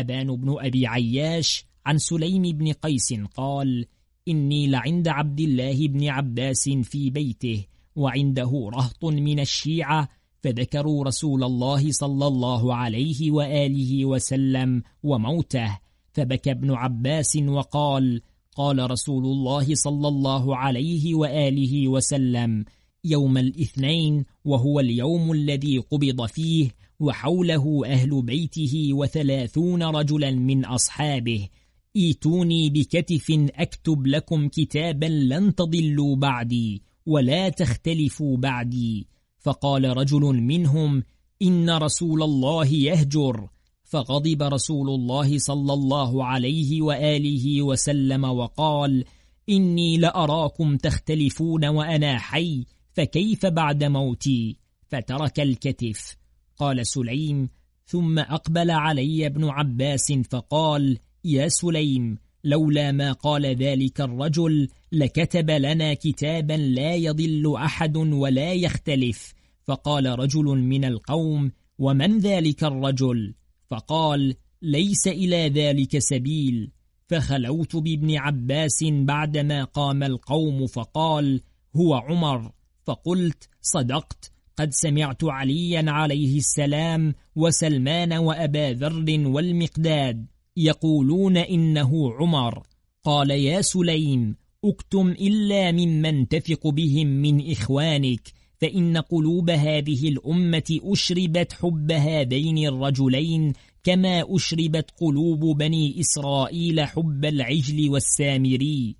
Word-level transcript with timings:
أبان 0.00 0.36
بن 0.36 0.56
أبي 0.58 0.86
عياش 0.86 1.66
عن 1.86 1.98
سليم 1.98 2.42
بن 2.42 2.72
قيس 2.72 3.14
قال 3.34 3.86
إني 4.28 4.66
لعند 4.66 5.08
عبد 5.08 5.40
الله 5.40 5.88
بن 5.88 6.08
عباس 6.08 6.68
في 6.68 7.10
بيته 7.10 7.64
وعنده 7.96 8.70
رهط 8.74 9.04
من 9.04 9.40
الشيعة 9.40 10.08
فذكروا 10.42 11.04
رسول 11.04 11.44
الله 11.44 11.92
صلى 11.92 12.26
الله 12.26 12.74
عليه 12.74 13.30
وآله 13.30 14.04
وسلم 14.04 14.82
وموته. 15.02 15.78
فبكى 16.12 16.50
ابن 16.50 16.70
عباس 16.70 17.36
وقال 17.36 18.20
قال 18.56 18.90
رسول 18.90 19.24
الله 19.24 19.74
صلى 19.74 20.08
الله 20.08 20.56
عليه 20.56 21.14
وآله 21.14 21.88
وسلم 21.88 22.64
يوم 23.04 23.38
الاثنين 23.38 24.24
وهو 24.44 24.80
اليوم 24.80 25.32
الذي 25.32 25.78
قبض 25.78 26.26
فيه 26.26 26.70
وحوله 27.00 27.82
أهل 27.86 28.22
بيته 28.22 28.88
وثلاثون 28.92 29.82
رجلا 29.82 30.30
من 30.30 30.64
أصحابه. 30.64 31.48
إيتوني 31.96 32.70
بكتف 32.70 33.26
أكتب 33.54 34.06
لكم 34.06 34.48
كتابا 34.48 35.06
لن 35.06 35.54
تضلوا 35.54 36.16
بعدي 36.16 36.82
ولا 37.06 37.48
تختلفوا 37.48 38.36
بعدي. 38.36 39.06
فقال 39.38 39.96
رجل 39.96 40.20
منهم 40.20 41.02
إن 41.42 41.70
رسول 41.70 42.22
الله 42.22 42.66
يهجر. 42.66 43.48
فغضب 43.84 44.42
رسول 44.42 44.90
الله 44.90 45.38
صلى 45.38 45.72
الله 45.72 46.24
عليه 46.24 46.82
وآله 46.82 47.62
وسلم 47.62 48.24
وقال 48.24 49.04
إني 49.48 49.96
لأراكم 49.96 50.76
تختلفون 50.76 51.66
وأنا 51.66 52.18
حي 52.18 52.64
فكيف 52.92 53.46
بعد 53.46 53.84
موتي؟ 53.84 54.56
فترك 54.88 55.40
الكتف. 55.40 56.23
قال 56.56 56.86
سليم 56.86 57.48
ثم 57.86 58.18
أقبل 58.18 58.70
علي 58.70 59.26
ابن 59.26 59.44
عباس 59.44 60.12
فقال 60.12 60.98
يا 61.24 61.48
سليم 61.48 62.18
لولا 62.44 62.92
ما 62.92 63.12
قال 63.12 63.46
ذلك 63.46 64.00
الرجل 64.00 64.68
لكتب 64.92 65.50
لنا 65.50 65.94
كتابا 65.94 66.52
لا 66.52 66.94
يضل 66.94 67.54
أحد 67.56 67.96
ولا 67.96 68.52
يختلف. 68.52 69.34
فقال 69.64 70.18
رجل 70.18 70.44
من 70.44 70.84
القوم 70.84 71.52
ومن 71.78 72.18
ذلك 72.18 72.64
الرجل؟ 72.64 73.34
فقال 73.70 74.34
ليس 74.62 75.08
إلى 75.08 75.48
ذلك 75.48 75.98
سبيل. 75.98 76.70
فخلوت 77.08 77.76
بابن 77.76 78.16
عباس 78.16 78.84
بعدما 78.84 79.64
قام 79.64 80.02
القوم 80.02 80.66
فقال 80.66 81.40
هو 81.76 81.94
عمر. 81.94 82.52
فقلت 82.84 83.48
صدقت. 83.60 84.33
قد 84.56 84.72
سمعت 84.72 85.24
عليا 85.24 85.90
عليه 85.90 86.38
السلام 86.38 87.14
وسلمان 87.36 88.12
وأبا 88.12 88.72
ذر 88.72 89.28
والمقداد 89.28 90.26
يقولون 90.56 91.36
إنه 91.36 92.12
عمر. 92.12 92.62
قال 93.04 93.30
يا 93.30 93.60
سليم 93.60 94.36
أكتم 94.64 95.08
إلا 95.08 95.72
ممن 95.72 96.28
تثق 96.28 96.66
بهم 96.66 97.06
من 97.06 97.50
إخوانك 97.50 98.32
فإن 98.60 98.96
قلوب 98.96 99.50
هذه 99.50 100.08
الأمة 100.08 100.78
أشربت 100.82 101.52
حب 101.52 101.92
هذين 101.92 102.58
الرجلين 102.68 103.52
كما 103.82 104.24
أشربت 104.36 104.90
قلوب 105.00 105.58
بني 105.58 106.00
إسرائيل 106.00 106.80
حب 106.80 107.24
العجل 107.24 107.90
والسامري. 107.90 108.96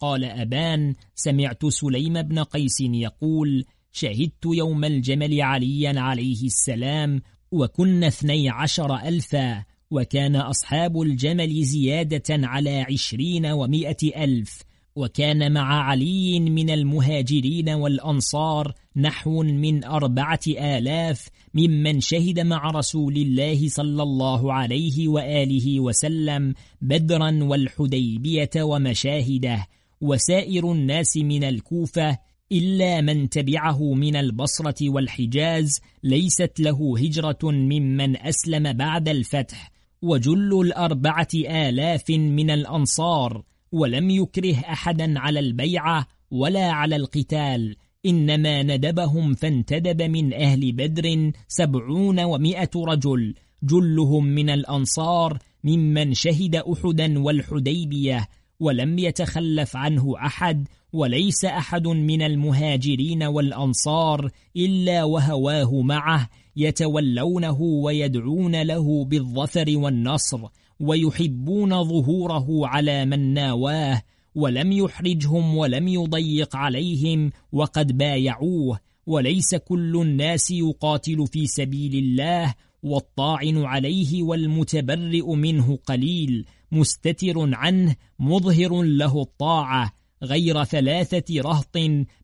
قال 0.00 0.24
أبان 0.24 0.94
سمعت 1.14 1.66
سليم 1.66 2.22
بن 2.22 2.38
قيس 2.38 2.80
يقول 2.80 3.64
شهدت 3.92 4.44
يوم 4.46 4.84
الجمل 4.84 5.40
عليا 5.40 6.00
عليه 6.00 6.44
السلام 6.44 7.22
وكنا 7.52 8.08
اثني 8.08 8.48
عشر 8.48 8.96
ألفا 8.96 9.64
وكان 9.90 10.36
أصحاب 10.36 11.02
الجمل 11.02 11.64
زيادة 11.64 12.24
على 12.30 12.80
عشرين 12.80 13.46
ومائة 13.46 14.24
ألف 14.24 14.62
وكان 14.96 15.52
مع 15.52 15.82
علي 15.82 16.40
من 16.40 16.70
المهاجرين 16.70 17.68
والأنصار 17.68 18.74
نحو 18.96 19.42
من 19.42 19.84
أربعة 19.84 20.40
آلاف 20.48 21.28
ممن 21.54 22.00
شهد 22.00 22.40
مع 22.40 22.70
رسول 22.70 23.16
الله 23.16 23.68
صلى 23.68 24.02
الله 24.02 24.52
عليه 24.52 25.08
وآله 25.08 25.80
وسلم 25.80 26.54
بدرا 26.80 27.44
والحديبية 27.44 28.50
ومشاهده 28.56 29.66
وسائر 30.00 30.72
الناس 30.72 31.16
من 31.16 31.44
الكوفة 31.44 32.18
إلا 32.52 33.00
من 33.00 33.28
تبعه 33.28 33.94
من 33.94 34.16
البصرة 34.16 34.90
والحجاز 34.90 35.80
ليست 36.02 36.52
له 36.60 36.98
هجرة 36.98 37.38
ممن 37.42 38.16
أسلم 38.16 38.72
بعد 38.72 39.08
الفتح 39.08 39.72
وجل 40.02 40.60
الأربعة 40.60 41.28
آلاف 41.34 42.10
من 42.10 42.50
الأنصار 42.50 43.42
ولم 43.72 44.10
يكره 44.10 44.58
أحدا 44.58 45.18
على 45.18 45.40
البيعة 45.40 46.06
ولا 46.30 46.70
على 46.70 46.96
القتال 46.96 47.76
إنما 48.06 48.62
ندبهم 48.62 49.34
فانتدب 49.34 50.02
من 50.02 50.34
أهل 50.34 50.72
بدر 50.72 51.32
سبعون 51.48 52.20
ومائة 52.20 52.70
رجل 52.76 53.34
جلهم 53.62 54.24
من 54.24 54.50
الأنصار 54.50 55.38
ممن 55.64 56.14
شهد 56.14 56.56
أحدا 56.56 57.18
والحديبية 57.18 58.28
ولم 58.60 58.98
يتخلف 58.98 59.76
عنه 59.76 60.14
أحد 60.26 60.68
وليس 60.92 61.44
أحد 61.44 61.86
من 61.86 62.22
المهاجرين 62.22 63.22
والأنصار 63.22 64.30
إلا 64.56 65.04
وهواه 65.04 65.82
معه 65.82 66.28
يتولونه 66.56 67.60
ويدعون 67.60 68.62
له 68.62 69.04
بالظفر 69.04 69.66
والنصر 69.68 70.40
ويحبون 70.80 71.84
ظهوره 71.84 72.66
على 72.66 73.04
من 73.04 73.34
ناواه 73.34 74.02
ولم 74.34 74.72
يحرجهم 74.72 75.56
ولم 75.56 75.88
يضيق 75.88 76.56
عليهم 76.56 77.30
وقد 77.52 77.98
بايعوه 77.98 78.78
وليس 79.06 79.54
كل 79.54 79.96
الناس 80.02 80.50
يقاتل 80.50 81.26
في 81.26 81.46
سبيل 81.46 81.94
الله 81.94 82.54
والطاعن 82.82 83.64
عليه 83.64 84.22
والمتبرئ 84.22 85.34
منه 85.34 85.78
قليل 85.86 86.46
مستتر 86.72 87.54
عنه 87.54 87.96
مظهر 88.18 88.82
له 88.82 89.22
الطاعة 89.22 89.92
غير 90.22 90.64
ثلاثة 90.64 91.40
رهط 91.40 91.78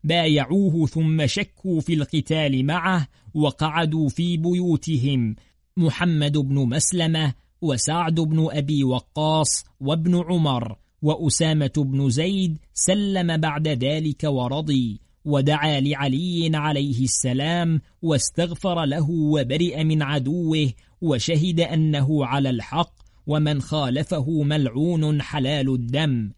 بايعوه 0.05 0.87
ثم 0.87 1.27
شكوا 1.27 1.81
في 1.81 1.94
القتال 1.94 2.66
معه 2.66 3.09
وقعدوا 3.34 4.09
في 4.09 4.37
بيوتهم 4.37 5.37
محمد 5.77 6.38
بن 6.38 6.55
مسلمة 6.55 7.34
وسعد 7.62 8.21
بن 8.21 8.49
أبي 8.50 8.84
وقاص 8.84 9.65
وابن 9.81 10.25
عمر 10.28 10.76
وأسامة 11.03 11.72
بن 11.76 12.11
زيد 12.11 12.59
سلم 12.75 13.37
بعد 13.37 13.69
ذلك 13.69 14.25
ورضي 14.25 15.00
ودعا 15.25 15.81
لعلي 15.81 16.50
عليه 16.55 17.05
السلام 17.05 17.81
واستغفر 18.03 18.84
له 18.84 19.11
وبرئ 19.11 19.84
من 19.84 20.03
عدوه 20.03 20.72
وشهد 21.00 21.61
أنه 21.61 22.26
على 22.26 22.50
الحق 22.50 23.03
ومن 23.27 23.61
خالفه 23.61 24.43
ملعون 24.43 25.23
حلال 25.23 25.75
الدم. 25.75 26.33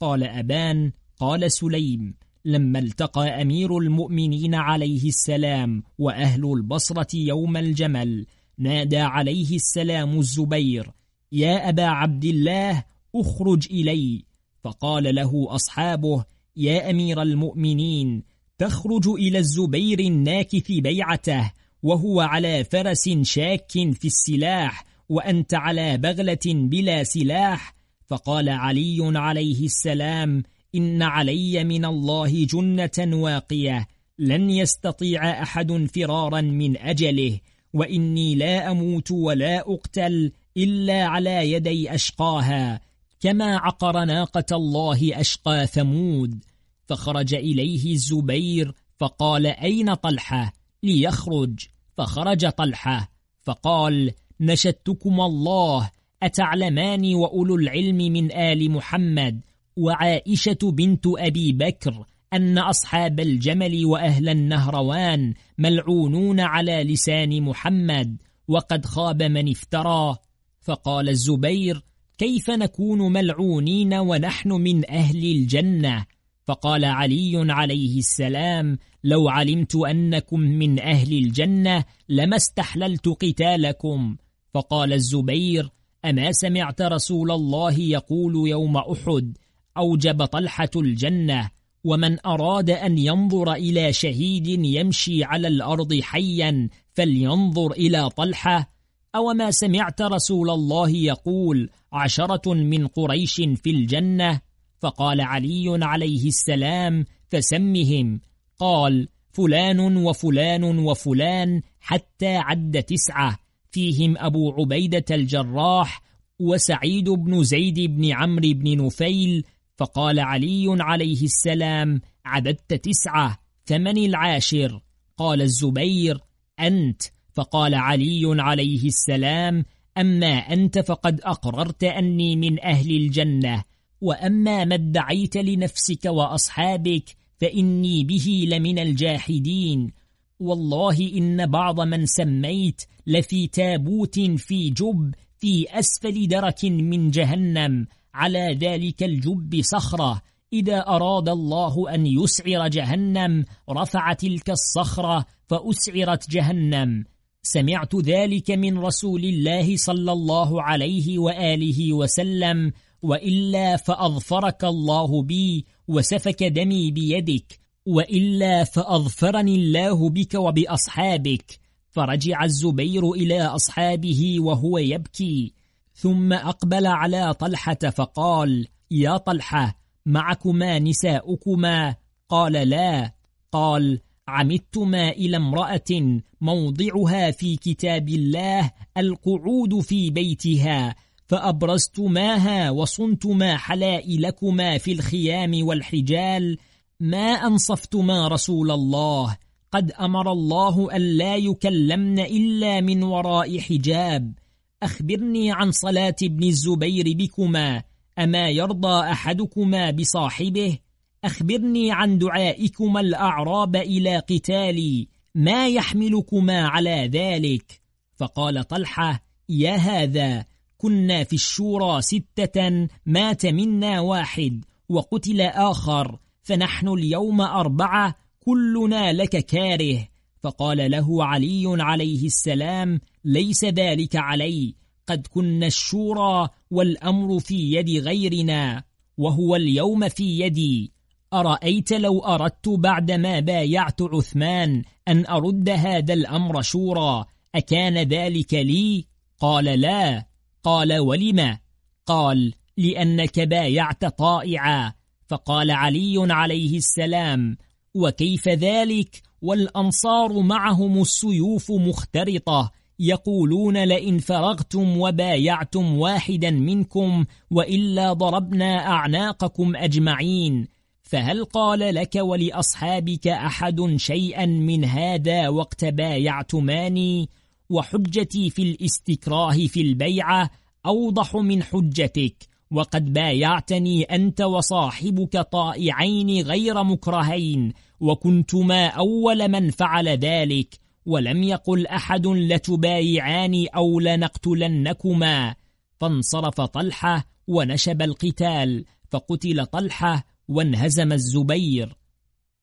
قال 0.00 0.24
أبان 0.24 0.92
قال 1.16 1.52
سليم 1.52 2.14
لما 2.44 2.78
التقى 2.78 3.42
أمير 3.42 3.78
المؤمنين 3.78 4.54
عليه 4.54 5.08
السلام 5.08 5.82
وأهل 5.98 6.52
البصرة 6.52 7.16
يوم 7.16 7.56
الجمل 7.56 8.26
نادى 8.58 8.98
عليه 8.98 9.56
السلام 9.56 10.18
الزبير 10.18 10.90
يا 11.32 11.68
أبا 11.68 11.84
عبد 11.84 12.24
الله 12.24 12.84
أخرج 13.14 13.66
إلي. 13.70 14.24
فقال 14.64 15.14
له 15.14 15.46
أصحابه 15.48 16.24
يا 16.56 16.90
أمير 16.90 17.22
المؤمنين 17.22 18.22
تخرج 18.58 19.08
إلى 19.08 19.38
الزبير 19.38 20.00
الناكث 20.00 20.72
بيعته 20.72 21.52
وهو 21.82 22.20
على 22.20 22.64
فرس 22.64 23.08
شاك 23.22 23.70
في 23.70 24.04
السلاح 24.04 24.91
وأنت 25.12 25.54
على 25.54 25.96
بغلة 25.96 26.46
بلا 26.46 27.04
سلاح. 27.04 27.74
فقال 28.06 28.48
علي 28.48 29.18
عليه 29.18 29.64
السلام 29.64 30.42
إن 30.74 31.02
علي 31.02 31.64
من 31.64 31.84
الله 31.84 32.44
جنة 32.44 33.16
واقية 33.16 33.88
لن 34.18 34.50
يستطيع 34.50 35.42
أحد 35.42 35.90
فرارا 35.94 36.40
من 36.40 36.76
أجله 36.76 37.40
وإني 37.72 38.34
لا 38.34 38.70
أموت 38.70 39.10
ولا 39.10 39.60
أقتل 39.60 40.32
إلا 40.56 41.04
على 41.04 41.52
يدي 41.52 41.94
أشقاها 41.94 42.80
كما 43.20 43.56
عقر 43.56 44.04
ناقة 44.04 44.56
الله 44.56 45.20
أشقى 45.20 45.66
ثمود. 45.66 46.44
فخرج 46.86 47.34
إليه 47.34 47.92
الزبير 47.92 48.74
فقال 48.98 49.46
أين 49.46 49.94
طلحة؟ 49.94 50.52
ليخرج. 50.82 51.66
فخرج 51.96 52.48
طلحة 52.48 53.12
فقال 53.42 54.12
نشدتكم 54.42 55.20
الله 55.20 55.90
أتعلمان 56.22 57.14
وأولو 57.14 57.56
العلم 57.56 57.96
من 57.96 58.32
آل 58.32 58.70
محمد؟ 58.70 59.40
وعائشة 59.76 60.58
بنت 60.62 61.04
أبي 61.06 61.52
بكر 61.52 62.06
أن 62.32 62.58
أصحاب 62.58 63.20
الجمل 63.20 63.86
وأهل 63.86 64.28
النهروان 64.28 65.34
ملعونون 65.58 66.40
على 66.40 66.84
لسان 66.84 67.42
محمد 67.42 68.16
وقد 68.48 68.86
خاب 68.86 69.22
من 69.22 69.50
افترى. 69.50 70.16
فقال 70.60 71.08
الزبير 71.08 71.82
كيف 72.18 72.50
نكون 72.50 73.12
ملعونين 73.12 73.94
ونحن 73.94 74.52
من 74.52 74.90
أهل 74.90 75.24
الجنة؟ 75.24 76.04
فقال 76.44 76.84
علي 76.84 77.52
عليه 77.52 77.98
السلام 77.98 78.78
لو 79.04 79.28
علمت 79.28 79.76
أنكم 79.76 80.40
من 80.40 80.80
أهل 80.80 81.12
الجنة 81.12 81.84
لما 82.08 82.36
استحللت 82.36 83.08
قتالكم. 83.08 84.16
فقال 84.54 84.92
الزبير 84.92 85.70
أما 86.04 86.32
سمعت 86.32 86.82
رسول 86.82 87.30
الله 87.30 87.78
يقول 87.80 88.48
يوم 88.48 88.76
أحد 88.76 89.38
أوجب 89.76 90.24
طلحة 90.24 90.70
الجنة 90.76 91.50
ومن 91.84 92.26
أراد 92.26 92.70
أن 92.70 92.98
ينظر 92.98 93.52
إلى 93.52 93.92
شهيد 93.92 94.46
يمشي 94.46 95.24
على 95.24 95.48
الأرض 95.48 96.00
حيا 96.00 96.68
فلينظر 96.94 97.72
إلى 97.72 98.10
طلحة. 98.10 98.72
أو 99.14 99.32
ما 99.32 99.50
سمعت 99.50 100.02
رسول 100.02 100.50
الله 100.50 100.90
يقول 100.90 101.70
عشرة 101.92 102.54
من 102.54 102.86
قريش 102.86 103.34
في 103.34 103.70
الجنة. 103.70 104.40
فقال 104.80 105.20
علي 105.20 105.78
عليه 105.84 106.28
السلام 106.28 107.04
فسمهم. 107.30 108.20
قال 108.58 109.08
فلان 109.32 109.96
وفلان 109.96 110.78
وفلان 110.78 111.62
حتى 111.80 112.36
عد 112.36 112.82
تسعة. 112.82 113.38
فيهم 113.72 114.18
أبو 114.18 114.52
عبيدة 114.52 115.04
الجراح 115.10 116.02
وسعيد 116.40 117.08
بن 117.10 117.42
زيد 117.42 117.80
بن 117.80 118.12
عمرو 118.12 118.52
بن 118.52 118.86
نفيل 118.86 119.44
فقال 119.76 120.20
علي 120.20 120.64
عليه 120.68 121.22
السلام 121.22 122.00
عددت 122.24 122.74
تسعة 122.74 123.38
فمن 123.64 123.98
العاشر. 123.98 124.80
قال 125.16 125.42
الزبير 125.42 126.20
أنت. 126.60 127.02
فقال 127.32 127.74
علي 127.74 128.42
عليه 128.42 128.86
السلام 128.86 129.64
أما 129.98 130.36
أنت 130.36 130.78
فقد 130.78 131.20
أقررت 131.20 131.84
أني 131.84 132.36
من 132.36 132.60
أهل 132.60 132.90
الجنة 132.96 133.64
وأما 134.00 134.64
ما 134.64 134.74
ادعيت 134.74 135.36
لنفسك 135.36 136.04
وأصحابك 136.04 137.16
فإني 137.40 138.04
به 138.04 138.44
لمن 138.48 138.78
الجاحدين. 138.78 139.92
والله 140.40 141.12
إن 141.16 141.46
بعض 141.46 141.80
من 141.80 142.06
سميت 142.06 142.82
لفي 143.06 143.46
تابوت 143.46 144.20
في 144.20 144.70
جب 144.70 145.14
في 145.38 145.66
أسفل 145.70 146.28
درك 146.28 146.64
من 146.64 147.10
جهنم. 147.10 147.86
على 148.14 148.58
ذلك 148.60 149.02
الجب 149.02 149.60
صخرة. 149.62 150.22
إذا 150.52 150.78
أراد 150.78 151.28
الله 151.28 151.94
أن 151.94 152.06
يسعر 152.06 152.68
جهنم 152.68 153.44
رفع 153.70 154.12
تلك 154.12 154.50
الصخرة 154.50 155.26
فأسعرت 155.48 156.30
جهنم. 156.30 157.04
سمعت 157.42 157.96
ذلك 157.96 158.50
من 158.50 158.78
رسول 158.78 159.24
الله 159.24 159.76
صلى 159.76 160.12
الله 160.12 160.62
عليه 160.62 161.18
وآله 161.18 161.92
وسلم. 161.92 162.72
وإلا 163.02 163.76
فأظفرك 163.76 164.64
الله 164.64 165.22
بي 165.22 165.66
وسفك 165.88 166.42
دمي 166.42 166.90
بيدك. 166.90 167.60
وإلا 167.86 168.64
فأظفرني 168.64 169.54
الله 169.54 170.10
بك 170.10 170.34
وبأصحابك. 170.34 171.61
فرجع 171.92 172.44
الزبير 172.44 173.12
إلى 173.12 173.42
أصحابه 173.42 174.36
وهو 174.40 174.78
يبكي 174.78 175.52
ثم 175.94 176.32
أقبل 176.32 176.86
على 176.86 177.34
طلحة 177.34 177.74
فقال 177.74 178.68
يا 178.90 179.16
طلحة 179.16 179.78
معكما 180.06 180.78
نساؤكما؟ 180.78 181.94
قال 182.28 182.52
لا. 182.52 183.12
قال 183.52 184.00
عمدتما 184.28 185.08
إلى 185.08 185.36
امرأة 185.36 186.20
موضعها 186.40 187.30
في 187.30 187.56
كتاب 187.56 188.08
الله 188.08 188.70
القعود 188.96 189.80
في 189.80 190.10
بيتها 190.10 190.94
فأبرزتماها 191.26 192.70
وصنتما 192.70 193.56
حلائلكما 193.56 194.78
في 194.78 194.92
الخيام 194.92 195.66
والحجال 195.66 196.58
ما 197.00 197.32
أنصفتما 197.32 198.28
رسول 198.28 198.70
الله. 198.70 199.36
قد 199.72 199.92
أمر 199.92 200.32
الله 200.32 200.96
أن 200.96 201.00
لا 201.00 201.36
يكلمن 201.36 202.18
إلا 202.18 202.80
من 202.80 203.02
وراء 203.02 203.58
حجاب. 203.58 204.34
أخبرني 204.82 205.52
عن 205.52 205.70
صلاة 205.70 206.16
ابن 206.22 206.44
الزبير 206.44 207.04
بكما 207.16 207.82
أما 208.18 208.50
يرضى 208.50 209.00
أحدكما 209.10 209.90
بصاحبه؟ 209.90 210.78
أخبرني 211.24 211.92
عن 211.92 212.18
دعائكما 212.18 213.00
الأعراب 213.00 213.76
إلى 213.76 214.18
قتالي 214.18 215.08
ما 215.34 215.68
يحملكما 215.68 216.68
على 216.68 217.10
ذلك؟ 217.12 217.80
فقال 218.16 218.64
طلحة 218.68 219.22
يا 219.48 219.74
هذا 219.76 220.44
كنا 220.78 221.24
في 221.24 221.32
الشورى 221.32 222.02
ستة 222.02 222.88
مات 223.06 223.46
منا 223.46 224.00
واحد 224.00 224.64
وقتل 224.88 225.40
آخر 225.40 226.18
فنحن 226.42 226.88
اليوم 226.88 227.40
أربعة 227.40 228.21
كلنا 228.44 229.12
لك 229.12 229.46
كاره. 229.46 230.08
فقال 230.42 230.90
له 230.90 231.24
علي 231.24 231.64
عليه 231.66 232.26
السلام 232.26 233.00
ليس 233.24 233.64
ذلك 233.64 234.16
علي. 234.16 234.74
قد 235.06 235.26
كنا 235.26 235.66
الشورى 235.66 236.48
والأمر 236.70 237.38
في 237.38 237.72
يد 237.72 237.90
غيرنا 237.90 238.82
وهو 239.18 239.56
اليوم 239.56 240.08
في 240.08 240.40
يدي. 240.40 240.92
أرأيت 241.32 241.92
لو 241.92 242.18
أردت 242.20 242.68
بعدما 242.68 243.40
بايعت 243.40 244.02
عثمان 244.02 244.82
أن 245.08 245.26
أرد 245.26 245.68
هذا 245.68 246.14
الأمر 246.14 246.62
شورى؟ 246.62 247.24
أكان 247.54 247.98
ذلك 247.98 248.54
لي؟ 248.54 249.06
قال 249.38 249.64
لا. 249.64 250.26
قال 250.62 250.98
ولم؟ 250.98 251.58
قال 252.06 252.52
لأنك 252.76 253.40
بايعت 253.40 254.04
طائعا. 254.04 254.92
فقال 255.28 255.70
علي 255.70 256.32
عليه 256.32 256.76
السلام 256.76 257.56
وكيف 257.94 258.48
ذلك؟ 258.48 259.22
والأنصار 259.42 260.40
معهم 260.40 261.00
السيوف 261.00 261.70
مخترطة. 261.70 262.70
يقولون 262.98 263.84
لئن 263.84 264.18
فرغتم 264.18 265.00
وبايعتم 265.00 265.98
واحدا 265.98 266.50
منكم 266.50 267.24
وإلا 267.50 268.12
ضربنا 268.12 268.86
أعناقكم 268.86 269.76
أجمعين. 269.76 270.68
فهل 271.02 271.44
قال 271.44 271.94
لك 271.94 272.14
ولأصحابك 272.14 273.26
أحد 273.28 273.94
شيئا 273.96 274.46
من 274.46 274.84
هذا 274.84 275.48
وقت 275.48 275.84
بايعتماني؟ 275.84 277.28
وحجتي 277.70 278.50
في 278.50 278.62
الاستكراه 278.62 279.66
في 279.66 279.80
البيعة 279.80 280.50
أوضح 280.86 281.36
من 281.36 281.62
حجتك. 281.62 282.51
وقد 282.72 283.12
بايعتني 283.12 284.02
أنت 284.02 284.40
وصاحبك 284.40 285.36
طائعين 285.36 286.46
غير 286.46 286.82
مكرهين 286.82 287.72
وكنتما 288.00 288.86
أول 288.86 289.48
من 289.48 289.70
فعل 289.70 290.08
ذلك 290.08 290.78
ولم 291.06 291.42
يقل 291.42 291.86
أحد 291.86 292.26
لتبايعان 292.26 293.66
أو 293.76 294.00
لنقتلنكما. 294.00 295.54
فانصرف 296.00 296.60
طلحة 296.60 297.26
ونشب 297.46 298.02
القتال 298.02 298.84
فقتل 299.10 299.66
طلحة 299.66 300.24
وانهزم 300.48 301.12
الزبير. 301.12 301.96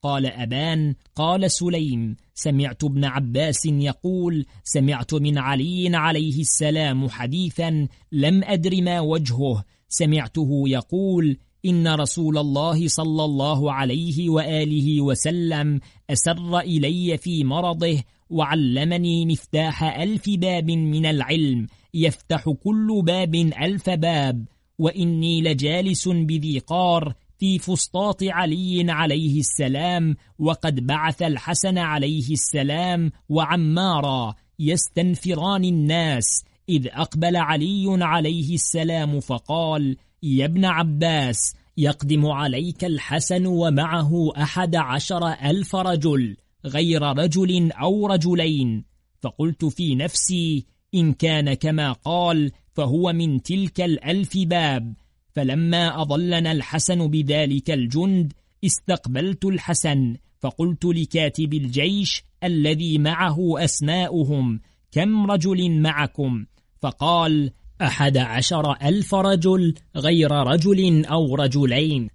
قال 0.02 0.26
أبان 0.26 0.96
قال 1.16 1.52
سليم 1.52 2.16
سمعت 2.34 2.84
ابن 2.84 3.06
عباس 3.06 3.66
يقول 3.66 4.46
سمعت 4.64 5.14
من 5.14 5.38
علي 5.38 5.92
عليه 5.94 6.42
السلام 6.42 7.10
حديثا 7.10 7.88
لم 8.12 8.44
أدر 8.44 8.82
ما 8.82 9.00
وجهه 9.00 9.64
سمعته 9.90 10.64
يقول 10.68 11.38
إن 11.66 11.88
رسول 11.88 12.38
الله 12.38 12.88
صلى 12.88 13.24
الله 13.24 13.74
عليه 13.74 14.30
وآله 14.30 15.02
وسلم 15.02 15.80
أسر 16.10 16.60
إلي 16.60 17.18
في 17.18 17.44
مرضه 17.44 18.04
وعلمني 18.30 19.26
مفتاح 19.26 19.84
ألف 19.84 20.30
باب 20.30 20.72
من 20.72 21.06
العلم 21.06 21.68
يفتح 21.94 22.50
كل 22.64 23.02
باب 23.06 23.36
ألف 23.36 23.90
باب 23.90 24.46
وإني 24.80 25.42
لجالس 25.42 26.08
بذي 26.08 26.60
قار 26.60 27.14
في 27.38 27.60
فسطاط 27.60 28.24
علي 28.24 28.92
عليه 28.92 29.40
السلام 29.40 30.16
وقد 30.40 30.88
بعث 30.88 31.22
الحسن 31.22 31.78
عليه 31.78 32.32
السلام 32.32 33.12
وعمارا 33.30 34.36
يستنفران 34.60 35.64
الناس 35.64 36.44
إذ 36.70 36.88
أقبل 36.88 37.36
علي 37.36 37.86
عليه 38.04 38.54
السلام 38.54 39.20
فقال 39.20 39.98
يا 40.24 40.46
ابن 40.46 40.66
عباس 40.66 41.56
يقدم 41.78 42.26
عليك 42.26 42.86
الحسن 42.86 43.46
ومعه 43.46 44.32
أحد 44.38 44.76
عشر 44.76 45.28
ألف 45.28 45.76
رجل 45.76 46.38
غير 46.66 47.02
رجل 47.02 47.72
أو 47.72 48.08
رجلين. 48.08 48.84
فقلت 49.22 49.66
في 49.66 49.96
نفسي 49.96 50.66
إن 50.96 51.14
كان 51.14 51.54
كما 51.54 51.92
قال 51.92 52.52
فهو 52.74 53.14
من 53.14 53.42
تلك 53.42 53.82
الألف 53.82 54.38
باب. 54.38 54.94
فلما 55.36 56.02
أضلنا 56.02 56.52
الحسن 56.52 57.08
بذلك 57.08 57.72
الجند 57.72 58.34
استقبلت 58.66 59.46
الحسن 59.46 60.16
فقلت 60.40 60.86
لكاتب 60.86 61.54
الجيش 61.54 62.24
الذي 62.44 62.98
معه 62.98 63.64
أسماؤهم 63.64 64.60
كم 64.92 65.32
رجل 65.32 65.82
معكم؟ 65.82 66.46
فقال 66.82 67.52
أحد 67.82 68.18
عشر 68.18 68.72
ألف 68.72 69.16
رجل 69.16 69.76
غير 69.96 70.32
رجل 70.32 71.06
أو 71.06 71.36
رجلين. 71.36 72.10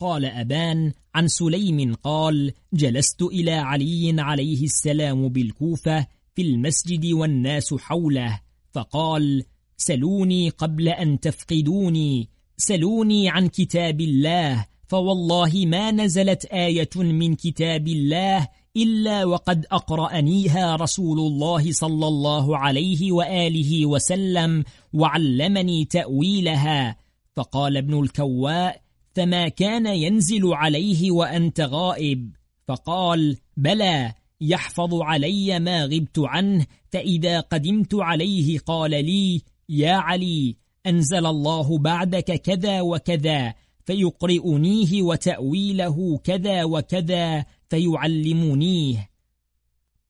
قال 0.00 0.24
أبان 0.24 0.92
عن 1.14 1.28
سليم 1.28 1.94
قال 1.94 2.52
جلست 2.72 3.22
إلى 3.22 3.52
علي 3.52 4.14
عليه 4.18 4.64
السلام 4.64 5.28
بالكوفة 5.28 6.06
في 6.34 6.42
المسجد 6.42 7.06
والناس 7.12 7.74
حوله. 7.74 8.40
فقال 8.72 9.44
سلوني 9.76 10.48
قبل 10.48 10.88
أن 10.88 11.20
تفقدوني 11.20 12.28
سلوني 12.56 13.28
عن 13.28 13.48
كتاب 13.48 14.00
الله 14.00 14.66
فوالله 14.88 15.66
ما 15.66 15.90
نزلت 15.90 16.44
آية 16.44 16.90
من 16.96 17.34
كتاب 17.34 17.88
الله 17.88 18.48
إلا 18.76 19.24
وقد 19.24 19.66
أقرأنيها 19.72 20.76
رسول 20.76 21.18
الله 21.18 21.72
صلى 21.72 22.08
الله 22.08 22.56
عليه 22.56 23.12
وآله 23.12 23.86
وسلم 23.86 24.64
وعلمني 24.92 25.84
تأويلها. 25.84 26.96
فقال 27.36 27.76
ابن 27.76 28.00
الكواء 28.00 28.80
فما 29.14 29.48
كان 29.48 29.86
ينزل 29.86 30.54
عليه 30.54 31.10
وأنت 31.10 31.60
غائب؟ 31.60 32.30
فقال 32.68 33.36
بلى 33.56 34.12
يحفظ 34.40 34.94
علي 34.94 35.58
ما 35.58 35.84
غبت 35.84 36.18
عنه 36.18 36.66
فإذا 36.90 37.40
قدمت 37.40 37.94
عليه 37.94 38.58
قال 38.58 38.90
لي 38.90 39.42
يا 39.68 39.92
علي 39.92 40.56
أنزل 40.86 41.26
الله 41.26 41.78
بعدك 41.78 42.32
كذا 42.32 42.80
وكذا 42.80 43.54
فيقرئنيه 43.84 45.02
وتأويله 45.02 46.18
كذا 46.24 46.64
وكذا 46.64 47.44
فيعلمنيه 47.70 49.10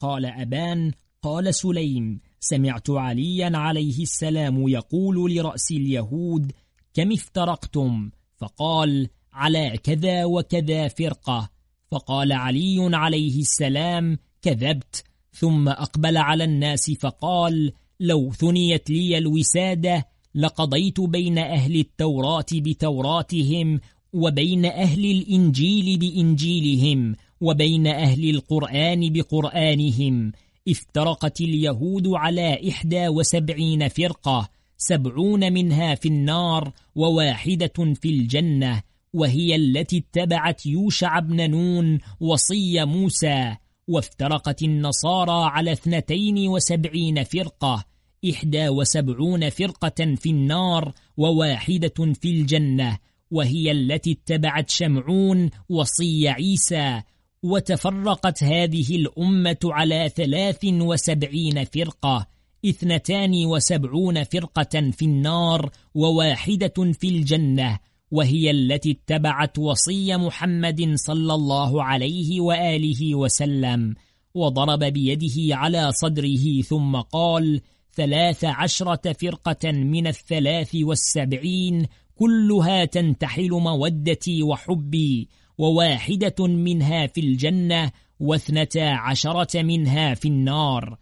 قال 0.00 0.26
أبان 0.26 0.92
قال 1.22 1.54
سليم 1.54 2.20
سمعت 2.40 2.90
عليا 2.90 3.56
عليه 3.56 4.02
السلام 4.02 4.68
يقول 4.68 5.34
لرأس 5.34 5.70
اليهود 5.70 6.52
كم 6.94 7.12
افترقتم؟ 7.12 8.10
فقال 8.36 9.08
على 9.32 9.78
كذا 9.82 10.24
وكذا 10.24 10.88
فرقة. 10.88 11.50
فقال 11.90 12.32
علي 12.32 12.96
عليه 12.96 13.40
السلام 13.40 14.18
كذبت. 14.42 15.04
ثم 15.32 15.68
أقبل 15.68 16.16
على 16.16 16.44
الناس 16.44 16.90
فقال 16.90 17.72
لو 18.00 18.32
ثنيت 18.32 18.90
لي 18.90 19.18
الوسادة 19.18 20.08
لقضيت 20.34 21.00
بين 21.00 21.38
أهل 21.38 21.76
التوراة 21.76 22.46
بتوراتهم 22.52 23.80
وبين 24.12 24.66
أهل 24.66 25.04
الإنجيل 25.04 25.98
بإنجيلهم 25.98 27.16
وبين 27.40 27.86
أهل 27.86 28.30
القرآن 28.30 29.12
بقرآنهم 29.12 30.32
افترقت 30.68 31.40
اليهود 31.40 32.08
على 32.08 32.68
إحدى 32.68 33.08
وسبعين 33.08 33.88
فرقة 33.88 34.48
سبعون 34.78 35.52
منها 35.52 35.94
في 35.94 36.08
النار 36.08 36.72
وواحدة 36.94 37.94
في 37.94 38.08
الجنة 38.08 38.82
وهي 39.12 39.56
التي 39.56 39.96
اتبعت 39.98 40.66
يوشع 40.66 41.18
بن 41.18 41.50
نون 41.50 41.98
وصي 42.20 42.84
موسى 42.84 43.56
وافترقت 43.88 44.62
النصارى 44.62 45.44
على 45.44 45.72
اثنتين 45.72 46.48
وسبعين 46.48 47.24
فرقة 47.24 47.84
إحدى 48.30 48.68
وسبعون 48.68 49.50
فرقة 49.50 50.14
في 50.14 50.30
النار 50.30 50.92
وواحدة 51.16 52.12
في 52.14 52.30
الجنة 52.30 52.98
وهي 53.30 53.70
التي 53.70 54.12
اتبعت 54.12 54.70
شمعون 54.70 55.50
وصي 55.68 56.28
عيسى 56.28 57.02
وتفرقت 57.42 58.44
هذه 58.44 58.96
الأمة 58.96 59.58
على 59.64 60.10
ثلاث 60.16 60.64
وسبعين 60.64 61.64
فرقة 61.64 62.26
اثنتان 62.66 63.46
وسبعون 63.46 64.24
فرقة 64.24 64.90
في 64.90 65.04
النار 65.04 65.70
وواحدة 65.94 66.92
في 66.92 67.08
الجنة 67.08 67.78
وهي 68.10 68.50
التي 68.50 68.90
اتبعت 68.90 69.58
وصي 69.58 70.16
محمد 70.16 70.92
صلى 70.94 71.34
الله 71.34 71.84
عليه 71.84 72.40
وآله 72.40 73.14
وسلم 73.14 73.94
وضرب 74.34 74.84
بيده 74.84 75.56
على 75.56 75.92
صدره 75.92 76.62
ثم 76.62 76.96
قال 76.96 77.60
ثلاث 77.94 78.44
عشرة 78.44 79.12
فرقة 79.12 79.72
من 79.72 80.06
الثلاث 80.06 80.76
والسبعين 80.76 81.86
كلها 82.14 82.84
تنتحل 82.84 83.50
مودتي 83.50 84.42
وحبي 84.42 85.28
وواحدة 85.60 86.46
منها 86.46 87.06
في 87.06 87.20
الجنة 87.20 87.90
واثنتا 88.20 88.78
عشرة 88.78 89.62
منها 89.62 90.14
في 90.14 90.28
النار. 90.28 90.98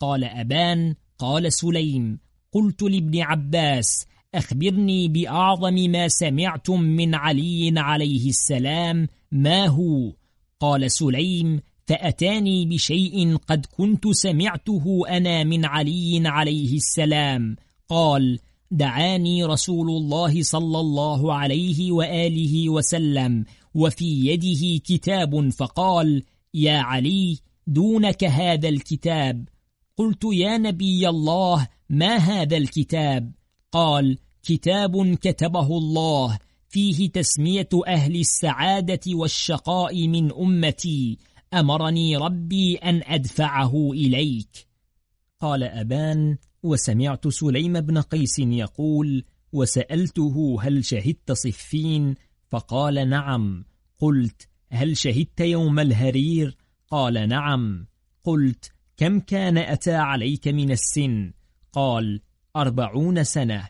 قال 0.00 0.24
أبان 0.24 0.94
قال 1.18 1.52
سليم 1.52 2.18
قلت 2.52 2.82
لابن 2.82 3.20
عباس 3.20 4.06
أخبرني 4.34 5.08
بأعظم 5.08 5.74
ما 5.74 6.08
سمعتم 6.08 6.80
من 6.80 7.14
علي 7.14 7.72
عليه 7.76 8.28
السلام 8.28 9.08
ما 9.32 9.66
هو؟ 9.66 10.12
قال 10.60 10.90
سليم 10.90 11.60
فأتاني 11.86 12.66
بشيء 12.66 13.36
قد 13.36 13.66
كنت 13.66 14.08
سمعته 14.08 15.02
أنا 15.08 15.44
من 15.44 15.64
علي 15.64 16.22
عليه 16.24 16.76
السلام. 16.76 17.56
قال 17.88 18.38
دعاني 18.70 19.44
رسول 19.44 19.88
الله 19.88 20.42
صلى 20.42 20.80
الله 20.80 21.34
عليه 21.34 21.92
وآله 21.92 22.68
وسلم 22.68 23.44
وفي 23.74 24.26
يده 24.26 24.82
كتاب 24.84 25.48
فقال 25.48 26.22
يا 26.54 26.78
علي 26.78 27.38
دونك 27.66 28.24
هذا 28.24 28.68
الكتاب. 28.68 29.48
قلت 29.96 30.24
يا 30.32 30.58
نبي 30.58 31.08
الله 31.08 31.68
ما 31.90 32.16
هذا 32.16 32.56
الكتاب؟ 32.56 33.32
قال 33.72 34.18
كتاب 34.42 35.14
كتبه 35.14 35.78
الله 35.78 36.38
فيه 36.68 37.10
تسمية 37.10 37.68
أهل 37.86 38.20
السعادة 38.20 39.00
والشقاء 39.06 40.08
من 40.08 40.32
أمتي. 40.32 41.18
أمرني 41.54 42.16
ربي 42.16 42.76
أن 42.76 43.02
أدفعه 43.04 43.92
إليك. 43.92 44.68
قال 45.40 45.62
أبان 45.62 46.36
وسمعت 46.62 47.28
سليم 47.28 47.80
بن 47.80 47.98
قيس 47.98 48.38
يقول 48.38 49.24
وسألته 49.52 50.56
هل 50.60 50.84
شهدت 50.84 51.32
صفين 51.32 52.14
فقال 52.54 53.08
نعم. 53.08 53.64
قلت 53.98 54.48
هل 54.70 54.96
شهدت 54.96 55.40
يوم 55.40 55.78
الهرير؟ 55.78 56.56
قال 56.90 57.28
نعم. 57.28 57.86
قلت 58.24 58.72
كم 58.96 59.20
كان 59.20 59.58
أتى 59.58 59.94
عليك 59.94 60.48
من 60.48 60.70
السن؟ 60.70 61.32
قال 61.72 62.20
أربعون 62.56 63.24
سنة. 63.24 63.68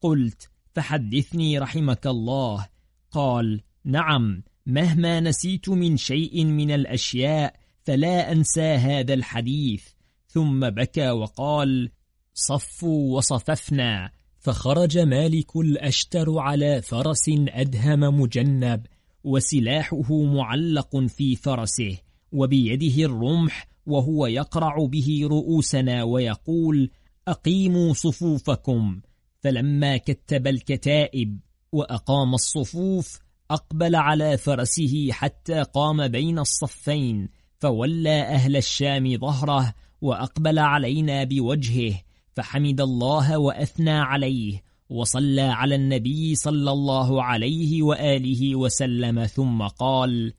قلت 0.00 0.50
فحدثني 0.74 1.58
رحمك 1.58 2.06
الله. 2.06 2.66
قال 3.10 3.60
نعم. 3.84 4.42
مهما 4.66 5.20
نسيت 5.20 5.68
من 5.68 5.96
شيء 5.96 6.44
من 6.44 6.70
الأشياء 6.70 7.54
فلا 7.84 8.32
أنسى 8.32 8.74
هذا 8.74 9.14
الحديث. 9.14 9.84
ثم 10.28 10.70
بكى 10.70 11.10
وقال 11.10 11.90
صفوا 12.34 13.16
وصففنا. 13.16 14.10
فخرج 14.46 14.98
مالك 14.98 15.56
الأشتر 15.56 16.38
على 16.38 16.82
فرس 16.82 17.24
أدهم 17.28 18.20
مجنب 18.20 18.86
وسلاحه 19.24 20.22
معلق 20.22 20.96
في 20.96 21.36
فرسه 21.36 21.98
وبيده 22.32 23.04
الرمح 23.04 23.68
وهو 23.86 24.26
يقرع 24.26 24.76
به 24.84 25.20
رؤوسنا 25.22 26.02
ويقول 26.02 26.90
أقيموا 27.28 27.92
صفوفكم. 27.92 29.00
فلما 29.40 29.96
كتب 29.96 30.46
الكتائب 30.46 31.40
وأقام 31.72 32.34
الصفوف 32.34 33.18
أقبل 33.50 33.96
على 33.96 34.36
فرسه 34.38 35.08
حتى 35.10 35.62
قام 35.62 36.08
بين 36.08 36.38
الصفين 36.38 37.28
فولى 37.58 38.22
أهل 38.22 38.56
الشام 38.56 39.18
ظهره 39.18 39.74
وأقبل 40.00 40.58
علينا 40.58 41.24
بوجهه 41.24 42.05
فحمد 42.36 42.80
الله 42.80 43.38
وأثنى 43.38 43.90
عليه 43.90 44.62
وصلى 44.90 45.40
على 45.40 45.74
النبي 45.74 46.34
صلى 46.34 46.70
الله 46.70 47.22
عليه 47.22 47.82
وآله 47.82 48.56
وسلم 48.56 49.26
ثم 49.26 49.62
قال 49.62 50.32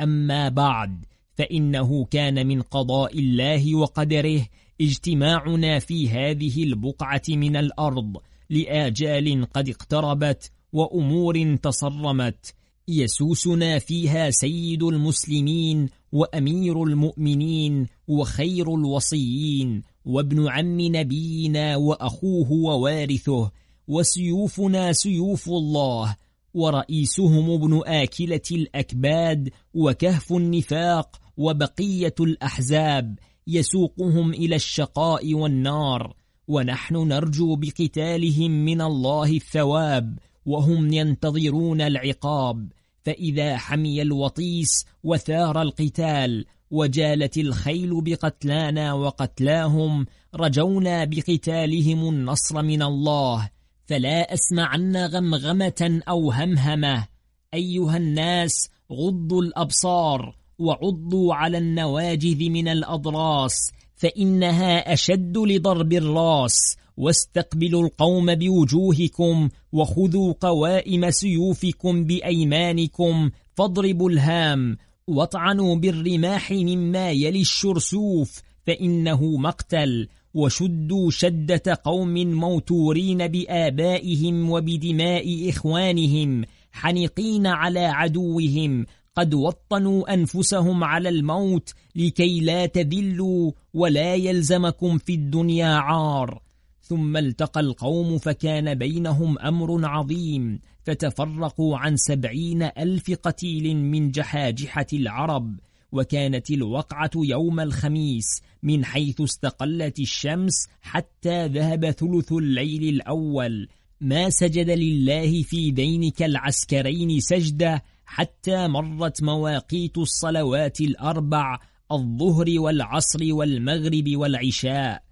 أما 0.00 0.48
بعد 0.48 1.04
فإنه 1.34 2.04
كان 2.04 2.46
من 2.46 2.62
قضاء 2.62 3.18
الله 3.18 3.74
وقدره 3.74 4.46
اجتماعنا 4.80 5.78
في 5.78 6.08
هذه 6.08 6.64
البقعة 6.64 7.22
من 7.28 7.56
الأرض 7.56 8.16
لآجال 8.50 9.46
قد 9.52 9.68
اقتربت 9.68 10.52
وأمور 10.72 11.56
تصرمت 11.56 12.54
يسوسنا 12.88 13.78
فيها 13.78 14.30
سيد 14.30 14.82
المسلمين 14.82 15.88
وأمير 16.12 16.82
المؤمنين 16.82 17.86
وخير 18.08 18.74
الوصيين 18.74 19.82
وابن 20.08 20.48
عم 20.48 20.80
نبينا 20.80 21.76
وأخوه 21.76 22.52
ووارثه 22.52 23.50
وسيوفنا 23.88 24.92
سيوف 24.92 25.48
الله 25.48 26.16
ورئيسهم 26.54 27.50
ابن 27.50 27.82
آكلة 27.86 28.40
الأكباد 28.50 29.50
وكهف 29.74 30.32
النفاق 30.32 31.20
وبقية 31.36 32.14
الأحزاب 32.20 33.18
يسوقهم 33.46 34.30
إلى 34.30 34.56
الشقاء 34.56 35.34
والنار 35.34 36.14
ونحن 36.48 36.96
نرجو 36.96 37.56
بقتالهم 37.56 38.50
من 38.50 38.80
الله 38.80 39.30
الثواب 39.30 40.18
وهم 40.46 40.92
ينتظرون 40.92 41.80
العقاب 41.80 42.72
فإذا 43.08 43.56
حمي 43.56 44.02
الوطيس 44.02 44.86
وثار 45.04 45.62
القتال 45.62 46.44
وجالت 46.70 47.38
الخيل 47.38 48.00
بقتلانا 48.00 48.92
وقتلاهم 48.92 50.06
رجونا 50.34 51.04
بقتالهم 51.04 52.08
النصر 52.08 52.62
من 52.62 52.82
الله 52.82 53.50
فلا 53.86 54.34
أسمعن 54.34 54.96
غمغمة 54.96 56.00
أو 56.08 56.32
همهمة. 56.32 57.06
أيها 57.54 57.96
الناس 57.96 58.68
غضوا 58.92 59.42
الأبصار 59.42 60.36
وعضوا 60.58 61.34
على 61.34 61.58
النواجذ 61.58 62.50
من 62.50 62.68
الأضراس 62.68 63.72
فإنها 63.96 64.92
أشد 64.92 65.38
لضرب 65.38 65.92
الراس 65.92 66.76
واستقبلوا 66.98 67.86
القوم 67.86 68.34
بوجوهكم 68.34 69.48
وخذوا 69.72 70.34
قوائم 70.40 71.10
سيوفكم 71.10 72.04
بأيمانكم 72.04 73.30
فاضربوا 73.54 74.10
الهام 74.10 74.76
واطعنوا 75.06 75.76
بالرماح 75.76 76.52
مما 76.52 77.10
يلي 77.10 77.40
الشرسوف 77.40 78.42
فإنه 78.66 79.36
مقتل 79.36 80.08
وشدوا 80.34 81.10
شدة 81.10 81.80
قوم 81.84 82.14
موتورين 82.14 83.26
بآبائهم 83.26 84.50
وبدماء 84.50 85.48
إخوانهم 85.48 86.44
حنقين 86.72 87.46
على 87.46 87.84
عدوهم 87.84 88.86
قد 89.16 89.34
وطنوا 89.34 90.14
أنفسهم 90.14 90.84
على 90.84 91.08
الموت 91.08 91.74
لكي 91.96 92.40
لا 92.40 92.66
تذلوا 92.66 93.52
ولا 93.74 94.14
يلزمكم 94.14 94.98
في 94.98 95.14
الدنيا 95.14 95.74
عار 95.74 96.47
ثم 96.88 97.16
التقى 97.16 97.60
القوم 97.60 98.18
فكان 98.18 98.74
بينهم 98.74 99.38
أمر 99.38 99.86
عظيم 99.86 100.60
فتفرقوا 100.84 101.78
عن 101.78 101.96
سبعين 101.96 102.62
ألف 102.62 103.10
قتيل 103.10 103.76
من 103.76 104.10
جحاجحة 104.10 104.86
العرب 104.92 105.60
وكانت 105.92 106.50
الوقعة 106.50 107.10
يوم 107.16 107.60
الخميس 107.60 108.42
من 108.62 108.84
حيث 108.84 109.20
استقلت 109.20 109.98
الشمس 109.98 110.68
حتى 110.82 111.46
ذهب 111.46 111.90
ثلث 111.90 112.32
الليل 112.32 112.94
الأول. 112.94 113.68
ما 114.00 114.30
سجد 114.30 114.70
لله 114.70 115.42
في 115.42 115.70
دينك 115.70 116.22
العسكرين 116.22 117.20
سجدة 117.20 117.82
حتى 118.04 118.68
مرت 118.68 119.22
مواقيت 119.22 119.98
الصلوات 119.98 120.80
الأربع 120.80 121.58
الظهر 121.92 122.60
والعصر 122.60 123.34
والمغرب 123.34 124.16
والعشاء. 124.16 125.02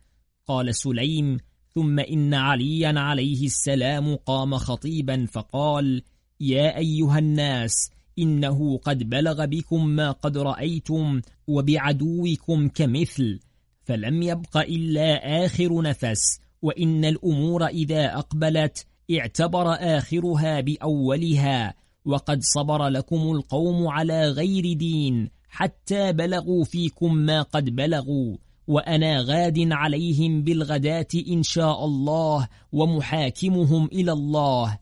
قال 0.47 0.75
سليم 0.75 1.39
ثم 1.77 1.99
إن 1.99 2.35
عليا 2.35 3.01
عليه 3.01 3.47
السلام 3.47 4.15
قام 4.15 4.55
خطيبا 4.55 5.27
فقال 5.27 6.03
يا 6.41 6.79
أيها 6.79 7.19
الناس 7.19 7.91
إنه 8.19 8.79
قد 8.79 9.09
بلغ 9.09 9.45
بكم 9.45 9.87
ما 9.87 10.11
قد 10.11 10.39
رأيتم 10.39 11.21
وبعدوكم 11.47 12.69
كمثل 12.69 13.41
فلم 13.85 14.23
يبق 14.23 14.57
إلا 14.57 15.45
آخر 15.47 15.83
نفس 15.83 16.41
وإن 16.63 17.05
الأمور 17.05 17.67
إذا 17.67 18.19
أقبلت 18.19 18.87
اعتبر 19.19 19.73
آخرها 19.73 20.61
بأولها 20.61 21.75
وقد 22.05 22.43
صبر 22.43 22.89
لكم 22.89 23.31
القوم 23.31 23.89
على 23.89 24.29
غير 24.29 24.73
دين 24.73 25.31
حتى 25.49 26.13
بلغوا 26.13 26.65
فيكم 26.65 27.15
ما 27.15 27.43
قد 27.43 27.77
بلغوا. 27.77 28.37
وأنا 28.67 29.21
غاد 29.21 29.73
عليهم 29.73 30.43
بالغداة 30.43 31.09
إن 31.29 31.43
شاء 31.43 31.85
الله 31.85 32.49
ومحاكمهم 32.73 33.85
إلى 33.87 34.13
الله. 34.13 34.79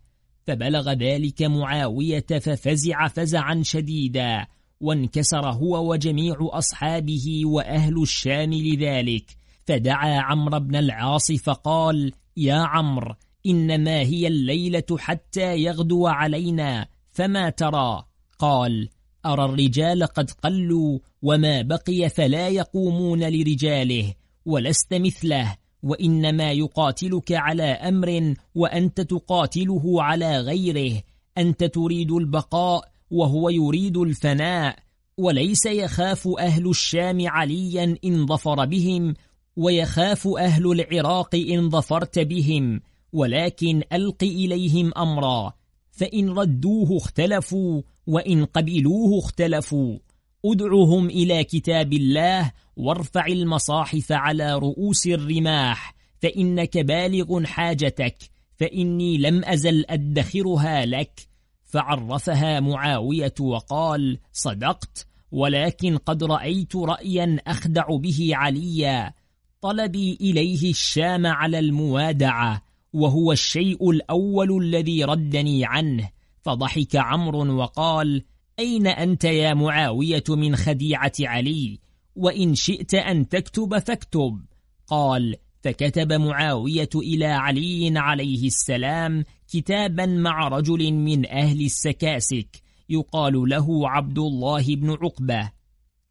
فبلغ 0.47 0.93
ذلك 0.93 1.43
معاوية 1.43 2.27
ففزع 2.41 3.09
فزعا 3.09 3.63
شديدا 3.65 4.47
وانكسر 4.81 5.51
هو 5.51 5.91
وجميع 5.91 6.37
أصحابه 6.41 7.43
وأهل 7.45 8.03
الشام 8.03 8.55
لذلك. 8.55 9.37
فدعا 9.65 10.21
عمرو 10.21 10.61
بن 10.61 10.77
العاص 10.77 11.33
فقال 11.33 12.13
يا 12.37 12.55
عمرو 12.55 13.15
إنما 13.47 14.01
هي 14.01 14.27
الليلة 14.27 14.99
حتى 14.99 15.57
يغدو 15.57 16.07
علينا 16.07 16.89
فما 17.13 17.51
ترى؟ 17.51 18.05
قال 18.39 18.89
أرى 19.27 19.45
الرجال 19.45 20.07
قد 20.07 20.31
قلوا 20.31 20.99
وما 21.23 21.63
بقي 21.63 22.09
فلا 22.09 22.49
يقومون 22.49 23.29
لرجاله 23.29 24.15
ولست 24.47 24.95
مثله 24.95 25.57
وإنما 25.83 26.53
يقاتلك 26.53 27.33
على 27.33 27.63
أمر 27.63 28.35
وأنت 28.55 29.01
تقاتله 29.01 30.03
على 30.03 30.39
غيره 30.39 31.03
أنت 31.39 31.65
تريد 31.65 32.13
البقاء 32.13 32.89
وهو 33.11 33.49
يريد 33.49 33.97
الفناء 33.97 34.79
وليس 35.19 35.67
يخاف 35.67 36.29
أهل 36.39 36.71
الشام 36.71 37.29
عليا 37.29 37.97
إن 38.05 38.27
ظفر 38.27 38.65
بهم 38.65 39.15
ويخاف 39.57 40.29
أهل 40.29 40.73
العراق 40.73 41.35
إن 41.35 41.71
ظفرت 41.71 42.19
بهم 42.19 42.81
ولكن 43.13 43.83
ألق 43.93 44.23
إليهم 44.23 44.93
أمرا 44.97 45.53
فإن 45.91 46.31
ردوه 46.31 46.97
اختلفوا 46.97 47.83
وإن 48.07 48.45
قبلوه 48.45 49.19
اختلفوا. 49.19 49.99
ادعهم 50.45 51.07
إلى 51.07 51.45
كتاب 51.45 51.93
الله 51.93 52.53
وارفع 52.77 53.27
المصاحف 53.27 54.13
على 54.13 54.55
رؤوس 54.55 55.07
الرماح. 55.07 55.95
فإنك 56.23 56.79
بالغ 56.79 57.45
حاجتك. 57.45 58.17
فإني 58.57 59.19
لم 59.19 59.45
أزل 59.45 59.85
أدخرها 59.89 60.87
لك. 60.87 61.21
فعرفها 61.65 62.61
معاوية 62.61 63.35
وقال 63.41 64.19
صدقت 64.33 65.07
ولكن 65.33 65.97
قد 65.97 66.25
رأيت 66.25 66.77
رأيا 66.77 67.39
أخدع 67.47 67.87
به 67.97 68.29
عليا. 68.33 69.15
طلبي 69.61 70.19
إليه 70.21 70.71
الشام 70.71 71.27
على 71.27 71.59
الموادعة 71.59 72.63
وهو 72.93 73.33
الشيء 73.33 73.91
الأول 73.91 74.65
الذي 74.65 75.05
ردني 75.05 75.65
عنه. 75.65 76.14
فضحك 76.45 76.97
عمرو 76.97 77.57
وقال 77.57 78.23
أين 78.59 78.87
أنت 78.87 79.25
يا 79.25 79.55
معاوية 79.55 80.25
من 80.29 80.57
خديعة 80.57 81.13
علي؟ 81.21 81.79
وإن 82.17 82.55
شئت 82.55 82.95
أن 82.95 83.29
تكتب 83.29 83.79
فاكتب. 83.79 84.41
قال 84.87 85.37
فكتب 85.63 86.13
معاوية 86.13 86.89
إلى 86.95 87.27
علي 87.27 87.99
عليه 87.99 88.47
السلام 88.47 89.25
كتابا 89.49 90.07
مع 90.07 90.49
رجل 90.49 90.93
من 90.93 91.27
أهل 91.27 91.65
السكاسك 91.65 92.63
يقال 92.89 93.49
له 93.49 93.89
عبد 93.89 94.19
الله 94.19 94.77
بن 94.77 94.91
عقبة. 94.91 95.51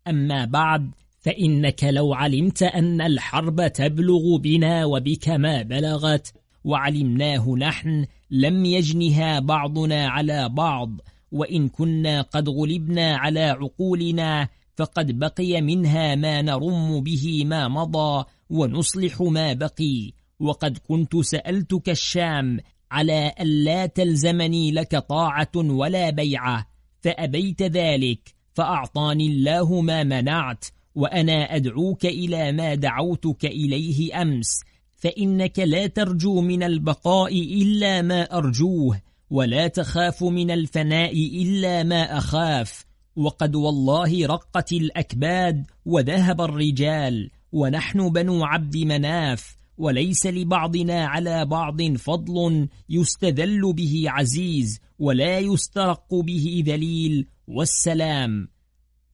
أما 0.08 0.46
بعد 0.46 0.92
فإنك 1.20 1.84
لو 1.84 2.14
علمت 2.14 2.64
أن 2.64 3.02
الحرب 3.02 3.68
تبلغ 3.68 4.38
بنا 4.38 4.86
وبك 4.86 5.30
ما 5.30 5.62
بلغت 5.62 6.34
وعلمناه 6.64 7.56
نحن 7.56 8.06
لم 8.34 8.66
يجنها 8.66 9.40
بعضنا 9.40 10.08
على 10.08 10.50
بعض 10.50 11.02
وإن 11.32 11.70
كنا 11.70 12.22
قد 12.22 12.50
غلبنا 12.50 13.16
على 13.16 13.40
عقولنا 13.40 14.48
فقد 14.76 15.20
بقي 15.20 15.62
منها 15.62 16.16
ما 16.16 16.42
نرم 16.42 17.02
به 17.02 17.44
ما 17.46 17.68
مضى 17.68 18.26
ونصلح 18.50 19.22
ما 19.22 19.54
بقي. 19.54 20.12
وقد 20.40 20.78
كنت 20.78 21.18
سألتك 21.18 21.90
الشام 21.90 22.60
على 22.92 23.34
ألا 23.40 23.86
تلزمني 23.86 24.72
لك 24.72 24.96
طاعة 24.96 25.52
ولا 25.56 26.10
بيعة 26.10 26.68
فأبيت 27.02 27.64
ذلك 27.64 28.34
فأعطاني 28.54 29.28
الله 29.28 29.82
ما 29.82 30.04
منعت 30.04 30.66
وأنا 30.96 31.56
أدعوك 31.56 32.06
إلى 32.06 32.52
ما 32.52 32.76
دعوتك 32.76 33.46
إليه 33.46 34.22
أمس. 34.22 34.73
فإنك 35.04 35.60
لا 35.60 35.88
ترجو 35.88 36.42
من 36.42 36.64
البقاء 36.64 37.34
إلا 37.42 38.02
ما 38.02 38.38
أرجوه 38.38 39.02
ولا 39.30 39.68
تخاف 39.68 40.24
من 40.24 40.52
الفناء 40.52 41.14
إلا 41.14 41.84
ما 41.84 42.18
أخاف. 42.18 42.86
وقد 43.16 43.56
والله 43.56 44.26
رقت 44.26 44.72
الأكباد 44.72 45.66
وذهب 45.86 46.42
الرجال 46.42 47.30
ونحن 47.52 48.10
بنو 48.10 48.44
عبد 48.44 48.78
مناف 48.78 49.58
وليس 49.78 50.26
لبعضنا 50.26 51.06
على 51.06 51.46
بعض 51.46 51.82
فضل 51.82 52.68
يستذل 52.90 53.74
به 53.74 54.04
عزيز 54.08 54.80
ولا 55.00 55.40
يسترق 55.40 56.14
به 56.14 56.64
ذليل. 56.66 57.28
والسلام. 57.48 58.53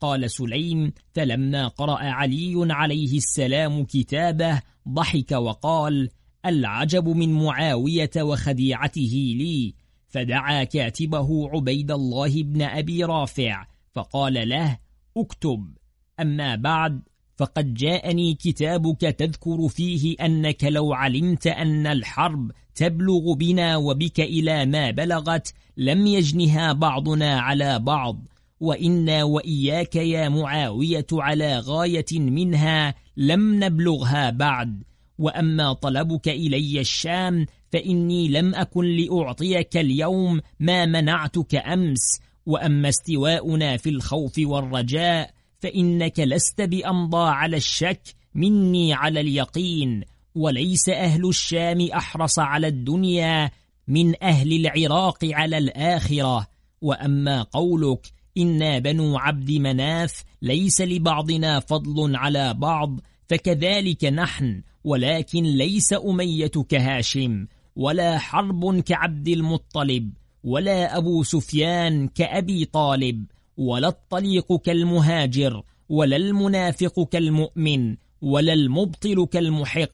قال 0.02 0.32
سليم 0.32 0.94
فلما 1.14 1.68
قرأ 1.68 1.98
علي 1.98 2.74
عليه 2.74 3.18
السلام 3.18 3.84
كتابه 3.84 4.62
ضحك 4.90 5.32
وقال 5.32 6.10
العجب 6.46 7.08
من 7.08 7.34
معاوية 7.34 8.12
وخديعته 8.18 9.36
لي. 9.38 9.74
فدعا 10.08 10.64
كاتبه 10.64 11.50
عبيد 11.50 11.92
الله 11.92 12.44
بن 12.44 12.62
أبي 12.62 13.04
رافع 13.04 13.66
فقال 13.92 14.50
له 14.50 14.78
اكتب 15.18 15.78
أما 16.20 16.56
بعد 16.56 17.02
فقد 17.38 17.74
جاءني 17.74 18.34
كتابك 18.34 19.02
تذكر 19.02 19.68
فيه 19.68 20.16
أنك 20.22 20.64
لو 20.64 20.94
علمت 20.94 21.48
أن 21.48 21.88
الحرب 21.88 22.52
تبلغ 22.76 23.34
بنا 23.34 23.78
وبك 23.78 24.20
إلى 24.20 24.66
ما 24.66 24.92
بلغت 24.92 25.54
لم 25.78 26.08
يجنها 26.08 26.74
بعضنا 26.74 27.40
على 27.40 27.80
بعض 27.80 28.28
وإنا 28.60 29.24
وإياك 29.24 29.96
يا 29.96 30.30
معاوية 30.30 31.06
على 31.14 31.60
غاية 31.60 32.06
منها 32.12 32.96
لم 33.18 33.64
نبلغها 33.64 34.30
بعد. 34.30 34.84
وأما 35.18 35.74
طلبك 35.74 36.30
إلي 36.30 36.80
الشام 36.80 37.46
فإني 37.72 38.28
لم 38.28 38.56
أكن 38.56 38.86
لأعطيك 38.86 39.78
اليوم 39.78 40.42
ما 40.60 40.86
منعتك 40.86 41.56
أمس. 41.56 42.20
وأما 42.46 42.90
استواؤنا 42.90 43.78
في 43.78 43.90
الخوف 43.90 44.34
والرجاء 44.38 45.32
فإنك 45.60 46.20
لست 46.20 46.62
بأمضى 46.62 47.30
على 47.30 47.58
الشك 47.58 48.02
مني 48.36 48.94
على 48.94 49.20
اليقين. 49.20 50.04
وليس 50.36 50.90
أهل 50.90 51.30
الشام 51.30 51.82
أحرص 51.82 52.40
على 52.40 52.68
الدنيا 52.68 53.52
من 53.88 54.24
أهل 54.24 54.66
العراق 54.66 55.18
على 55.24 55.58
الآخرة. 55.58 56.48
وأما 56.82 57.42
قولك 57.42 58.19
إنا 58.38 58.80
بنو 58.80 59.18
عبد 59.18 59.52
مناف 59.52 60.24
ليس 60.42 60.82
لبعضنا 60.82 61.60
فضل 61.60 62.16
على 62.16 62.54
بعض 62.54 63.00
فكذلك 63.28 64.06
نحن 64.06 64.62
ولكن 64.84 65.44
ليس 65.44 65.94
أمية 65.94 66.48
كهاشم 66.48 67.48
ولا 67.76 68.18
حرب 68.18 68.80
كعبد 68.80 69.28
المطلب 69.28 70.14
ولا 70.44 70.98
أبو 70.98 71.24
سفيان 71.24 72.08
كأبي 72.08 72.66
طالب 72.66 73.26
ولا 73.58 73.88
الطليق 73.88 74.56
كالمهاجر 74.56 75.64
ولا 75.90 76.16
المنافق 76.16 77.08
كالمؤمن 77.10 77.96
ولا 78.22 78.54
المبطل 78.54 79.26
كالمحق. 79.26 79.90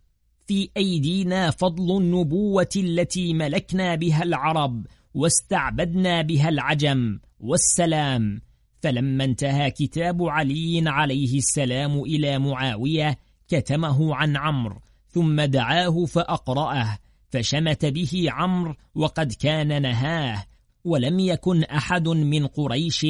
في 0.48 0.70
أيدينا 0.78 1.52
فضل 1.52 1.98
النبوة 1.98 2.70
التي 2.76 3.34
ملكنا 3.34 3.96
بها 3.96 4.24
العرب 4.24 4.86
واستعبدنا 5.16 6.22
بها 6.22 6.50
العجم 6.50 7.20
والسلام. 7.40 8.42
فلما 8.82 9.24
انتهى 9.24 9.72
كتاب 9.72 10.24
علي 10.24 10.84
عليه 10.86 11.38
السلام 11.38 12.00
إلى 12.00 12.40
معاوية 12.40 13.18
كتمه 13.48 14.16
عن 14.16 14.38
عمرو 14.38 14.80
ثم 15.08 15.42
دعاه 15.42 16.06
فأقرأه 16.06 16.98
فشمت 17.30 17.86
به 17.86 18.26
عمرو 18.28 18.76
وقد 18.96 19.34
كان 19.34 19.82
نهاه. 19.82 20.46
ولم 20.84 21.20
يكن 21.20 21.64
أحد 21.64 22.08
من 22.08 22.48
قريش 22.48 23.06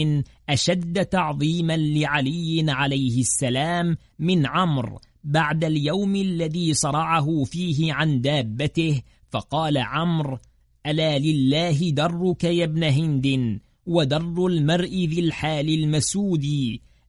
أشد 0.50 1.06
تعظيما 1.06 1.78
لعلي 1.78 2.66
عليه 2.72 3.20
السلام 3.20 3.98
من 4.20 4.46
عمرو 4.46 5.00
بعد 5.24 5.64
اليوم 5.64 6.16
الذي 6.16 6.74
صرعه 6.74 7.44
فيه 7.44 7.94
عن 7.94 8.22
دابته. 8.22 9.02
فقال 9.30 9.78
عمرو 9.78 10.40
ألا 10.86 11.20
لله 11.20 11.90
درك 11.90 12.44
يا 12.44 12.64
ابن 12.64 12.84
هند 12.84 13.60
ودر 13.86 14.46
المرء 14.48 15.08
ذي 15.10 15.20
الحال 15.20 15.70
المسود؟ 15.70 16.46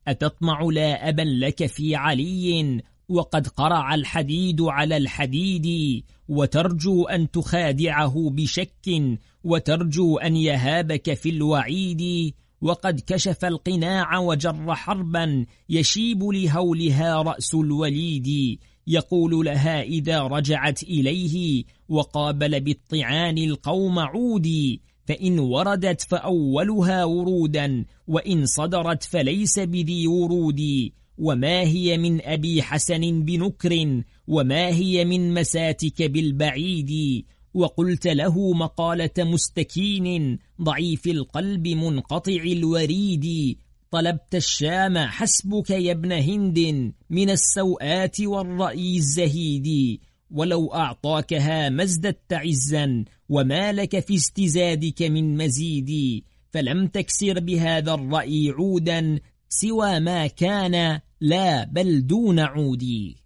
أتطمع 0.09 0.63
لا 0.63 1.09
أبا 1.09 1.23
لك 1.23 1.67
في 1.67 1.97
علي 1.97 2.81
وقد 3.09 3.49
قرع 3.49 3.95
الحديد 3.95 4.63
على 4.63 4.97
الحديد 4.97 6.03
وترجو 6.29 7.05
أن 7.05 7.31
تخادعه 7.31 8.31
بشك 8.33 9.19
وترجو 9.45 10.17
أن 10.17 10.37
يهابك 10.37 11.15
في 11.15 11.29
الوعيد 11.29 12.35
وقد 12.61 13.01
كشف 13.07 13.45
القناع 13.45 14.19
وجر 14.19 14.75
حربا 14.75 15.47
يشيب 15.69 16.25
لهولها 16.25 17.23
رأس 17.23 17.55
الوليد 17.55 18.59
يقول 18.87 19.45
لها 19.47 19.83
إذا 19.83 20.23
رجعت 20.23 20.83
إليه 20.83 21.65
وقابل 21.89 22.61
بالطعان 22.61 23.39
القوم 23.39 23.99
عودي 23.99 24.81
فإن 25.07 25.39
وردت 25.39 26.03
فأولها 26.03 27.05
ورودا 27.05 27.85
وإن 28.09 28.47
صدرت 28.47 29.03
فليس 29.05 29.59
بذي 29.59 30.07
ورود. 30.07 30.91
وما 31.19 31.61
هي 31.61 31.99
من 31.99 32.23
أبي 32.23 32.63
حسن 32.63 33.23
بنكر 33.25 34.03
وما 34.29 34.69
هي 34.69 35.05
من 35.05 35.35
مساتك 35.35 36.03
بالبعيد. 36.03 37.25
وقلت 37.55 38.07
له 38.07 38.53
مقالة 38.53 39.11
مستكين 39.19 40.39
ضعيف 40.63 41.07
القلب 41.07 41.69
منقطع 41.69 42.43
الوريد. 42.43 43.59
طلبت 43.91 44.35
الشام 44.35 44.99
حسبك 44.99 45.71
يا 45.71 45.93
ابن 45.93 46.13
هند 46.13 46.93
من 47.11 47.31
السوءات 47.31 48.21
والرأي 48.21 48.97
الزهيد. 48.97 50.01
ولو 50.31 50.75
أعطاكها 50.75 51.69
ما 51.69 51.83
ازددت 51.83 52.33
عزا 52.33 53.05
وما 53.29 53.73
لك 53.73 54.01
في 54.01 54.15
استزادك 54.15 55.03
من 55.03 55.37
مزيد 55.37 56.23
فلم 56.51 56.87
تكسر 56.87 57.41
بهذا 57.41 57.95
الرأي 57.95 58.51
عودا 58.51 59.21
سوى 59.49 60.01
ما 60.01 60.27
كان 60.27 61.01
لا 61.21 61.65
بل 61.65 62.07
دون 62.07 62.39
عودي 62.39 63.17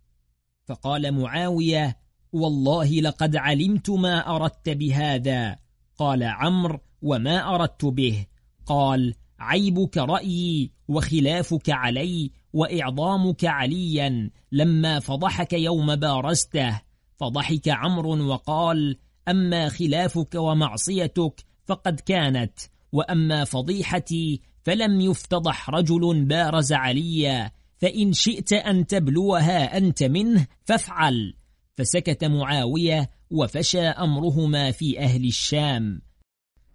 فقال 0.71 1.13
معاوية 1.13 1.97
والله 2.33 3.01
لقد 3.01 3.37
علمت 3.37 3.91
ما 3.91 4.37
أردت 4.37 4.69
بهذا. 4.69 5.57
قال 5.99 6.23
عمرو 6.23 6.79
وما 7.03 7.55
أردت 7.55 7.85
به. 7.85 8.27
قال 8.67 9.15
عيبك 9.39 9.97
رأيي 9.97 10.71
وخلافك 10.89 11.71
علي 11.71 12.31
وإعظامك 12.53 13.45
عليا 13.45 14.31
لما 14.53 14.99
فضحك 14.99 15.53
يوم 15.53 15.97
بارزته. 15.97 16.81
فضحك 17.21 17.69
عمرو 17.69 18.27
وقال 18.29 18.97
أما 19.29 19.69
خلافك 19.69 20.35
ومعصيتك 20.35 21.45
فقد 21.65 22.01
كانت 22.01 22.59
وأما 22.93 23.45
فضيحتي 23.45 24.41
فلم 24.63 25.01
يفتضح 25.01 25.71
رجل 25.71 26.25
بارز 26.25 26.73
عليا 26.73 27.51
فإن 27.79 28.13
شئت 28.13 28.53
أن 28.53 28.87
تبلوها 28.87 29.77
أنت 29.77 30.03
منه 30.03 30.47
فافعل. 30.65 31.35
فسكت 31.77 32.25
معاوية 32.25 33.11
وفشى 33.31 33.83
أمرهما 33.83 34.71
في 34.71 34.99
أهل 34.99 35.25
الشام. 35.25 36.03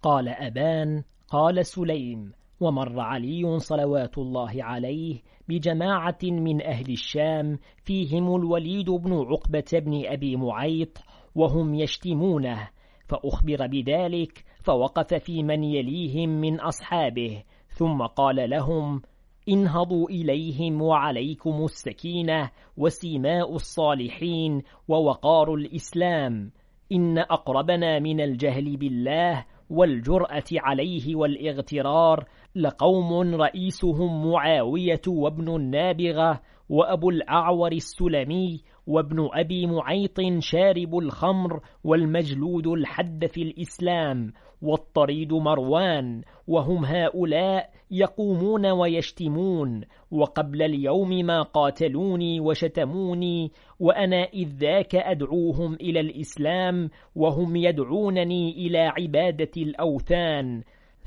قال 0.02 0.28
أبان 0.28 1.02
قال 1.28 1.66
سليم 1.66 2.32
ومر 2.60 3.00
علي 3.00 3.58
صلوات 3.58 4.18
الله 4.18 4.64
عليه 4.64 5.22
بجماعة 5.48 6.18
من 6.22 6.62
أهل 6.62 6.92
الشام 6.92 7.58
فيهم 7.84 8.36
الوليد 8.36 8.90
بن 8.90 9.12
عقبة 9.12 9.64
بن 9.72 10.06
أبي 10.06 10.36
معيط 10.36 10.98
وهم 11.34 11.74
يشتمونه. 11.74 12.68
فأخبر 13.06 13.66
بذلك 13.66 14.44
فوقف 14.62 15.14
في 15.14 15.42
من 15.42 15.64
يليهم 15.64 16.28
من 16.28 16.60
أصحابه. 16.60 17.42
ثم 17.68 18.02
قال 18.02 18.50
لهم 18.50 19.02
انهضوا 19.48 20.08
إليهم 20.10 20.82
وعليكم 20.82 21.64
السكينة 21.64 22.50
وسيماء 22.76 23.54
الصالحين 23.54 24.62
ووقار 24.88 25.54
الإسلام. 25.54 26.50
إن 26.92 27.18
أقربنا 27.18 27.98
من 27.98 28.20
الجهل 28.20 28.76
بالله 28.76 29.44
والجرأة 29.70 30.44
عليه 30.52 31.16
والإغترار 31.16 32.24
لقوم 32.54 33.34
رئيسهم 33.34 34.30
معاوية 34.32 35.00
وابن 35.08 35.56
النابغة 35.56 36.40
وأبو 36.68 37.10
الأعور 37.10 37.72
السلمي 37.72 38.60
وابن 38.86 39.28
أبي 39.32 39.66
معيط 39.66 40.20
شارب 40.38 40.98
الخمر 40.98 41.60
والمجلود 41.84 42.66
الحد 42.66 43.26
في 43.26 43.42
الإسلام 43.42 44.32
والطريد 44.62 45.32
مروان 45.32 46.22
وهم 46.46 46.84
هؤلاء 46.84 47.70
يقومون 47.90 48.66
ويشتمون 48.66 49.80
وقبل 50.10 50.62
اليوم 50.62 51.08
ما 51.08 51.42
قاتلوني 51.42 52.40
وشتموني 52.40 53.52
وأنا 53.80 54.24
إذ 54.24 54.48
ذاك 54.48 54.94
أدعوهم 54.94 55.74
إلى 55.74 56.00
الإسلام 56.00 56.90
وهم 57.14 57.56
يدعونني 57.56 58.66
إلى 58.66 58.78
عبادة 58.78 59.50
الأوثان 59.56 60.62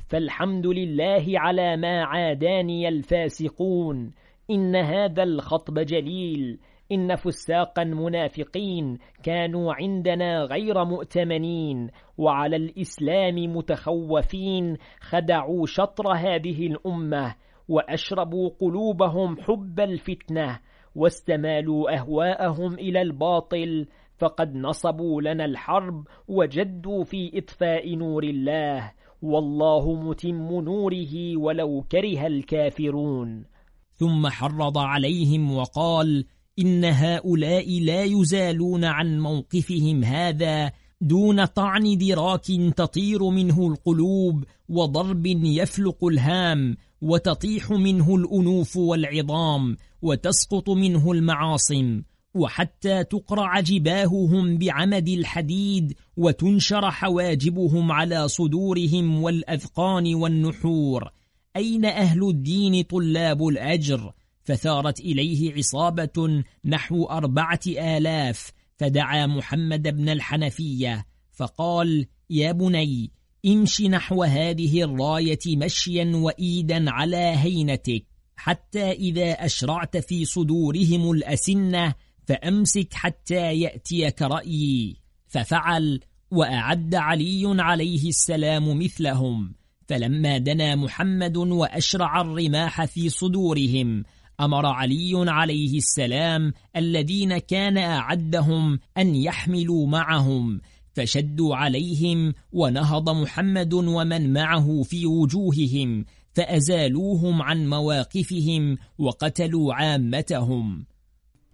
فالحمد 0.08 0.66
لله 0.66 1.24
على 1.28 1.76
ما 1.76 2.04
عاداني 2.04 2.88
الفاسقون 2.88 4.12
إن 4.50 4.76
هذا 4.76 5.22
الخطب 5.22 5.78
جليل 5.78 6.58
إن 6.92 7.16
فساقا 7.16 7.84
منافقين 7.84 8.98
كانوا 9.22 9.74
عندنا 9.74 10.42
غير 10.44 10.84
مؤتمنين 10.84 11.90
وعلى 12.18 12.56
الإسلام 12.56 13.56
متخوفين 13.56 14.76
خدعوا 15.00 15.66
شطر 15.66 16.12
هذه 16.12 16.66
الأمة 16.66 17.34
وأشربوا 17.68 18.50
قلوبهم 18.60 19.36
حب 19.40 19.80
الفتنة 19.80 20.60
واستمالوا 20.94 21.96
أهواءهم 21.96 22.74
إلى 22.74 23.02
الباطل 23.02 23.86
فقد 24.18 24.54
نصبوا 24.54 25.22
لنا 25.22 25.44
الحرب 25.44 26.06
وجدوا 26.28 27.04
في 27.04 27.38
إطفاء 27.38 27.96
نور 27.96 28.24
الله 28.24 28.92
والله 29.22 29.94
متم 29.94 30.60
نوره 30.60 31.36
ولو 31.36 31.84
كره 31.92 32.26
الكافرون. 32.26 33.44
ثم 33.92 34.26
حرض 34.26 34.78
عليهم 34.78 35.52
وقال 35.56 36.24
إن 36.60 36.84
هؤلاء 36.84 37.80
لا 37.80 38.04
يزالون 38.04 38.84
عن 38.84 39.20
موقفهم 39.20 40.04
هذا 40.04 40.72
دون 41.00 41.44
طعن 41.44 41.98
دراك 41.98 42.46
تطير 42.76 43.24
منه 43.28 43.66
القلوب 43.66 44.44
وضرب 44.68 45.26
يفلق 45.26 46.04
الهام 46.04 46.76
وتطيح 47.02 47.70
منه 47.70 48.14
الأنوف 48.16 48.76
والعظام 48.76 49.76
وتسقط 50.02 50.70
منه 50.70 51.12
المعاصم 51.12 52.02
وحتى 52.34 53.04
تقرع 53.04 53.60
جباههم 53.60 54.58
بعمد 54.58 55.08
الحديد 55.08 55.94
وتنشر 56.16 56.90
حواجبهم 56.90 57.92
على 57.92 58.28
صدورهم 58.28 59.22
والأذقان 59.22 60.14
والنحور. 60.14 61.10
أين 61.56 61.84
أهل 61.84 62.28
الدين 62.28 62.82
طلاب 62.82 63.48
الأجر؟ 63.48 64.12
فثارت 64.42 65.00
إليه 65.00 65.54
عصابة 65.54 66.44
نحو 66.64 67.04
أربعة 67.04 67.60
آلاف 67.66 68.52
فدعا 68.76 69.26
محمد 69.26 69.82
بن 69.82 70.08
الحنفية 70.08 71.06
فقال 71.32 72.06
يا 72.30 72.52
بني 72.52 73.10
امش 73.46 73.80
نحو 73.80 74.22
هذه 74.22 74.82
الراية 74.82 75.56
مشيا 75.56 76.12
وإيدا 76.14 76.90
على 76.90 77.34
هينتك 77.36 78.04
حتى 78.36 78.90
إذا 78.90 79.32
أشرعت 79.32 79.96
في 79.96 80.24
صدورهم 80.24 81.10
الأسنة 81.10 81.94
فأمسك 82.26 82.94
حتى 82.94 83.60
يأتيك 83.60 84.22
رأيي. 84.22 84.96
ففعل 85.26 86.00
وأعد 86.30 86.94
علي 86.94 87.62
عليه 87.62 88.08
السلام 88.08 88.78
مثلهم 88.78 89.54
فلما 89.88 90.38
دنا 90.38 90.76
محمد 90.76 91.36
وأشرع 91.36 92.20
الرماح 92.20 92.84
في 92.84 93.08
صدورهم 93.08 94.04
أمر 94.40 94.66
علي 94.66 95.30
عليه 95.30 95.76
السلام 95.76 96.52
الذين 96.76 97.38
كان 97.38 97.78
أعدهم 97.78 98.78
أن 98.98 99.14
يحملوا 99.14 99.86
معهم 99.86 100.60
فشدوا 100.94 101.56
عليهم 101.56 102.34
ونهض 102.52 103.10
محمد 103.10 103.74
ومن 103.74 104.32
معه 104.32 104.82
في 104.82 105.06
وجوههم 105.06 106.04
فأزالوهم 106.32 107.42
عن 107.42 107.68
مواقفهم 107.68 108.78
وقتلوا 108.98 109.74
عامتهم. 109.74 110.86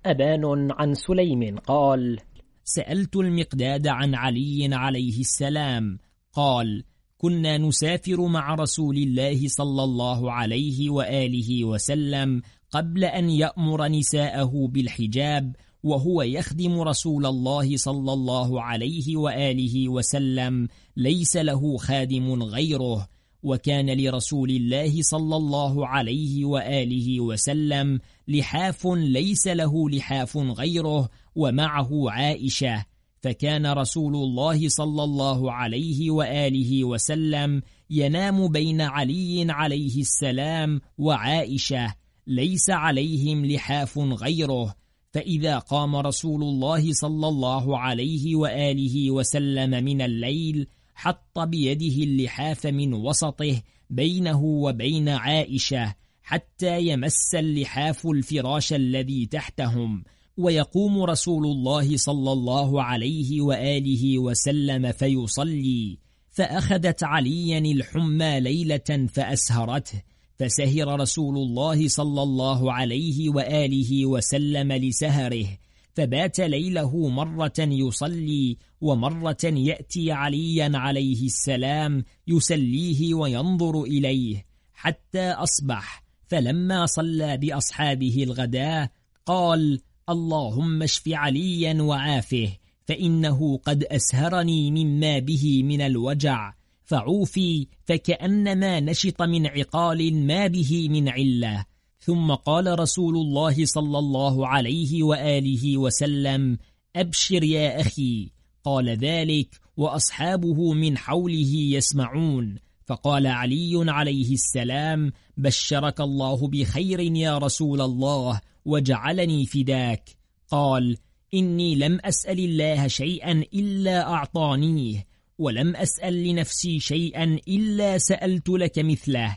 أبان 0.07 0.73
عن 0.73 0.95
سليم 0.95 1.59
قال 1.59 2.21
سألت 2.65 3.17
المقداد 3.17 3.87
عن 3.87 4.15
علي 4.15 4.69
عليه 4.73 5.21
السلام 5.21 5.99
قال 6.33 6.85
كنا 7.19 7.59
نسافر 7.59 8.27
مع 8.27 8.55
رسول 8.55 8.97
الله 8.97 9.49
صلى 9.49 9.85
الله 9.85 10.33
عليه 10.33 10.91
وآله 10.91 11.65
وسلم 11.65 12.43
قبل 12.71 13.05
أن 13.05 13.31
يأمر 13.31 13.89
نساءه 13.89 14.69
بالحجاب 14.71 15.57
وهو 15.83 16.23
يخدم 16.23 16.81
رسول 16.81 17.27
الله 17.27 17.77
صلى 17.77 18.13
الله 18.13 18.63
عليه 18.63 19.17
وآله 19.17 19.89
وسلم 19.89 20.69
ليس 20.97 21.37
له 21.37 21.77
خادم 21.77 22.43
غيره. 22.43 23.09
وكان 23.43 23.91
لرسول 23.91 24.51
الله 24.51 25.03
صلى 25.03 25.37
الله 25.37 25.87
عليه 25.87 26.45
وآله 26.45 27.21
وسلم 27.21 28.01
لحاف 28.29 28.87
ليس 28.87 29.47
له 29.49 29.91
لحاف 29.91 30.37
غيره 30.37 31.09
ومعه 31.35 32.11
عائشة. 32.11 32.85
فكان 33.21 33.67
رسول 33.67 34.17
الله 34.17 34.69
صلى 34.69 35.05
الله 35.05 35.53
عليه 35.53 36.11
وآله 36.11 36.85
وسلم 36.85 37.63
ينام 37.91 38.49
بين 38.49 38.81
علي 38.81 39.47
عليه 39.53 40.01
السلام 40.01 40.81
وعائشة. 40.99 41.95
ليس 42.27 42.71
عليهم 42.71 43.47
لحاف 43.47 43.99
غيره. 43.99 44.75
فإذا 45.13 45.59
قام 45.59 45.97
رسول 45.97 46.43
الله 46.43 46.93
صلى 46.93 47.29
الله 47.29 47.79
عليه 47.79 48.37
وآله 48.37 49.11
وسلم 49.11 49.85
من 49.85 50.03
الليل 50.03 50.67
حط 50.95 51.39
بيده 51.39 52.05
اللحاف 52.05 52.67
من 52.67 52.95
وسطه 52.95 53.63
بينه 53.91 54.45
وبين 54.45 55.09
عائشة 55.09 55.95
حتى 56.23 56.81
يمس 56.81 57.35
اللحاف 57.35 58.07
الفراش 58.07 58.73
الذي 58.73 59.27
تحتهم. 59.27 60.05
ويقوم 60.37 61.03
رسول 61.03 61.47
الله 61.47 61.97
صلى 61.97 62.33
الله 62.33 62.83
عليه 62.83 63.41
وآله 63.41 64.19
وسلم 64.19 64.93
فيصلي. 64.93 65.99
فأخذت 66.31 67.03
عليا 67.03 67.59
الحمى 67.59 68.41
ليلة 68.41 69.09
فأسهرته. 69.13 70.03
فسهر 70.39 71.01
رسول 71.01 71.37
الله 71.37 71.89
صلى 71.89 72.23
الله 72.23 72.73
عليه 72.73 73.31
وآله 73.31 74.07
وسلم 74.07 74.73
لسهره 74.73 75.47
فبات 75.95 76.41
ليله 76.41 77.09
مرة 77.09 77.59
يصلي 77.59 78.57
ومرة 78.81 79.45
يأتي 79.45 80.13
عليا 80.13 80.71
عليه 80.75 81.27
السلام 81.27 82.05
يسليه 82.27 83.15
وينظر 83.15 83.83
إليه 83.83 84.47
حتى 84.75 85.31
أصبح 85.31 86.05
فلما 86.29 86.87
صلى 86.87 87.37
بأصحابه 87.37 88.23
الغداء 88.23 88.91
قال 89.27 89.81
اللهم 90.09 90.83
اشف 90.83 91.09
عليا 91.09 91.83
وعافه 91.83 92.49
فإنه 92.85 93.59
قد 93.59 93.85
أسهرني 93.85 94.71
مما 94.71 95.19
به 95.19 95.63
من 95.63 95.81
الوجع 95.81 96.55
فعوفي 96.87 97.67
فكأنما 97.85 98.81
نشط 98.81 99.23
من 99.23 99.47
عقال 99.47 100.27
ما 100.27 100.47
به 100.47 100.89
من 100.89 101.09
علة. 101.09 101.65
ثم 102.01 102.35
قال 102.35 102.79
رسول 102.79 103.17
الله 103.17 103.65
صلى 103.65 103.99
الله 103.99 104.47
عليه 104.47 105.03
وآله 105.03 105.79
وسلم 105.79 106.59
أبشر 106.97 107.45
يا 107.45 107.81
أخي. 107.81 108.31
قال 108.65 108.89
ذلك 108.89 109.49
وأصحابه 109.77 110.73
من 110.73 110.99
حوله 110.99 111.53
يسمعون. 111.55 112.59
فقال 112.87 113.27
علي 113.27 113.91
عليه 113.91 114.33
السلام 114.33 115.13
بشرك 115.37 116.01
الله 116.01 116.49
بخير 116.49 117.01
يا 117.01 117.39
رسول 117.39 117.81
الله 117.81 118.41
وجعلني 118.65 119.47
فداك. 119.47 120.11
قال 120.51 120.97
إني 121.35 121.75
لم 121.75 122.01
أسأل 122.05 122.39
الله 122.39 122.89
شيئا 122.89 123.45
إلا 123.55 124.13
أعطانيه. 124.13 125.16
ولم 125.39 125.77
أسأل 125.77 126.25
لنفسي 126.25 126.81
شيئا 126.81 127.39
إلا 127.49 127.99
سألت 127.99 128.49
لك 128.49 128.79
مثله. 128.79 129.37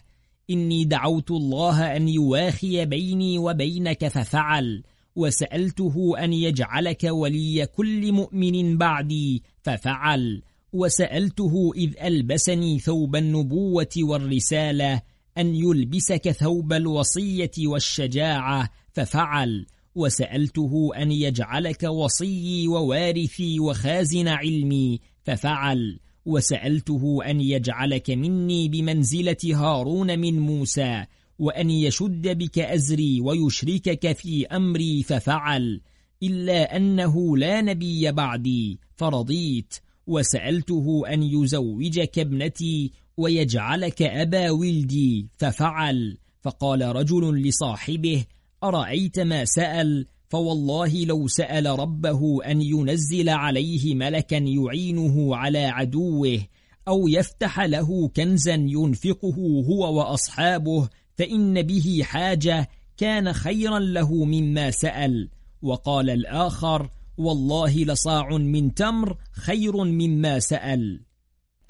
إني 0.50 0.86
دعوت 0.86 1.32
الله 1.32 1.96
أن 1.96 2.10
يواخي 2.10 2.86
بيني 2.86 3.38
وبينك 3.38 4.08
ففعل 4.08 4.84
وسألته 5.16 6.14
أن 6.24 6.34
يجعلك 6.34 7.04
ولي 7.04 7.66
كل 7.66 8.12
مؤمن 8.12 8.78
بعدي 8.78 9.44
ففعل 9.62 10.42
وسألته 10.74 11.72
إذ 11.76 11.94
ألبسني 12.04 12.80
ثوب 12.80 13.16
النبوة 13.16 13.90
والرسالة 13.98 15.02
أن 15.38 15.56
يلبسك 15.56 16.32
ثوب 16.32 16.74
الوصية 16.74 17.52
والشجاعة 17.60 18.70
ففعل 18.94 19.66
وسألته 19.96 20.92
أن 20.96 21.12
يجعلك 21.12 21.84
وصيي 21.84 22.68
ووارثي 22.68 23.60
وخازن 23.60 24.28
علمي 24.28 25.00
ففعل 25.30 26.00
وسألته 26.26 27.20
أن 27.26 27.42
يجعلك 27.42 28.10
مني 28.10 28.68
بمنزلة 28.68 29.38
هارون 29.46 30.20
من 30.20 30.40
موسى 30.40 31.06
وأن 31.40 31.70
يشد 31.70 32.38
بك 32.38 32.60
أزري 32.60 33.22
ويشركك 33.22 34.12
في 34.12 34.48
أمري 34.48 35.04
ففعل 35.04 35.82
إلا 36.24 36.76
أنه 36.78 37.38
لا 37.38 37.62
نبي 37.62 38.12
بعدي 38.12 38.80
فرضيت 38.96 39.74
وسألته 40.08 41.04
أن 41.14 41.24
يزوجك 41.24 42.20
ابنتي 42.20 42.92
ويجعلك 43.18 44.02
أبا 44.02 44.52
ولدي 44.52 45.28
ففعل 45.38 46.18
فقال 46.42 46.96
رجل 46.96 47.42
لصاحبه 47.42 48.26
أرأيت 48.64 49.20
ما 49.20 49.46
سأل؟ 49.46 50.06
فوالله 50.30 51.06
لو 51.06 51.28
سأل 51.28 51.66
ربه 51.66 52.46
أن 52.46 52.62
ينزل 52.62 53.30
عليه 53.30 53.96
ملكا 53.96 54.36
يعينه 54.36 55.36
على 55.36 55.66
عدوه 55.66 56.40
أو 56.88 57.08
يفتح 57.08 57.60
له 57.60 58.08
كنزا 58.08 58.54
ينفقه 58.54 59.64
هو 59.70 59.98
وأصحابه 59.98 60.90
فإن 61.18 61.62
به 61.62 62.02
حاجة 62.04 62.70
كان 62.98 63.34
خيرا 63.34 63.80
له 63.80 64.26
مما 64.26 64.72
سأل. 64.72 65.30
وقال 65.62 66.10
الآخر 66.10 66.90
والله 67.18 67.84
لصاع 67.84 68.30
من 68.38 68.74
تمر 68.74 69.18
خير 69.32 69.84
مما 69.84 70.40
سأل. 70.40 71.02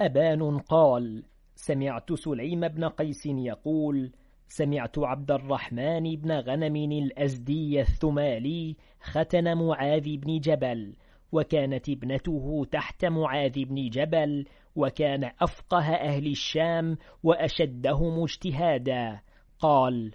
أبان 0.00 0.58
قال 0.58 1.22
سمعت 1.56 2.12
سليم 2.12 2.68
بن 2.68 2.84
قيس 2.84 3.26
يقول 3.26 4.12
سمعت 4.52 4.98
عبد 4.98 5.30
الرحمن 5.30 6.16
بن 6.16 6.32
غنم 6.32 6.76
الأزدي 6.76 7.80
الثمالي 7.80 8.76
ختن 9.00 9.56
معاذ 9.56 10.16
بن 10.16 10.40
جبل 10.40 10.94
وكانت 11.32 11.88
ابنته 11.88 12.66
تحت 12.72 13.04
معاذ 13.04 13.64
بن 13.64 13.88
جبل 13.88 14.44
وكان 14.76 15.30
أفقه 15.40 15.94
أهل 15.94 16.26
الشام 16.26 16.96
وأشدهم 17.22 18.22
اجتهادا. 18.22 19.20
قال 19.58 20.12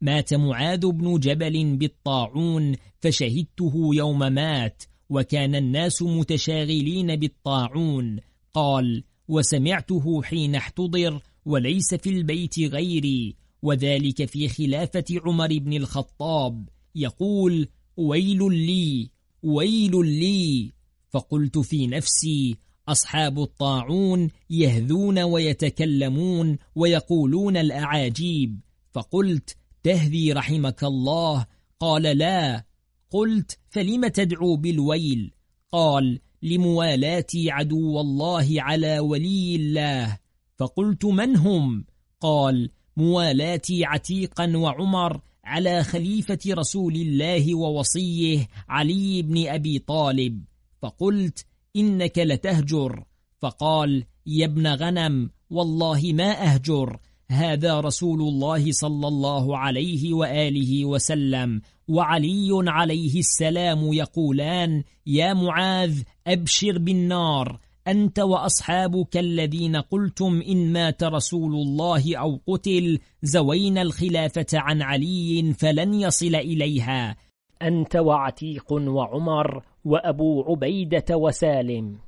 مات 0.00 0.34
معاذ 0.34 0.90
بن 0.90 1.18
جبل 1.18 1.76
بالطاعون 1.76 2.76
فشهدته 3.00 3.90
يوم 3.94 4.18
مات 4.18 4.82
وكان 5.10 5.54
الناس 5.54 6.02
متشاغلين 6.02 7.16
بالطاعون. 7.16 8.20
قال 8.54 9.04
وسمعته 9.28 10.22
حين 10.22 10.54
احتضر 10.54 11.22
وليس 11.46 11.94
في 11.94 12.10
البيت 12.10 12.58
غيري. 12.58 13.43
وذلك 13.64 14.24
في 14.24 14.48
خلافة 14.48 15.04
عمر 15.10 15.58
بن 15.58 15.72
الخطاب. 15.72 16.68
يقول 16.94 17.68
ويل 17.96 18.52
لي 18.52 19.10
ويل 19.42 20.06
لي. 20.06 20.72
فقلت 21.10 21.58
في 21.58 21.86
نفسي 21.86 22.56
أصحاب 22.88 23.38
الطاعون 23.38 24.28
يهذون 24.50 25.18
ويتكلمون 25.18 26.58
ويقولون 26.74 27.56
الأعاجيب. 27.56 28.60
فقلت 28.92 29.56
تهذي 29.82 30.32
رحمك 30.32 30.84
الله. 30.84 31.46
قال 31.80 32.02
لا. 32.02 32.64
قلت 33.10 33.58
فلم 33.70 34.06
تدعو 34.06 34.56
بالويل؟ 34.56 35.30
قال 35.72 36.20
لموالاتي 36.42 37.50
عدو 37.50 38.00
الله 38.00 38.62
على 38.62 38.98
ولي 38.98 39.56
الله. 39.56 40.18
فقلت 40.56 41.04
من 41.04 41.36
هم؟ 41.36 41.84
قال 42.20 42.70
موالاتي 42.96 43.84
عتيقا 43.84 44.56
وعمر 44.56 45.20
على 45.44 45.84
خليفة 45.84 46.38
رسول 46.48 46.94
الله 46.94 47.54
ووصيه 47.54 48.48
علي 48.68 49.22
بن 49.22 49.48
أبي 49.48 49.78
طالب. 49.78 50.44
فقلت 50.82 51.46
إنك 51.76 52.18
لتهجر. 52.18 53.04
فقال 53.42 54.04
يا 54.26 54.44
ابن 54.46 54.66
غنم 54.66 55.30
والله 55.50 56.00
ما 56.14 56.54
أهجر. 56.54 56.98
هذا 57.30 57.80
رسول 57.80 58.20
الله 58.20 58.72
صلى 58.72 59.08
الله 59.08 59.58
عليه 59.58 60.14
وآله 60.14 60.84
وسلم. 60.84 61.62
وعلي 61.88 62.48
عليه 62.52 63.18
السلام 63.18 63.92
يقولان 63.92 64.84
يا 65.06 65.34
معاذ 65.34 66.02
أبشر 66.26 66.78
بالنار. 66.78 67.60
أنت 67.88 68.18
وأصحابك 68.18 69.16
الذين 69.16 69.76
قلتم 69.76 70.42
إن 70.48 70.72
مات 70.72 71.04
رسول 71.04 71.54
الله 71.54 72.16
أو 72.16 72.40
قتل 72.46 72.98
زوينا 73.22 73.82
الخلافة 73.82 74.46
عن 74.54 74.82
علي 74.82 75.54
فلن 75.58 75.94
يصل 75.94 76.34
إليها. 76.34 77.16
أنت 77.62 77.96
وعتيق 77.96 78.72
وعمر 78.72 79.62
وأبو 79.84 80.42
عبيدة 80.42 81.16
وسالم. 81.16 81.98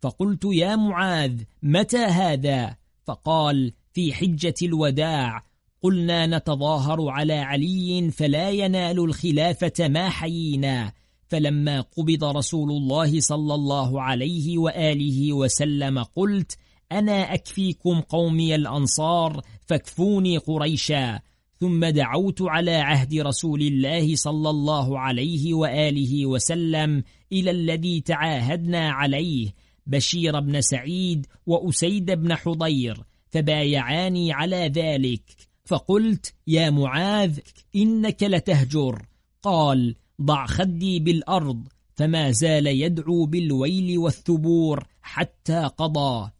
فقلت 0.00 0.44
يا 0.44 0.76
معاذ 0.76 1.42
متى 1.62 2.04
هذا؟ 2.04 2.76
فقال 3.04 3.72
في 3.92 4.12
حجة 4.12 4.54
الوداع. 4.62 5.42
قلنا 5.82 6.26
نتظاهر 6.26 7.08
على 7.08 7.34
علي 7.34 8.10
فلا 8.10 8.50
ينال 8.50 8.98
الخلافة 8.98 9.88
ما 9.88 10.08
حيينا. 10.08 10.92
فلما 11.32 11.80
قبض 11.80 12.24
رسول 12.24 12.70
الله 12.70 13.20
صلى 13.20 13.54
الله 13.54 14.02
عليه 14.02 14.58
وآله 14.58 15.32
وسلم 15.32 16.02
قلت 16.02 16.58
أنا 16.92 17.34
أكفيكم 17.34 18.00
قومي 18.00 18.54
الأنصار 18.54 19.40
فاكفوني 19.66 20.38
قريشا. 20.38 21.20
ثم 21.60 21.84
دعوت 21.84 22.42
على 22.42 22.74
عهد 22.74 23.14
رسول 23.14 23.62
الله 23.62 24.16
صلى 24.16 24.50
الله 24.50 24.98
عليه 24.98 25.54
وآله 25.54 26.26
وسلم 26.26 27.04
إلى 27.32 27.50
الذي 27.50 28.00
تعاهدنا 28.00 28.90
عليه 28.90 29.54
بشير 29.86 30.40
بن 30.40 30.60
سعيد 30.60 31.26
وأسيد 31.46 32.10
بن 32.10 32.34
حضير 32.34 33.02
فبايعاني 33.30 34.32
على 34.32 34.72
ذلك. 34.74 35.22
فقلت 35.64 36.34
يا 36.46 36.70
معاذ 36.70 37.38
إنك 37.76 38.22
لتهجر. 38.22 39.06
قال 39.42 39.94
ضع 40.22 40.46
خدي 40.46 41.00
بالأرض 41.00 41.68
فما 41.94 42.30
زال 42.30 42.66
يدعو 42.66 43.26
بالويل 43.26 43.98
والثبور 43.98 44.86
حتى 45.02 45.70
قضى. 45.76 46.30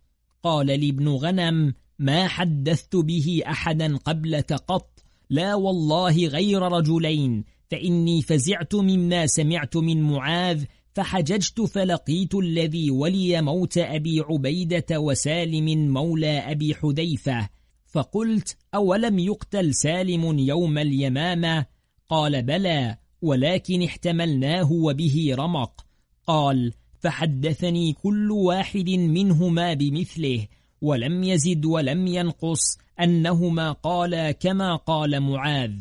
قال 0.42 0.66
لي 0.66 0.88
ابن 0.88 1.08
غنم 1.08 1.74
ما 1.98 2.28
حدثت 2.28 2.96
به 2.96 3.42
أحدا 3.46 3.96
قبلك 3.96 4.52
قط؟ 4.52 5.04
لا 5.30 5.54
والله 5.54 6.26
غير 6.26 6.62
رجلين 6.62 7.44
فإني 7.70 8.22
فزعت 8.22 8.74
مما 8.74 9.26
سمعت 9.26 9.76
من 9.76 10.02
معاذ 10.02 10.64
فحججت 10.94 11.60
فلقيت 11.60 12.34
الذي 12.34 12.90
ولي 12.90 13.42
موت 13.42 13.78
أبي 13.78 14.20
عبيدة 14.20 15.00
وسالم 15.00 15.92
مولى 15.92 16.38
أبي 16.38 16.74
حذيفة. 16.74 17.48
فقلت 17.86 18.56
أولم 18.74 19.18
يقتل 19.18 19.74
سالم 19.74 20.38
يوم 20.38 20.78
اليمامة؟ 20.78 21.66
قال 22.08 22.42
بلى. 22.42 22.96
ولكن 23.22 23.82
احتملناه 23.82 24.72
وبه 24.72 25.34
رمق. 25.38 25.86
قال 26.26 26.72
فحدثني 27.00 27.92
كل 27.92 28.30
واحد 28.30 28.90
منهما 28.90 29.74
بمثله 29.74 30.46
ولم 30.82 31.24
يزد 31.24 31.64
ولم 31.64 32.06
ينقص 32.06 32.78
أنهما 33.00 33.72
قالا 33.72 34.32
كما 34.32 34.76
قال 34.76 35.20
معاذ. 35.20 35.72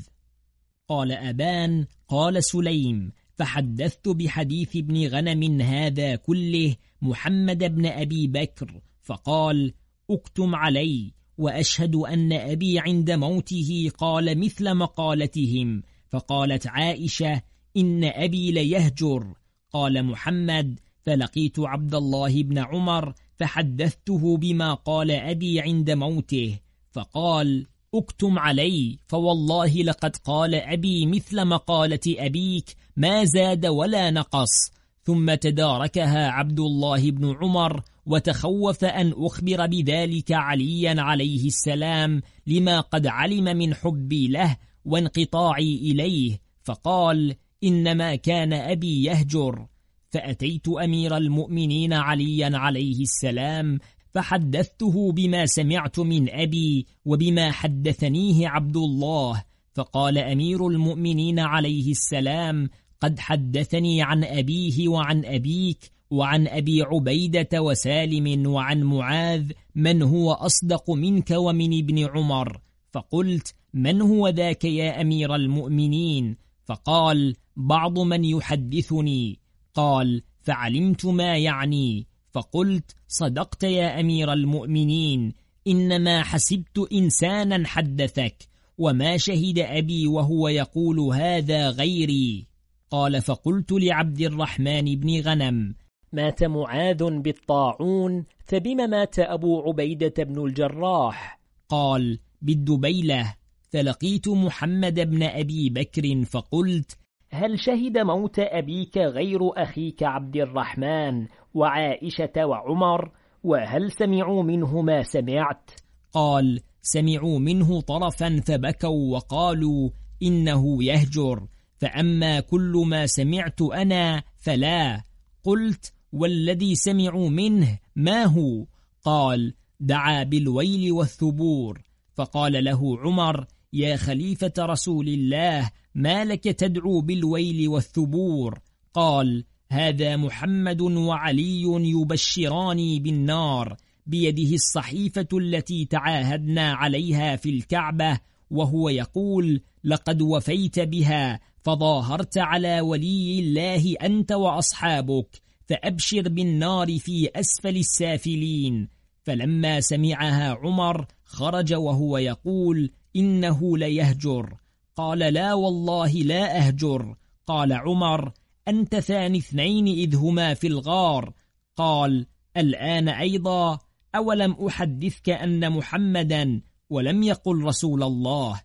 قال 0.88 1.12
أبان 1.12 1.86
قال 2.08 2.44
سليم 2.44 3.12
فحدثت 3.36 4.10
بحديث 4.10 4.76
ابن 4.76 5.08
غنم 5.08 5.62
هذا 5.62 6.16
كله 6.16 6.76
محمد 7.02 7.76
بن 7.76 7.86
أبي 7.86 8.28
بكر 8.28 8.82
فقال 9.02 9.74
اكتم 10.10 10.56
علي 10.56 11.14
وأشهد 11.38 11.96
أن 11.96 12.34
أبي 12.34 12.80
عند 12.80 13.12
موته 13.12 13.92
قال 13.98 14.38
مثل 14.40 14.74
مقالتهم 14.74 15.84
فقالت 16.12 16.68
عائشة 16.68 17.42
إن 17.78 18.04
أبي 18.04 18.52
ليهجر. 18.52 19.34
قال 19.74 20.06
محمد 20.06 20.80
فلقيت 21.06 21.60
عبد 21.60 21.96
الله 21.96 22.44
بن 22.44 22.58
عمر 22.58 23.14
فحدثته 23.40 24.38
بما 24.38 24.74
قال 24.74 25.12
أبي 25.12 25.62
عند 25.62 25.92
موته. 25.92 26.60
فقال 26.92 27.66
أكتم 27.96 28.40
علي 28.40 28.98
فوالله 29.08 29.84
لقد 29.84 30.16
قال 30.16 30.56
أبي 30.56 31.06
مثل 31.06 31.46
مقالة 31.46 32.00
أبيك 32.08 32.76
ما 32.98 33.26
زاد 33.26 33.66
ولا 33.66 34.12
نقص. 34.12 34.72
ثم 35.04 35.34
تداركها 35.34 36.28
عبد 36.28 36.60
الله 36.60 37.12
بن 37.12 37.36
عمر 37.36 37.82
وتخوف 38.06 38.86
أن 38.86 39.14
أخبر 39.18 39.66
بذلك 39.68 40.32
عليا 40.32 41.02
عليه 41.02 41.48
السلام 41.48 42.22
لما 42.48 42.80
قد 42.80 43.08
علم 43.08 43.58
من 43.58 43.74
حبي 43.74 44.28
له 44.28 44.58
وانقطاعي 44.86 45.76
إليه 45.76 46.40
فقال 46.64 47.36
إنما 47.64 48.16
كان 48.16 48.54
أبي 48.54 49.04
يهجر. 49.04 49.68
فأتيت 50.10 50.68
أمير 50.68 51.18
المؤمنين 51.18 51.94
عليا 51.94 52.58
عليه 52.58 53.02
السلام 53.02 53.80
فحدثته 54.14 55.12
بما 55.12 55.46
سمعت 55.46 56.00
من 56.00 56.30
أبي 56.30 56.86
وبما 57.06 57.52
حدثنيه 57.52 58.48
عبد 58.48 58.78
الله. 58.78 59.44
فقال 59.74 60.18
أمير 60.18 60.68
المؤمنين 60.68 61.40
عليه 61.40 61.92
السلام 61.92 62.70
قد 63.00 63.20
حدثني 63.20 64.02
عن 64.02 64.24
أبيه 64.24 64.88
وعن 64.88 65.26
أبيك 65.26 65.92
وعن 66.12 66.48
أبي 66.48 66.82
عبيدة 66.82 67.62
وسالم 67.62 68.48
وعن 68.48 68.84
معاذ 68.84 69.52
من 69.76 70.02
هو 70.02 70.32
أصدق 70.32 70.92
منك 70.92 71.32
ومن 71.32 71.78
ابن 71.80 72.06
عمر. 72.06 72.62
فقلت 72.92 73.56
من 73.74 74.02
هو 74.02 74.28
ذاك 74.28 74.66
يا 74.66 75.02
أمير 75.02 75.36
المؤمنين؟ 75.36 76.38
فقال 76.66 77.36
بعض 77.56 78.00
من 78.00 78.26
يحدثني. 78.26 79.40
قال 79.74 80.24
فعلمت 80.42 81.06
ما 81.06 81.38
يعني. 81.38 82.08
فقلت 82.32 82.96
صدقت 83.08 83.64
يا 83.64 84.00
أمير 84.00 84.34
المؤمنين. 84.34 85.34
إنما 85.68 86.24
حسبت 86.24 86.88
إنسانا 86.94 87.68
حدثك 87.68 88.36
وما 88.78 89.18
شهد 89.18 89.60
أبي 89.60 90.08
وهو 90.08 90.48
يقول 90.48 91.00
هذا 91.00 91.70
غيري. 91.70 92.48
قال 92.90 93.22
فقلت 93.22 93.72
لعبد 93.72 94.22
الرحمن 94.22 94.96
بن 94.96 95.22
غنم 95.22 95.76
مات 96.14 96.44
معاذ 96.44 97.04
بالطاعون 97.04 98.26
فبما 98.46 98.86
مات 98.86 99.20
أبو 99.20 99.62
عبيدة 99.62 100.24
بن 100.24 100.46
الجراح؟ 100.46 101.40
قال 101.70 102.20
بالدبيلة. 102.42 103.41
فلقيت 103.72 104.28
محمد 104.28 105.00
بن 105.00 105.24
أبي 105.24 105.70
بكر 105.70 106.26
فقلت 106.26 106.98
هل 107.32 107.60
شهد 107.60 107.98
موت 107.98 108.40
أبيك 108.40 108.98
غير 108.98 109.40
أخيك 109.64 110.04
عبد 110.04 110.36
الرحمن 110.36 111.28
وعائشة 111.54 112.46
وعمر؟ 112.46 113.12
وهل 113.44 113.92
سمعوا 113.92 114.44
منه 114.44 114.82
ما 114.82 115.04
سمعت؟ 115.04 115.72
قال 116.14 116.62
سمعوا 116.82 117.40
منه 117.40 117.82
طرفا 117.82 118.42
فبكوا 118.46 119.16
وقالوا 119.16 119.90
إنه 120.24 120.84
يهجر 120.84 121.48
فأما 121.78 122.40
كل 122.40 122.84
ما 122.88 123.06
سمعت 123.06 123.62
أنا 123.62 124.24
فلا. 124.38 125.04
قلت 125.44 125.94
والذي 126.14 126.76
سمعوا 126.76 127.30
منه 127.30 127.80
ما 127.96 128.24
هو؟ 128.24 128.66
قال 129.04 129.54
دعا 129.80 130.24
بالويل 130.24 130.92
والثبور. 130.92 131.82
فقال 132.14 132.64
له 132.64 133.00
عمر 133.00 133.46
يا 133.74 133.96
خليفة 133.96 134.54
رسول 134.60 135.08
الله 135.08 135.72
ما 135.96 136.26
لك 136.26 136.44
تدعو 136.44 137.02
بالويل 137.02 137.68
والثبور؟ 137.68 138.60
قال 138.94 139.46
هذا 139.70 140.18
محمد 140.18 140.82
وعلي 140.82 141.62
يبشراني 141.62 143.00
بالنار 143.00 143.78
بيده 144.06 144.56
الصحيفة 144.56 145.28
التي 145.34 145.86
تعاهدنا 145.86 146.74
عليها 146.74 147.36
في 147.36 147.50
الكعبة 147.50 148.20
وهو 148.50 148.90
يقول 148.90 149.62
لقد 149.84 150.22
وفيت 150.22 150.80
بها 150.80 151.40
فظاهرت 151.64 152.38
على 152.38 152.82
ولي 152.82 153.40
الله 153.40 153.96
أنت 154.02 154.32
وأصحابك 154.32 155.42
فأبشر 155.68 156.30
بالنار 156.30 156.98
في 157.00 157.30
أسفل 157.36 157.78
السافلين. 157.78 158.88
فلما 159.24 159.82
سمعها 159.82 160.50
عمر 160.50 161.06
خرج 161.24 161.74
وهو 161.74 162.18
يقول 162.18 162.92
إنه 163.16 163.78
ليهجر. 163.78 164.54
قال 164.96 165.20
لا 165.20 165.54
والله 165.54 166.12
لا 166.12 166.58
أهجر. 166.58 167.16
قال 167.48 167.74
عمر 167.74 168.32
أنت 168.68 168.96
ثاني 168.96 169.38
اثنين 169.38 169.88
إذ 169.88 170.16
هما 170.16 170.54
في 170.54 170.68
الغار. 170.68 171.34
قال 171.76 172.26
الآن 172.58 173.10
أيضا 173.10 173.80
أولم 174.16 174.52
أحدثك 174.68 175.30
أن 175.30 175.72
محمدا 175.72 176.62
ولم 176.90 177.24
يقل 177.24 177.64
رسول 177.64 178.04
الله. 178.04 178.62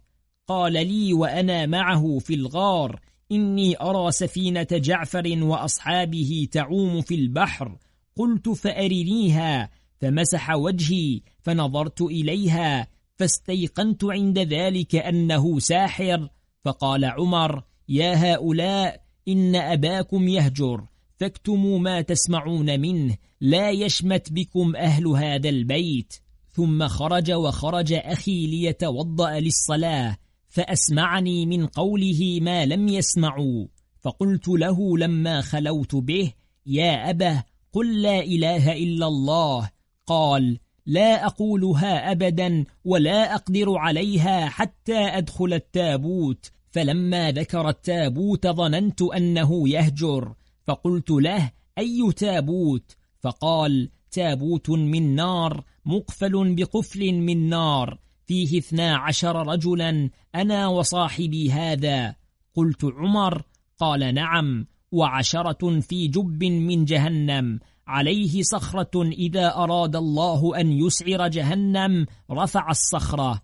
قال 0.47 0.73
لي 0.73 1.13
وأنا 1.13 1.67
معه 1.67 2.19
في 2.19 2.35
الغار. 2.35 3.01
إني 3.33 3.81
أرى 3.81 4.11
سفينة 4.11 4.67
جعفر 4.73 5.39
وأصحابه 5.43 6.49
تعوم 6.53 7.01
في 7.01 7.15
البحر. 7.15 7.79
قلت 8.17 8.49
فأرنيها 8.49 9.71
فمسح 10.01 10.51
وجهي 10.51 11.21
فنظرت 11.43 12.03
إليها 12.03 12.89
فاستيقنت 13.17 14.05
عند 14.05 14.39
ذلك 14.39 14.95
أنه 14.95 15.59
ساحر. 15.59 16.29
فقال 16.65 17.05
عمر 17.05 17.63
يا 17.89 18.15
هؤلاء 18.15 19.03
إن 19.29 19.57
أباكم 19.57 20.29
يهجر 20.29 20.87
فاكتموا 21.17 21.79
ما 21.79 22.01
تسمعون 22.01 22.81
منه 22.81 23.17
لا 23.41 23.71
يشمت 23.71 24.33
بكم 24.33 24.77
أهل 24.77 25.07
هذا 25.07 25.49
البيت. 25.49 26.15
ثم 26.49 26.89
خرج 26.89 27.33
وخرج 27.33 27.93
أخي 27.93 28.47
ليتوضأ 28.47 29.41
للصلاة 29.41 30.17
فأسمعني 30.49 31.47
من 31.47 31.67
قوله 31.67 32.39
ما 32.43 32.67
لم 32.67 32.89
يسمعوا. 32.89 33.67
فقلت 34.01 34.49
له 34.49 34.99
لما 34.99 35.41
خلوت 35.41 35.95
به 35.95 36.33
يا 36.67 37.11
أبه 37.11 37.45
قل 37.73 38.03
لا 38.03 38.21
إله 38.21 38.73
إلا 38.73 39.07
الله. 39.07 39.71
قال 40.07 40.59
لا 40.87 41.27
أقولها 41.27 42.13
أبدا 42.13 42.65
ولا 42.85 43.35
أقدر 43.35 43.77
عليها 43.77 44.49
حتى 44.49 44.99
أدخل 44.99 45.53
التابوت. 45.53 46.51
فلما 46.71 47.31
ذكر 47.31 47.69
التابوت 47.69 48.47
ظننت 48.47 49.03
أنه 49.03 49.69
يهجر. 49.69 50.35
فقلت 50.67 51.11
له 51.11 51.51
أي 51.79 52.13
تابوت؟ 52.17 52.97
فقال 53.21 53.91
تابوت 54.11 54.71
من 54.71 55.15
نار 55.15 55.65
مقفل 55.87 56.55
بقفل 56.55 57.13
من 57.13 57.49
نار. 57.49 57.99
فيه 58.27 58.59
اثنا 58.59 58.97
عشر 58.97 59.47
رجلا 59.47 60.11
أنا 60.35 60.67
وصاحبي 60.67 61.53
هذا. 61.53 62.15
قلت 62.55 62.85
عمر؟ 62.85 63.43
قال 63.79 64.15
نعم. 64.15 64.67
وعشرة 64.93 65.81
في 65.81 66.09
جب 66.09 66.45
من 66.45 66.85
جهنم. 66.85 67.61
عليه 67.87 68.43
صخرة 68.43 69.03
إذا 69.03 69.55
أراد 69.55 69.97
الله 69.97 70.61
أن 70.61 70.73
يسعر 70.73 71.29
جهنم 71.29 72.07
رفع 72.31 72.71
الصخرة. 72.71 73.43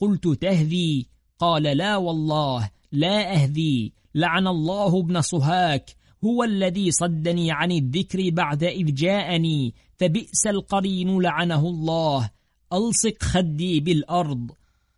قلت 0.00 0.28
تهذي. 0.28 1.06
قال 1.38 1.62
لا 1.62 1.96
والله 1.96 2.70
لا 2.92 3.32
أهذي. 3.32 3.92
لعن 4.14 4.46
الله 4.46 5.00
ابن 5.00 5.20
صهاك 5.20 5.90
هو 6.24 6.44
الذي 6.44 6.90
صدني 6.90 7.52
عن 7.52 7.72
الذكر 7.72 8.30
بعد 8.30 8.64
إذ 8.64 8.94
جاءني. 8.94 9.74
فبئس 9.96 10.46
القرين 10.46 11.20
لعنه 11.20 11.68
الله. 11.68 12.30
ألصق 12.72 13.22
خدي 13.22 13.80
بالأرض. 13.80 14.50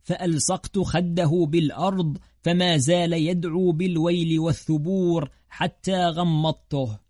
فألصقت 0.03 0.78
خده 0.78 1.47
بالأرض 1.49 2.18
فما 2.43 2.76
زال 2.76 3.12
يدعو 3.12 3.72
بالويل 3.72 4.38
والثبور 4.38 5.30
حتى 5.49 6.05
غمضته. 6.05 7.09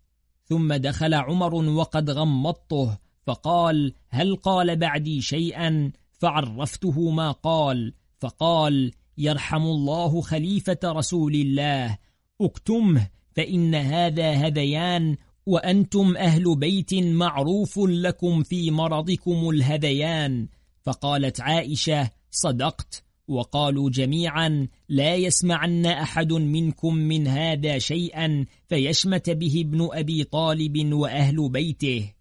ثم 0.51 0.73
دخل 0.73 1.13
عمر 1.13 1.55
وقد 1.55 2.09
غمضته 2.09 2.97
فقال 3.27 3.93
هل 4.09 4.35
قال 4.35 4.75
بعدي 4.75 5.21
شيئا؟ 5.21 5.91
فعرفته 6.11 7.09
ما 7.09 7.31
قال 7.31 7.93
فقال 8.19 8.91
يرحم 9.17 9.63
الله 9.63 10.21
خليفة 10.21 10.79
رسول 10.83 11.35
الله 11.35 11.97
اكتمه 12.41 13.07
فإن 13.35 13.75
هذا 13.75 14.31
هذيان 14.31 15.17
وأنتم 15.45 16.17
أهل 16.17 16.55
بيت 16.55 16.93
معروف 16.93 17.79
لكم 17.79 18.43
في 18.43 18.71
مرضكم 18.71 19.49
الهذيان. 19.49 20.47
فقالت 20.81 21.41
عائشة 21.41 22.09
صدقت. 22.31 23.03
وقالوا 23.31 23.89
جميعا 23.89 24.67
لا 24.89 25.15
يسمعن 25.15 25.85
أحد 25.85 26.33
منكم 26.33 26.95
من 26.95 27.27
هذا 27.27 27.77
شيئا 27.77 28.45
فيشمت 28.67 29.29
به 29.29 29.61
ابن 29.61 29.89
أبي 29.91 30.23
طالب 30.23 30.93
وأهل 30.93 31.49
بيته. 31.49 32.13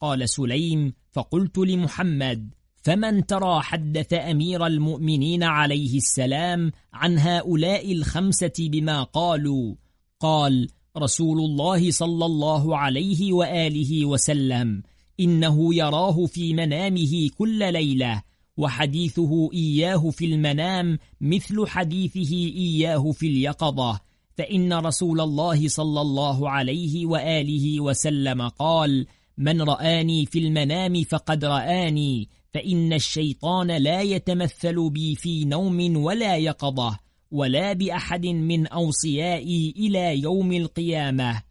قال 0.00 0.28
سليم 0.28 0.92
فقلت 1.12 1.58
لمحمد 1.58 2.54
فمن 2.82 3.26
ترى 3.26 3.62
حدث 3.62 4.12
أمير 4.12 4.66
المؤمنين 4.66 5.42
عليه 5.42 5.96
السلام 5.96 6.72
عن 6.92 7.18
هؤلاء 7.18 7.92
الخمسة 7.92 8.52
بما 8.58 9.02
قالوا؟ 9.02 9.74
قال 10.20 10.68
رسول 10.98 11.38
الله 11.38 11.90
صلى 11.90 12.26
الله 12.26 12.78
عليه 12.78 13.32
وآله 13.32 14.06
وسلم 14.06 14.82
إنه 15.20 15.74
يراه 15.74 16.26
في 16.26 16.54
منامه 16.54 17.28
كل 17.38 17.72
ليلة 17.72 18.22
وحديثه 18.56 19.50
إياه 19.52 20.10
في 20.10 20.24
المنام 20.24 20.98
مثل 21.20 21.66
حديثه 21.66 22.34
إياه 22.34 23.12
في 23.12 23.26
اليقظة 23.26 24.00
فإن 24.36 24.72
رسول 24.72 25.20
الله 25.20 25.68
صلى 25.68 26.00
الله 26.00 26.50
عليه 26.50 27.06
وآله 27.06 27.80
وسلم 27.80 28.48
قال 28.48 29.06
من 29.38 29.62
رآني 29.62 30.26
في 30.26 30.38
المنام 30.38 31.04
فقد 31.04 31.44
رآني 31.44 32.28
فإن 32.54 32.92
الشيطان 32.92 33.70
لا 33.70 34.02
يتمثل 34.02 34.90
بي 34.90 35.14
في 35.14 35.44
نوم 35.44 35.96
ولا 35.96 36.36
يقظة 36.36 36.98
ولا 37.30 37.72
بأحد 37.72 38.26
من 38.26 38.66
أوصيائي 38.66 39.74
إلى 39.76 40.20
يوم 40.20 40.52
القيامة 40.52 41.42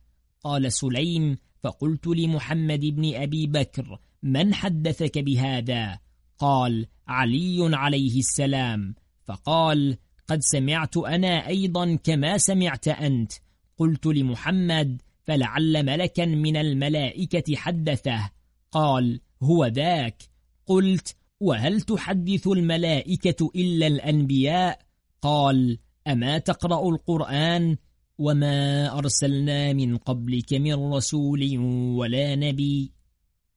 قال 0.43 0.73
سليم 0.73 1.37
فقلت 1.63 2.07
لمحمد 2.07 2.79
بن 2.79 3.15
أبي 3.15 3.47
بكر 3.47 3.99
من 4.23 4.53
حدثك 4.53 5.17
بهذا؟ 5.17 5.99
قال 6.37 6.87
علي 7.07 7.75
عليه 7.75 8.19
السلام 8.19 8.95
فقال 9.25 9.97
قد 10.27 10.39
سمعت 10.41 10.97
أنا 10.97 11.47
أيضا 11.47 11.95
كما 11.95 12.37
سمعت 12.37 12.87
أنت 12.87 13.31
قلت 13.77 14.05
لمحمد 14.05 15.01
فلعل 15.23 15.85
ملكا 15.85 16.25
من 16.25 16.57
الملائكة 16.57 17.55
حدثه. 17.55 18.31
قال 18.71 19.21
هو 19.43 19.65
ذاك. 19.65 20.23
قلت 20.65 21.15
وهل 21.39 21.81
تحدث 21.81 22.47
الملائكة 22.47 23.51
إلا 23.55 23.87
الأنبياء؟ 23.87 24.79
قال 25.21 25.79
أما 26.07 26.37
تقرأ 26.37 26.89
القرآن؟ 26.89 27.77
وما 28.17 28.97
أرسلنا 28.97 29.73
من 29.73 29.97
قبلك 29.97 30.53
من 30.53 30.73
رسول 30.73 31.57
ولا 31.97 32.35
نبي 32.35 32.91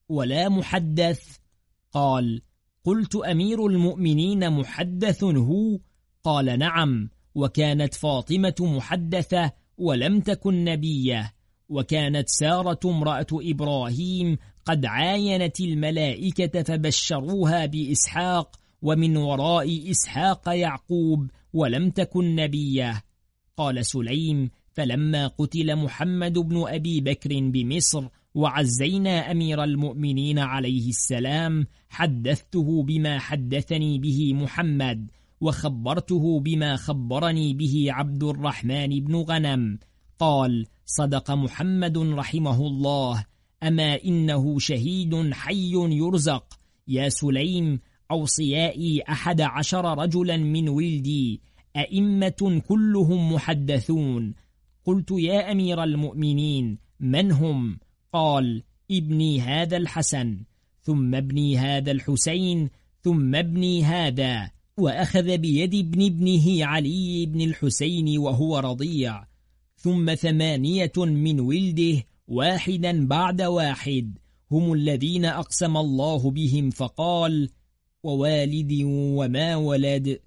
ولا 0.08 0.48
محدث. 0.48 1.36
قال 1.92 2.42
قلت 2.86 3.16
أمير 3.16 3.66
المؤمنين 3.66 4.50
محدث 4.50 5.24
هو؟ 5.24 5.78
قال 6.24 6.58
نعم 6.58 7.10
وكانت 7.34 7.94
فاطمة 7.94 8.54
محدثة 8.60 9.52
ولم 9.78 10.20
تكن 10.20 10.64
نبية 10.64 11.32
وكانت 11.68 12.28
سارة 12.28 12.80
امرأة 12.84 13.26
إبراهيم 13.32 14.38
قد 14.64 14.86
عاينت 14.86 15.60
الملائكة 15.60 16.62
فبشروها 16.62 17.66
بإسحاق 17.66 18.56
ومن 18.82 19.16
وراء 19.16 19.90
إسحاق 19.90 20.48
يعقوب 20.48 21.30
ولم 21.52 21.90
تكن 21.90 22.34
نبية. 22.34 23.02
قال 23.56 23.86
سليم 23.86 24.50
فلما 24.72 25.26
قتل 25.26 25.76
محمد 25.76 26.38
بن 26.38 26.64
أبي 26.68 27.00
بكر 27.00 27.30
بمصر 27.40 28.08
وعزينا 28.36 29.30
أمير 29.30 29.64
المؤمنين 29.64 30.38
عليه 30.38 30.88
السلام 30.88 31.66
حدثته 31.88 32.82
بما 32.82 33.18
حدثني 33.18 33.98
به 33.98 34.34
محمد 34.34 35.10
وخبرته 35.40 36.40
بما 36.40 36.76
خبرني 36.76 37.54
به 37.54 37.86
عبد 37.88 38.24
الرحمن 38.24 39.00
بن 39.00 39.16
غنم. 39.16 39.78
قال 40.18 40.66
صدق 40.86 41.30
محمد 41.30 41.98
رحمه 41.98 42.66
الله 42.66 43.24
أما 43.62 44.04
إنه 44.04 44.58
شهيد 44.58 45.32
حي 45.32 45.72
يرزق. 45.72 46.58
يا 46.88 47.08
سليم 47.08 47.80
أوصيائي 48.10 49.02
أحد 49.02 49.40
عشر 49.40 49.98
رجلا 49.98 50.36
من 50.36 50.68
ولدي 50.68 51.40
أئمة 51.76 52.62
كلهم 52.68 53.32
محدثون. 53.32 54.34
قلت 54.84 55.10
يا 55.10 55.52
أمير 55.52 55.82
المؤمنين 55.84 56.78
من 57.00 57.32
هم؟ 57.32 57.78
قال 58.16 58.62
ابني 58.90 59.40
هذا 59.40 59.76
الحسن 59.76 60.38
ثم 60.82 61.14
ابني 61.14 61.58
هذا 61.58 61.90
الحسين 61.90 62.70
ثم 63.02 63.34
ابني 63.34 63.84
هذا 63.84 64.50
وأخذ 64.76 65.38
بيد 65.38 65.74
ابن 65.74 66.04
ابنه 66.04 66.64
علي 66.64 67.26
بن 67.26 67.40
الحسين 67.40 68.18
وهو 68.18 68.58
رضيع 68.58 69.24
ثم 69.76 70.14
ثمانية 70.14 70.92
من 70.96 71.40
ولده 71.40 72.02
واحدا 72.28 73.06
بعد 73.06 73.42
واحد 73.42 74.18
هم 74.50 74.72
الذين 74.72 75.24
أقسم 75.24 75.76
الله 75.76 76.30
بهم 76.30 76.70
فقال 76.70 77.50
ووالد 78.02 78.72
وما 79.18 79.56
ولد؟ 79.56 80.20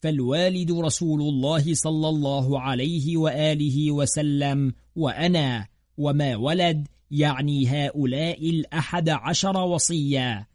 فالوالد 0.00 0.70
رسول 0.72 1.20
الله 1.20 1.74
صلى 1.74 2.08
الله 2.08 2.60
عليه 2.60 3.16
وآله 3.16 3.90
وسلم 3.90 4.72
وأنا 4.96 5.66
وما 5.98 6.36
ولد؟ 6.36 6.88
يعني 7.10 7.68
هؤلاء 7.68 8.50
الأحد 8.50 9.08
عشر 9.08 9.56
وصيا. 9.56 10.46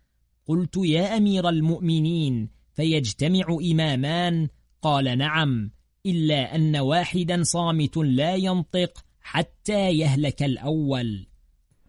قلت 0.47 0.77
يا 0.77 1.17
أمير 1.17 1.49
المؤمنين 1.49 2.49
فيجتمع 2.73 3.57
إمامان؟ 3.71 4.47
قال 4.81 5.17
نعم 5.17 5.71
إلا 6.05 6.55
أن 6.55 6.77
واحدا 6.77 7.43
صامت 7.43 7.97
لا 7.97 8.35
ينطق 8.35 9.05
حتى 9.21 9.91
يهلك 9.91 10.43
الأول. 10.43 11.27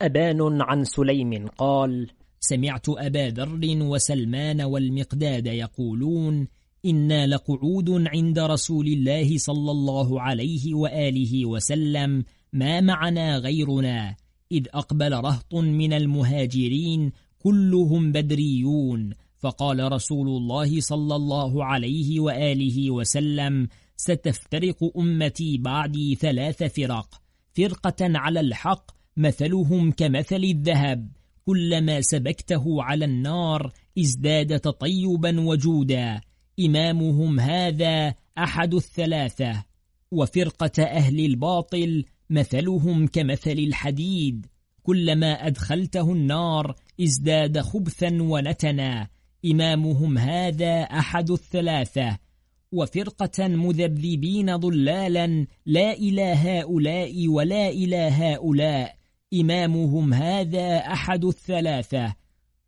أبان 0.02 0.62
عن 0.62 0.84
سليم 0.84 1.48
قال 1.48 2.10
سمعت 2.40 2.88
أبا 2.88 3.28
ذر 3.28 3.60
وسلمان 3.64 4.62
والمقداد 4.62 5.46
يقولون 5.46 6.48
إنا 6.84 7.26
لقعود 7.26 7.90
عند 7.90 8.38
رسول 8.38 8.86
الله 8.86 9.38
صلى 9.38 9.70
الله 9.70 10.20
عليه 10.20 10.74
وآله 10.74 11.46
وسلم 11.46 12.24
ما 12.52 12.80
معنا 12.80 13.38
غيرنا؟ 13.38 14.16
إذ 14.52 14.66
أقبل 14.74 15.12
رهط 15.12 15.54
من 15.54 15.92
المهاجرين 15.92 17.12
كلهم 17.38 18.12
بدريون. 18.12 19.12
فقال 19.38 19.92
رسول 19.92 20.28
الله 20.28 20.80
صلى 20.80 21.16
الله 21.16 21.64
عليه 21.64 22.20
وآله 22.20 22.90
وسلم 22.90 23.68
ستفترق 23.96 24.92
أمتي 24.98 25.58
بعدي 25.58 26.14
ثلاث 26.14 26.62
فرق. 26.62 27.20
فرقة 27.54 27.96
على 28.00 28.40
الحق 28.40 28.90
مثلهم 29.16 29.90
كمثل 29.90 30.44
الذهب. 30.44 31.08
كلما 31.46 32.00
سبكته 32.00 32.82
على 32.82 33.04
النار 33.04 33.72
ازداد 33.98 34.60
تطيبا 34.60 35.40
وجودا. 35.40 36.20
إمامهم 36.60 37.40
هذا 37.40 38.14
أحد 38.38 38.74
الثلاثة. 38.74 39.64
وفرقة 40.12 40.82
أهل 40.82 41.24
الباطل 41.24 42.04
مثلهم 42.30 43.06
كمثل 43.06 43.50
الحديد 43.50 44.46
كلما 44.82 45.46
أدخلته 45.46 46.12
النار 46.12 46.76
ازداد 47.00 47.60
خبثا 47.60 48.22
ونتنا 48.22 49.08
إمامهم 49.52 50.18
هذا 50.18 50.82
أحد 50.82 51.30
الثلاثة. 51.30 52.18
وفرقة 52.72 53.48
مذبذبين 53.48 54.56
ضلالا 54.56 55.46
لا 55.66 55.92
إلى 55.92 56.22
هؤلاء 56.22 57.28
ولا 57.28 57.68
إلى 57.68 57.96
هؤلاء. 57.96 58.96
إمامهم 59.34 60.14
هذا 60.14 60.76
أحد 60.78 61.24
الثلاثة. 61.24 62.14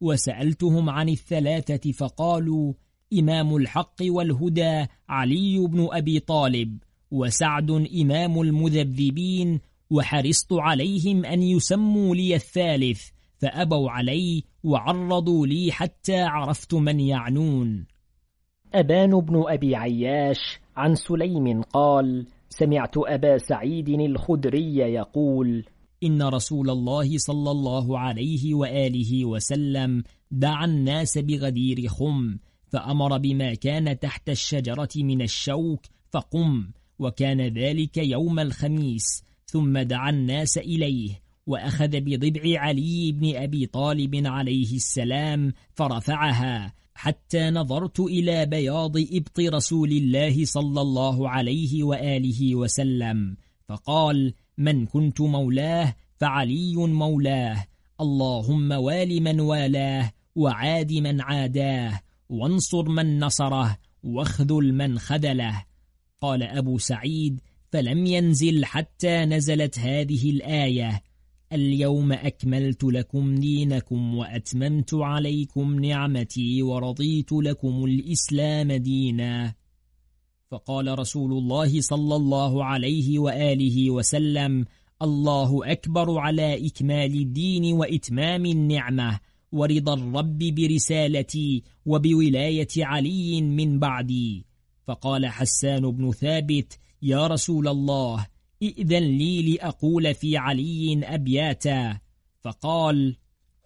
وسألتهم 0.01 0.91
عن 0.91 1.09
الثلاثة 1.09 1.93
فقالوا 1.93 2.73
إمام 3.19 3.57
الحق 3.57 3.97
والهدى 4.03 4.87
علي 5.09 5.59
بن 5.59 5.89
أبي 5.93 6.21
طالب. 6.21 6.79
وسعد 7.11 7.71
إمام 7.71 8.41
المذبذبين 8.41 9.61
وحرصت 9.91 10.53
عليهم 10.53 11.25
أن 11.25 11.43
يسموا 11.43 12.15
لي 12.15 12.35
الثالث 12.35 13.09
فأبوا 13.39 13.91
علي 13.91 14.45
وعرضوا 14.65 15.47
لي 15.47 15.73
حتى 15.73 16.21
عرفت 16.21 16.75
من 16.75 17.01
يعنون. 17.01 17.87
أبان 18.75 19.11
بن 19.21 19.45
أبي 19.47 19.77
عياش 19.77 20.39
عن 20.77 20.95
سليم 20.95 21.63
قال 21.63 22.27
سمعت 22.49 22.95
أبا 22.97 23.39
سعيد 23.39 23.89
الخدري 23.89 24.77
يقول 24.77 25.65
إن 26.05 26.23
رسول 26.23 26.71
الله 26.71 27.19
صلى 27.19 27.51
الله 27.51 27.99
عليه 27.99 28.55
وآله 28.55 29.25
وسلم 29.25 30.03
دعا 30.31 30.65
الناس 30.65 31.19
بغدير 31.19 31.89
خم 31.89 32.39
فأمر 32.67 33.19
بما 33.19 33.55
كان 33.55 33.99
تحت 33.99 34.29
الشجرة 34.29 34.89
من 34.97 35.23
الشوك 35.23 35.81
فقم. 36.11 36.71
وكان 36.99 37.41
ذلك 37.41 37.97
يوم 37.97 38.39
الخميس 38.39 39.25
ثم 39.47 39.79
دعا 39.79 40.11
الناس 40.11 40.59
إليه 40.59 41.23
وأخذ 41.47 42.01
بضبع 42.01 42.61
علي 42.61 43.13
بن 43.13 43.37
أبي 43.37 43.67
طالب 43.67 44.27
عليه 44.27 44.77
السلام 44.77 45.53
فرفعها 45.75 46.75
حتى 46.95 47.51
نظرت 47.51 48.01
إلى 48.01 48.47
بياض 48.47 48.97
إبط 48.97 49.41
رسول 49.41 49.93
الله 49.93 50.45
صلى 50.45 50.81
الله 50.81 51.29
عليه 51.29 51.83
وآله 51.85 52.55
وسلم 52.55 53.37
فقال 53.69 54.35
من 54.59 54.87
كنت 54.87 55.21
مولاه 55.21 55.97
فعلي 56.17 56.77
مولاه 56.77 57.67
اللهم 58.01 58.73
وال 58.73 59.23
من 59.23 59.41
والاه 59.41 60.13
وعاد 60.37 60.93
من 60.93 61.21
عاداه 61.21 62.01
وانصر 62.29 62.89
من 62.89 63.19
نصره 63.19 63.79
واخذل 64.03 64.75
من 64.75 64.99
خذله 64.99 65.65
قال 66.21 66.43
أبو 66.43 66.79
سعيد 66.79 67.41
فلم 67.73 68.07
ينزل 68.07 68.65
حتى 68.65 69.25
نزلت 69.25 69.79
هذه 69.79 70.31
الآية. 70.31 71.03
اليوم 71.53 72.13
أكملت 72.13 72.85
لكم 72.85 73.35
دينكم 73.35 74.15
وأتممت 74.15 74.95
عليكم 74.95 75.85
نعمتي 75.85 76.63
ورضيت 76.63 77.33
لكم 77.33 77.85
الإسلام 77.85 78.73
دينا. 78.73 79.55
فقال 80.51 80.99
رسول 80.99 81.33
الله 81.33 81.81
صلى 81.81 82.17
الله 82.17 82.65
عليه 82.65 83.19
وآله 83.19 83.91
وسلم 83.91 84.65
الله 85.03 85.73
أكبر 85.73 86.19
على 86.19 86.67
إكمال 86.67 87.15
الدين 87.15 87.75
وإتمام 87.75 88.47
النعمة 88.47 89.21
ورضا 89.53 89.95
الرب 89.95 90.39
برسالتي 90.39 91.63
وبولاية 91.87 92.69
علي 92.79 93.43
من 93.43 93.79
بعدي. 93.79 94.48
فقال 94.89 95.27
حسان 95.27 95.91
بن 95.91 96.11
ثابت 96.11 96.79
يا 97.03 97.27
رسول 97.27 97.69
الله 97.69 98.27
ائذن 98.63 99.03
لي 99.03 99.43
لأقول 99.43 100.15
في 100.15 100.37
علي 100.37 101.01
أبياتا. 101.05 102.01
فقال 102.41 103.17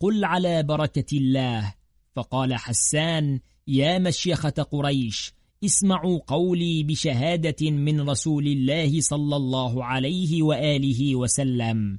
قل 0.01 0.25
على 0.25 0.63
بركة 0.63 1.17
الله. 1.17 1.75
فقال 2.13 2.55
حسان 2.55 3.41
يا 3.69 3.99
مشيخة 3.99 4.51
قريش 4.51 5.33
اسمعوا 5.65 6.21
قولي 6.27 6.83
بشهادة 6.83 7.71
من 7.71 8.11
رسول 8.11 8.47
الله 8.47 9.01
صلى 9.01 9.37
الله 9.37 9.85
عليه 9.85 10.43
وآله 10.43 11.17
وسلم. 11.17 11.99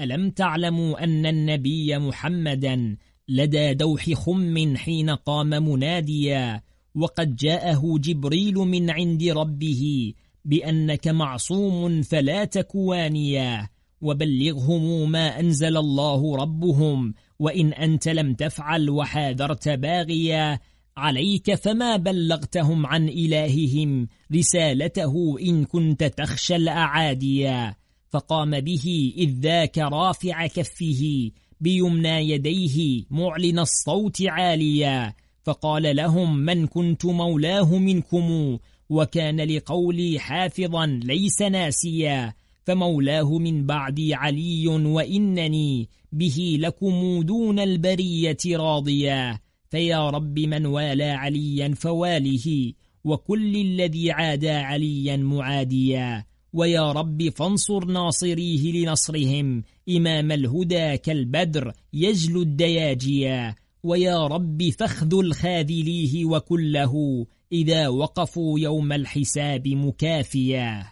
ألم 0.00 0.30
تعلموا 0.30 1.04
أن 1.04 1.26
النبي 1.26 1.98
محمدا 1.98 2.96
لدى 3.28 3.74
دوح 3.74 4.12
خم 4.12 4.76
حين 4.76 5.10
قام 5.10 5.48
مناديا 5.48 6.69
وقد 7.00 7.36
جاءه 7.36 7.98
جبريل 7.98 8.54
من 8.54 8.90
عند 8.90 9.24
ربه 9.24 10.12
بأنك 10.44 11.08
معصوم 11.08 12.02
فلا 12.02 12.44
تكوانيا 12.44 13.68
وبلغهم 14.00 15.10
ما 15.10 15.40
أنزل 15.40 15.76
الله 15.76 16.36
ربهم 16.36 17.14
وإن 17.38 17.72
أنت 17.72 18.08
لم 18.08 18.34
تفعل 18.34 18.90
وحاذرت 18.90 19.68
باغيا 19.68 20.60
عليك 20.96 21.54
فما 21.54 21.96
بلغتهم 21.96 22.86
عن 22.86 23.08
إلههم 23.08 24.08
رسالته 24.34 25.36
إن 25.40 25.64
كنت 25.64 26.04
تخشى 26.04 26.56
الأعاديا. 26.56 27.74
فقام 28.10 28.60
به 28.60 29.14
إذ 29.16 29.30
ذاك 29.40 29.78
رافع 29.78 30.46
كفه 30.46 31.30
بيمنى 31.60 32.30
يديه 32.30 33.04
معلن 33.10 33.58
الصوت 33.58 34.22
عاليا. 34.22 35.14
فقال 35.42 35.96
لهم 35.96 36.36
من 36.36 36.66
كنت 36.66 37.06
مولاه 37.06 37.78
منكم 37.78 38.58
وكان 38.90 39.40
لقولي 39.40 40.18
حافظا 40.18 40.86
ليس 40.86 41.42
ناسيا 41.42 42.32
فمولاه 42.64 43.38
من 43.38 43.66
بعدي 43.66 44.14
علي 44.14 44.68
وإنني 44.68 45.88
به 46.12 46.56
لكم 46.60 47.22
دون 47.22 47.58
البرية 47.58 48.38
راضيا 48.46 49.38
فيا 49.70 50.10
رب 50.10 50.38
من 50.38 50.66
والى 50.66 51.10
عليا 51.10 51.74
فواله 51.74 52.72
وكل 53.04 53.56
الذي 53.56 54.12
عادى 54.12 54.50
عليا 54.50 55.16
معاديا 55.16 56.24
ويا 56.52 56.92
رب 56.92 57.28
فانصر 57.28 57.84
ناصريه 57.84 58.72
لنصرهم 58.72 59.62
إمام 59.88 60.32
الهدى 60.32 60.96
كالبدر 60.96 61.72
يجلو 61.92 62.42
الدياجيا 62.42 63.54
ويا 63.82 64.26
رب 64.26 64.62
فاخذل 64.62 65.34
خاذليه 65.34 66.24
وكله 66.24 67.26
إذا 67.52 67.88
وقفوا 67.88 68.60
يوم 68.60 68.92
الحساب 68.92 69.68
مكافيا. 69.68 70.86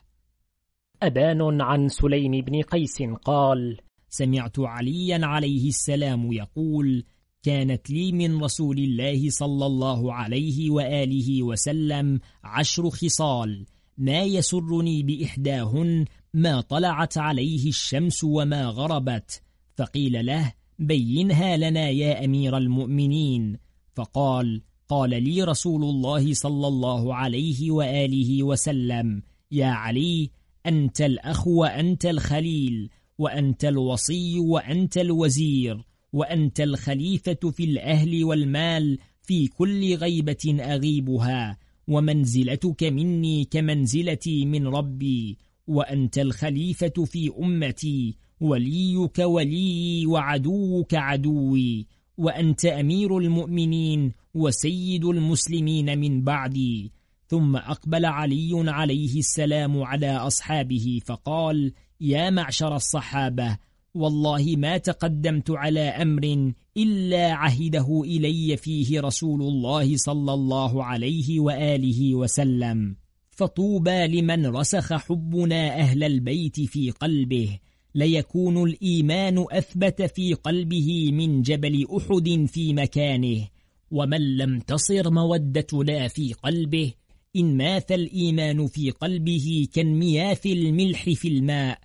أبان 1.02 1.60
عن 1.60 1.88
سليم 1.88 2.30
بن 2.30 2.62
قيس 2.62 3.02
قال 3.24 3.76
سمعت 4.08 4.58
عليا 4.58 5.26
عليه 5.26 5.68
السلام 5.68 6.32
يقول 6.32 7.04
كانت 7.42 7.90
لي 7.90 8.12
من 8.12 8.42
رسول 8.44 8.78
الله 8.78 9.30
صلى 9.30 9.66
الله 9.66 10.14
عليه 10.14 10.70
وآله 10.70 11.42
وسلم 11.42 12.20
عشر 12.44 12.90
خصال 12.90 13.66
ما 13.98 14.22
يسرني 14.22 15.02
بإحداهن 15.02 16.04
ما 16.34 16.60
طلعت 16.60 17.18
عليه 17.18 17.68
الشمس 17.68 18.24
وما 18.24 18.64
غربت 18.66 19.42
فقيل 19.76 20.26
له 20.26 20.52
بينها 20.78 21.56
لنا 21.56 21.90
يا 21.90 22.24
أمير 22.24 22.56
المؤمنين. 22.56 23.58
فقال 23.94 24.62
قال 24.88 25.22
لي 25.22 25.42
رسول 25.42 25.84
الله 25.84 26.34
صلى 26.34 26.68
الله 26.68 27.14
عليه 27.14 27.70
وآله 27.70 28.42
وسلم 28.42 29.22
يا 29.52 29.66
علي 29.66 30.30
أنت 30.66 31.00
الأخ 31.00 31.48
وأنت 31.48 32.06
الخليل 32.06 32.90
وأنت 33.18 33.64
الوصي 33.64 34.38
وأنت 34.38 34.98
الوزير 34.98 35.84
وأنت 36.12 36.60
الخليفة 36.60 37.50
في 37.50 37.64
الأهل 37.64 38.24
والمال 38.24 38.98
في 39.22 39.46
كل 39.46 39.94
غيبة 39.94 40.56
أغيبها 40.60 41.58
ومنزلتك 41.88 42.82
مني 42.82 43.44
كمنزلتي 43.44 44.44
من 44.46 44.66
ربي 44.66 45.38
وأنت 45.66 46.18
الخليفة 46.18 47.04
في 47.04 47.32
أمتي 47.38 48.16
وليك 48.40 49.18
ولي 49.18 50.06
وعدوك 50.06 50.94
عدوي 50.94 51.86
وأنت 52.18 52.64
أمير 52.64 53.18
المؤمنين 53.18 54.12
وسيد 54.34 55.04
المسلمين 55.04 55.98
من 55.98 56.24
بعدي. 56.24 56.92
ثم 57.26 57.56
أقبل 57.56 58.04
علي 58.04 58.70
عليه 58.70 59.18
السلام 59.18 59.82
على 59.82 60.16
أصحابه 60.16 61.00
فقال 61.06 61.72
يا 62.00 62.30
معشر 62.30 62.76
الصحابة 62.76 63.58
والله 63.94 64.54
ما 64.56 64.78
تقدمت 64.78 65.50
على 65.50 65.80
أمر 65.80 66.52
إلا 66.76 67.32
عهده 67.32 68.02
إلي 68.04 68.56
فيه 68.56 69.00
رسول 69.00 69.42
الله 69.42 69.96
صلى 69.96 70.34
الله 70.34 70.84
عليه 70.84 71.40
وآله 71.40 72.14
وسلم. 72.14 72.96
فطوبى 73.30 74.06
لمن 74.06 74.46
رسخ 74.46 74.92
حبنا 74.92 75.74
أهل 75.74 76.04
البيت 76.04 76.60
في 76.60 76.90
قلبه 76.90 77.58
ليكون 77.94 78.62
الإيمان 78.62 79.44
أثبت 79.50 80.02
في 80.02 80.34
قلبه 80.34 81.12
من 81.12 81.42
جبل 81.42 81.86
أحد 81.96 82.46
في 82.46 82.74
مكانه 82.74 83.48
ومن 83.90 84.36
لم 84.36 84.60
تصر 84.60 85.10
مودتنا 85.10 86.08
في 86.08 86.32
قلبه 86.32 86.92
إن 87.36 87.56
ماث 87.56 87.92
الإيمان 87.92 88.66
في 88.66 88.90
قلبه 88.90 89.68
كانمياث 89.72 90.46
الملح 90.46 91.10
في 91.10 91.28
الماء. 91.28 91.78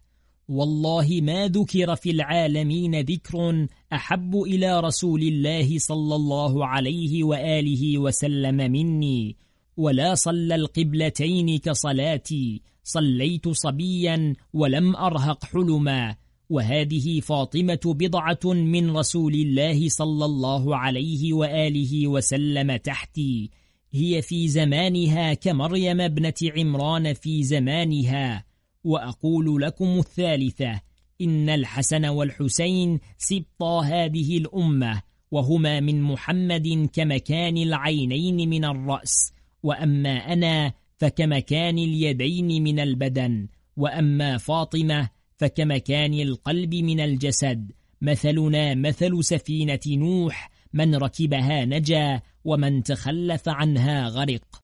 والله 0.49 1.19
ما 1.21 1.47
ذكر 1.47 1.95
في 1.95 2.11
العالمين 2.11 2.99
ذكر 2.99 3.67
أحب 3.93 4.35
إلى 4.35 4.79
رسول 4.79 5.21
الله 5.21 5.79
صلى 5.79 6.15
الله 6.15 6.65
عليه 6.67 7.23
وآله 7.23 7.97
وسلم 7.97 8.55
مني 8.55 9.35
ولا 9.77 10.15
صلى 10.15 10.55
القبلتين 10.55 11.57
كصلاتي 11.59 12.61
صليت 12.83 13.49
صبيا 13.49 14.35
ولم 14.53 14.95
أرهق 14.95 15.45
حلما. 15.45 16.15
وهذه 16.49 17.19
فاطمة 17.19 17.79
بضعة 17.85 18.39
من 18.45 18.97
رسول 18.97 19.33
الله 19.33 19.89
صلى 19.89 20.25
الله 20.25 20.77
عليه 20.77 21.33
وآله 21.33 22.07
وسلم 22.07 22.75
تحتي. 22.75 23.49
هي 23.91 24.21
في 24.21 24.47
زمانها 24.47 25.33
كمريم 25.33 26.01
ابنة 26.01 26.33
عمران 26.57 27.13
في 27.13 27.43
زمانها. 27.43 28.45
وأقول 28.83 29.61
لكم 29.61 29.99
الثالثة 29.99 30.81
إن 31.21 31.49
الحسن 31.49 32.05
والحسين 32.05 32.99
سبطا 33.17 33.81
هذه 33.81 34.37
الأمة 34.37 35.01
وهما 35.31 35.79
من 35.79 36.01
محمد 36.01 36.89
كمكان 36.93 37.57
العينين 37.57 38.49
من 38.49 38.65
الرأس. 38.65 39.33
وأما 39.63 40.33
أنا 40.33 40.73
فكمكان 40.97 41.77
اليدين 41.77 42.63
من 42.63 42.79
البدن 42.79 43.47
وأما 43.77 44.37
فاطمة 44.37 45.09
فكمكان 45.37 46.13
القلب 46.13 46.75
من 46.75 46.99
الجسد 46.99 47.71
مثلنا 48.01 48.75
مثل 48.75 49.23
سفينة 49.23 49.79
نوح 49.87 50.51
من 50.73 50.95
ركبها 50.95 51.65
نجا 51.65 52.21
ومن 52.43 52.83
تخلف 52.83 53.49
عنها 53.49 54.07
غرق. 54.07 54.61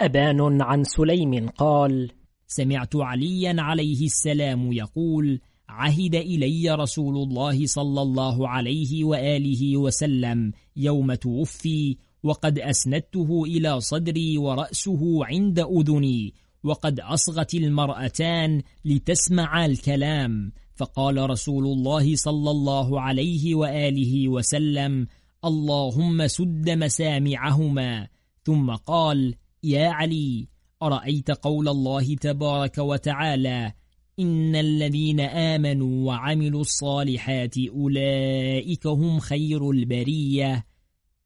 أبان 0.00 0.62
عن 0.62 0.84
سليم 0.84 1.48
قال 1.48 2.12
سمعت 2.46 2.96
عليا 2.96 3.56
عليه 3.58 4.04
السلام 4.04 4.72
يقول 4.72 5.40
عهد 5.68 6.14
إلي 6.14 6.70
رسول 6.70 7.16
الله 7.16 7.66
صلى 7.66 8.02
الله 8.02 8.48
عليه 8.48 9.04
وآله 9.04 9.76
وسلم 9.76 10.52
يوم 10.76 11.14
توفي 11.14 11.96
وقد 12.22 12.58
أسندته 12.58 13.44
إلى 13.44 13.80
صدري 13.80 14.38
ورأسه 14.38 15.24
عند 15.24 15.58
أذني 15.58 16.34
وقد 16.64 17.00
أصغت 17.00 17.54
المرأتان 17.54 18.62
لتسمع 18.84 19.66
الكلام. 19.66 20.52
فقال 20.78 21.30
رسول 21.30 21.64
الله 21.64 22.16
صلى 22.16 22.50
الله 22.50 23.00
عليه 23.00 23.54
وآله 23.54 24.28
وسلم 24.28 25.06
اللهم 25.44 26.26
سد 26.26 26.70
مسامعهما 26.70 28.08
ثم 28.44 28.70
قال 28.70 29.34
يا 29.62 29.88
علي 29.88 30.48
أرأيت 30.82 31.30
قول 31.30 31.68
الله 31.68 32.14
تبارك 32.14 32.78
وتعالى 32.78 33.72
إن 34.18 34.56
الذين 34.56 35.20
آمنوا 35.20 36.06
وعملوا 36.06 36.60
الصالحات 36.60 37.58
أولئك 37.58 38.86
هم 38.86 39.18
خير 39.18 39.70
البرية 39.70 40.66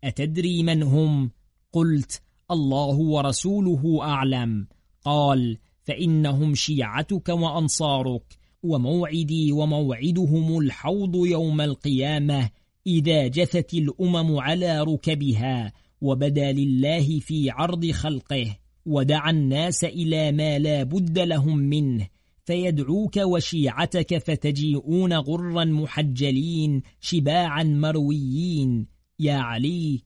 أتدري 0.04 0.62
من 0.62 0.82
هم؟ 0.82 1.30
قلت 1.72 2.22
الله 2.50 2.98
ورسوله 2.98 3.98
أعلم 4.02 4.66
قال 5.04 5.58
فإنهم 5.82 6.54
شيعتك 6.54 7.28
وأنصارك 7.28 8.38
وموعدي 8.62 9.52
وموعدهم 9.52 10.58
الحوض 10.58 11.26
يوم 11.26 11.60
القيامة 11.60 12.50
إذا 12.86 13.26
جثت 13.28 13.74
الأمم 13.74 14.38
على 14.38 14.80
ركبها 14.80 15.72
وبدا 16.00 16.52
لله 16.52 17.18
في 17.18 17.50
عرض 17.50 17.90
خلقه 17.90 18.56
ودعا 18.86 19.30
الناس 19.30 19.84
إلى 19.84 20.32
ما 20.32 20.58
لا 20.58 20.82
بد 20.82 21.18
لهم 21.18 21.58
منه 21.58 22.08
فيدعوك 22.44 23.16
وشيعتك 23.16 24.18
فتجيئون 24.18 25.12
غرا 25.12 25.64
محجلين 25.64 26.82
شباعا 27.00 27.62
مرويين 27.62 28.86
يا 29.20 29.34
علي 29.34 30.02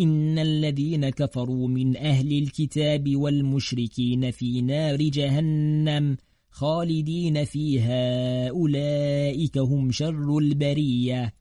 إن 0.00 0.38
الذين 0.38 1.08
كفروا 1.08 1.68
من 1.68 1.96
أهل 1.96 2.38
الكتاب 2.38 3.16
والمشركين 3.16 4.30
في 4.30 4.62
نار 4.62 4.96
جهنم 4.96 6.16
خالدين 6.50 7.44
فيها 7.44 8.48
أولئك 8.48 9.58
هم 9.58 9.90
شر 9.90 10.38
البرية. 10.38 11.34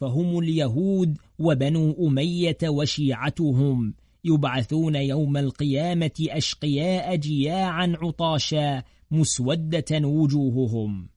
فهم 0.00 0.38
اليهود 0.38 1.18
وبنو 1.38 2.06
أمية 2.08 2.58
وشيعتهم 2.64 3.94
يبعثون 4.24 4.94
يوم 4.94 5.36
القيامة 5.36 6.26
أشقياء 6.28 7.16
جياعا 7.16 7.96
عطاشا 8.02 8.82
مسودة 9.10 10.08
وجوههم. 10.08 11.08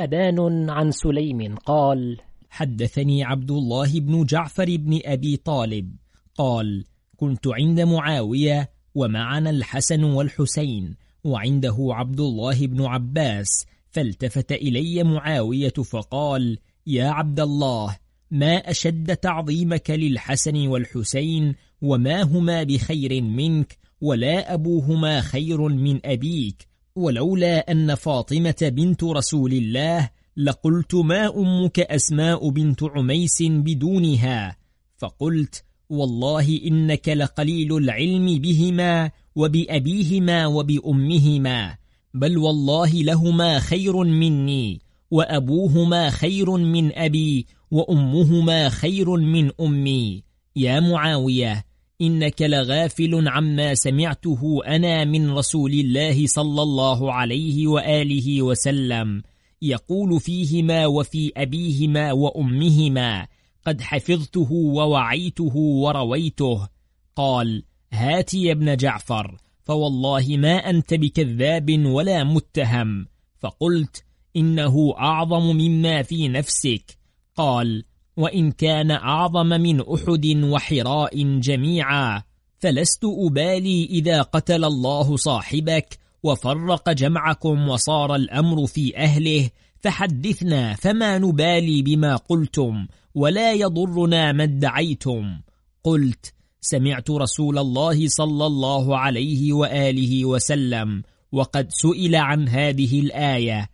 أبان 0.00 0.70
عن 0.70 0.90
سليم 0.90 1.56
قال 1.56 2.20
حدثني 2.56 3.24
عبد 3.24 3.50
الله 3.50 4.00
بن 4.00 4.24
جعفر 4.24 4.76
بن 4.76 5.00
أبي 5.04 5.36
طالب. 5.36 5.96
قال 6.34 6.84
كنت 7.16 7.46
عند 7.46 7.80
معاوية 7.80 8.70
ومعنا 8.94 9.50
الحسن 9.50 10.04
والحسين 10.04 10.94
وعنده 11.24 11.76
عبد 11.90 12.20
الله 12.20 12.66
بن 12.66 12.84
عباس 12.84 13.66
فالتفت 13.90 14.52
إلي 14.52 15.04
معاوية 15.04 15.72
فقال 15.72 16.58
يا 16.86 17.08
عبد 17.08 17.40
الله 17.40 17.96
ما 18.30 18.56
أشد 18.56 19.16
تعظيمك 19.16 19.90
للحسن 19.90 20.66
والحسين 20.66 21.54
وما 21.82 22.22
هما 22.22 22.62
بخير 22.62 23.22
منك 23.22 23.78
ولا 24.00 24.54
أبوهما 24.54 25.20
خير 25.20 25.68
من 25.68 26.00
أبيك 26.04 26.66
ولولا 26.94 27.72
أن 27.72 27.94
فاطمة 27.94 28.56
بنت 28.62 29.04
رسول 29.04 29.52
الله 29.52 30.10
لقلت 30.36 30.94
ما 30.94 31.36
أمك 31.36 31.80
أسماء 31.80 32.48
بنت 32.48 32.82
عميس 32.82 33.42
بدونها. 33.42 34.56
فقلت 34.96 35.64
والله 35.90 36.60
إنك 36.66 37.08
لقليل 37.08 37.76
العلم 37.76 38.38
بهما 38.38 39.10
وبأبيهما 39.36 40.46
وبأمهما 40.46 41.76
بل 42.14 42.38
والله 42.38 42.92
لهما 42.94 43.58
خير 43.58 43.96
مني 43.96 44.80
وأبوهما 45.10 46.10
خير 46.10 46.50
من 46.50 46.92
أبي 46.92 47.46
وأمهما 47.70 48.68
خير 48.68 49.10
من 49.10 49.50
أمي. 49.60 50.22
يا 50.56 50.80
معاوية 50.80 51.64
إنك 52.00 52.42
لغافل 52.42 53.28
عما 53.28 53.74
سمعته 53.74 54.60
أنا 54.66 55.04
من 55.04 55.30
رسول 55.30 55.72
الله 55.72 56.26
صلى 56.26 56.62
الله 56.62 57.12
عليه 57.12 57.66
وآله 57.66 58.42
وسلم. 58.42 59.22
يقول 59.68 60.20
فيهما 60.20 60.86
وفي 60.86 61.32
أبيهما 61.36 62.12
وأمهما 62.12 63.26
قد 63.66 63.80
حفظته 63.80 64.52
ووعيته 64.52 65.56
ورويته. 65.56 66.68
قال 67.16 67.64
هات 67.92 68.34
يا 68.34 68.52
ابن 68.52 68.76
جعفر 68.76 69.36
فوالله 69.64 70.26
ما 70.28 70.70
أنت 70.70 70.94
بكذاب 70.94 71.86
ولا 71.86 72.24
متهم. 72.24 73.06
فقلت 73.38 74.04
إنه 74.36 74.94
أعظم 74.98 75.56
مما 75.56 76.02
في 76.02 76.28
نفسك. 76.28 76.98
قال 77.36 77.84
وإن 78.16 78.52
كان 78.52 78.90
أعظم 78.90 79.46
من 79.46 79.80
أحد 79.80 80.26
وحراء 80.26 81.38
جميعا 81.38 82.22
فلست 82.58 83.04
أبالي 83.04 83.84
إذا 83.84 84.22
قتل 84.22 84.64
الله 84.64 85.16
صاحبك 85.16 85.98
وفرق 86.22 86.90
جمعكم 86.92 87.68
وصار 87.68 88.14
الأمر 88.14 88.66
في 88.66 88.96
أهله 88.96 89.50
فحدثنا 89.80 90.74
فما 90.74 91.18
نبالي 91.18 91.82
بما 91.82 92.16
قلتم 92.16 92.86
ولا 93.14 93.52
يضرنا 93.52 94.32
ما 94.32 94.44
ادعيتم. 94.44 95.40
قلت 95.84 96.34
سمعت 96.60 97.10
رسول 97.10 97.58
الله 97.58 98.08
صلى 98.08 98.46
الله 98.46 98.98
عليه 98.98 99.52
وآله 99.52 100.24
وسلم 100.24 101.02
وقد 101.32 101.66
سئل 101.70 102.16
عن 102.16 102.48
هذه 102.48 103.00
الآية 103.00 103.68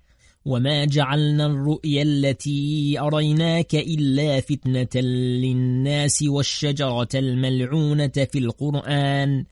وما 0.44 0.84
جعلنا 0.84 1.46
الرؤيا 1.46 2.02
التي 2.02 2.96
أريناك 3.00 3.74
إلا 3.74 4.40
فتنة 4.40 5.02
للناس 5.02 6.22
والشجرة 6.22 7.08
الملعونة 7.14 8.28
في 8.32 8.38
القرآن 8.38 9.44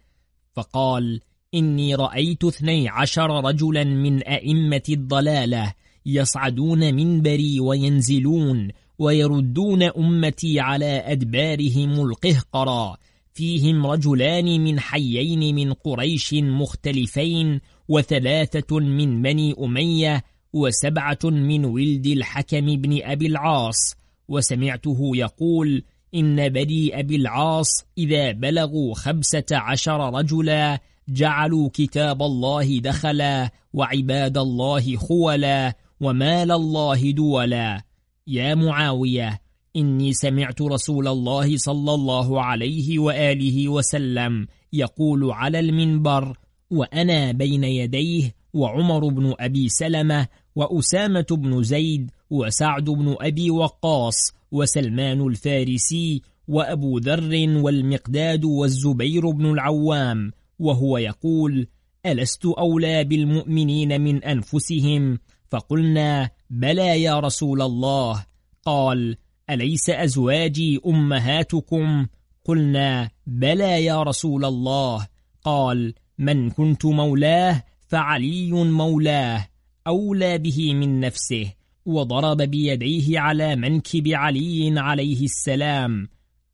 فقال 0.52 1.20
إني 1.54 1.94
رأيت 1.94 2.44
اثني 2.44 2.88
عشر 2.88 3.44
رجلا 3.44 3.84
من 3.84 4.22
أئمة 4.22 4.82
الضلالة 4.88 5.72
يصعدون 6.06 6.94
منبري 6.94 7.60
وينزلون 7.60 8.68
ويردون 8.98 9.82
أمتي 9.82 10.60
على 10.60 11.02
أدبارهم 11.06 12.00
القهقرا. 12.00 12.96
فيهم 13.34 13.86
رجلان 13.86 14.64
من 14.64 14.80
حيين 14.80 15.54
من 15.54 15.72
قريش 15.72 16.34
مختلفين 16.34 17.60
وثلاثة 17.88 18.78
من 18.78 19.22
بني 19.22 19.54
أمية 19.64 20.24
وسبعة 20.52 21.18
من 21.24 21.64
ولد 21.64 22.06
الحكم 22.06 22.66
بن 22.76 23.02
أبي 23.02 23.26
العاص. 23.26 23.94
وسمعته 24.28 25.10
يقول 25.14 25.82
إن 26.14 26.48
بني 26.48 26.98
أبي 27.00 27.16
العاص 27.16 27.84
إذا 27.98 28.32
بلغوا 28.32 28.94
خمسة 28.94 29.46
عشر 29.52 30.14
رجلا 30.14 30.80
جعلوا 31.12 31.68
كتاب 31.72 32.22
الله 32.22 32.78
دخلا 32.78 33.50
وعباد 33.72 34.38
الله 34.38 34.96
خولا 34.96 35.76
ومال 36.00 36.52
الله 36.52 37.10
دولا. 37.10 37.82
يا 38.26 38.54
معاوية 38.54 39.40
إني 39.76 40.12
سمعت 40.12 40.62
رسول 40.62 41.08
الله 41.08 41.56
صلى 41.56 41.94
الله 41.94 42.42
عليه 42.42 42.98
وآله 42.98 43.68
وسلم 43.68 44.46
يقول 44.72 45.30
على 45.30 45.60
المنبر 45.60 46.38
وأنا 46.70 47.32
بين 47.32 47.64
يديه 47.64 48.34
وعمر 48.54 49.08
بن 49.08 49.34
أبي 49.40 49.68
سلمة 49.68 50.28
وأسامة 50.56 51.26
بن 51.30 51.62
زيد 51.62 52.10
وسعد 52.30 52.84
بن 52.84 53.16
أبي 53.20 53.50
وقاص 53.50 54.16
وسلمان 54.52 55.20
الفارسي 55.26 56.22
وأبو 56.48 56.98
ذر 56.98 57.60
والمقداد 57.62 58.44
والزبير 58.44 59.30
بن 59.30 59.46
العوام 59.46 60.32
وهو 60.60 60.98
يقول 60.98 61.66
ألست 62.06 62.46
أولى 62.46 63.04
بالمؤمنين 63.04 64.00
من 64.00 64.24
أنفسهم؟ 64.24 65.18
فقلنا 65.50 66.30
بلى 66.50 67.02
يا 67.02 67.20
رسول 67.20 67.62
الله. 67.62 68.26
قال 68.64 69.16
أليس 69.50 69.90
أزواجي 69.90 70.80
أمهاتكم؟ 70.86 72.06
قلنا 72.44 73.10
بلى 73.26 73.84
يا 73.84 74.02
رسول 74.02 74.44
الله. 74.44 75.06
قال 75.44 75.94
من 76.18 76.50
كنت 76.50 76.86
مولاه 76.86 77.64
فعلي 77.88 78.52
مولاه 78.52 79.48
أولى 79.86 80.38
به 80.38 80.74
من 80.74 81.00
نفسه 81.00 81.52
وضرب 81.86 82.36
بيديه 82.42 83.20
على 83.20 83.56
منكب 83.56 84.08
علي 84.08 84.80
عليه 84.80 85.24
السلام. 85.24 86.08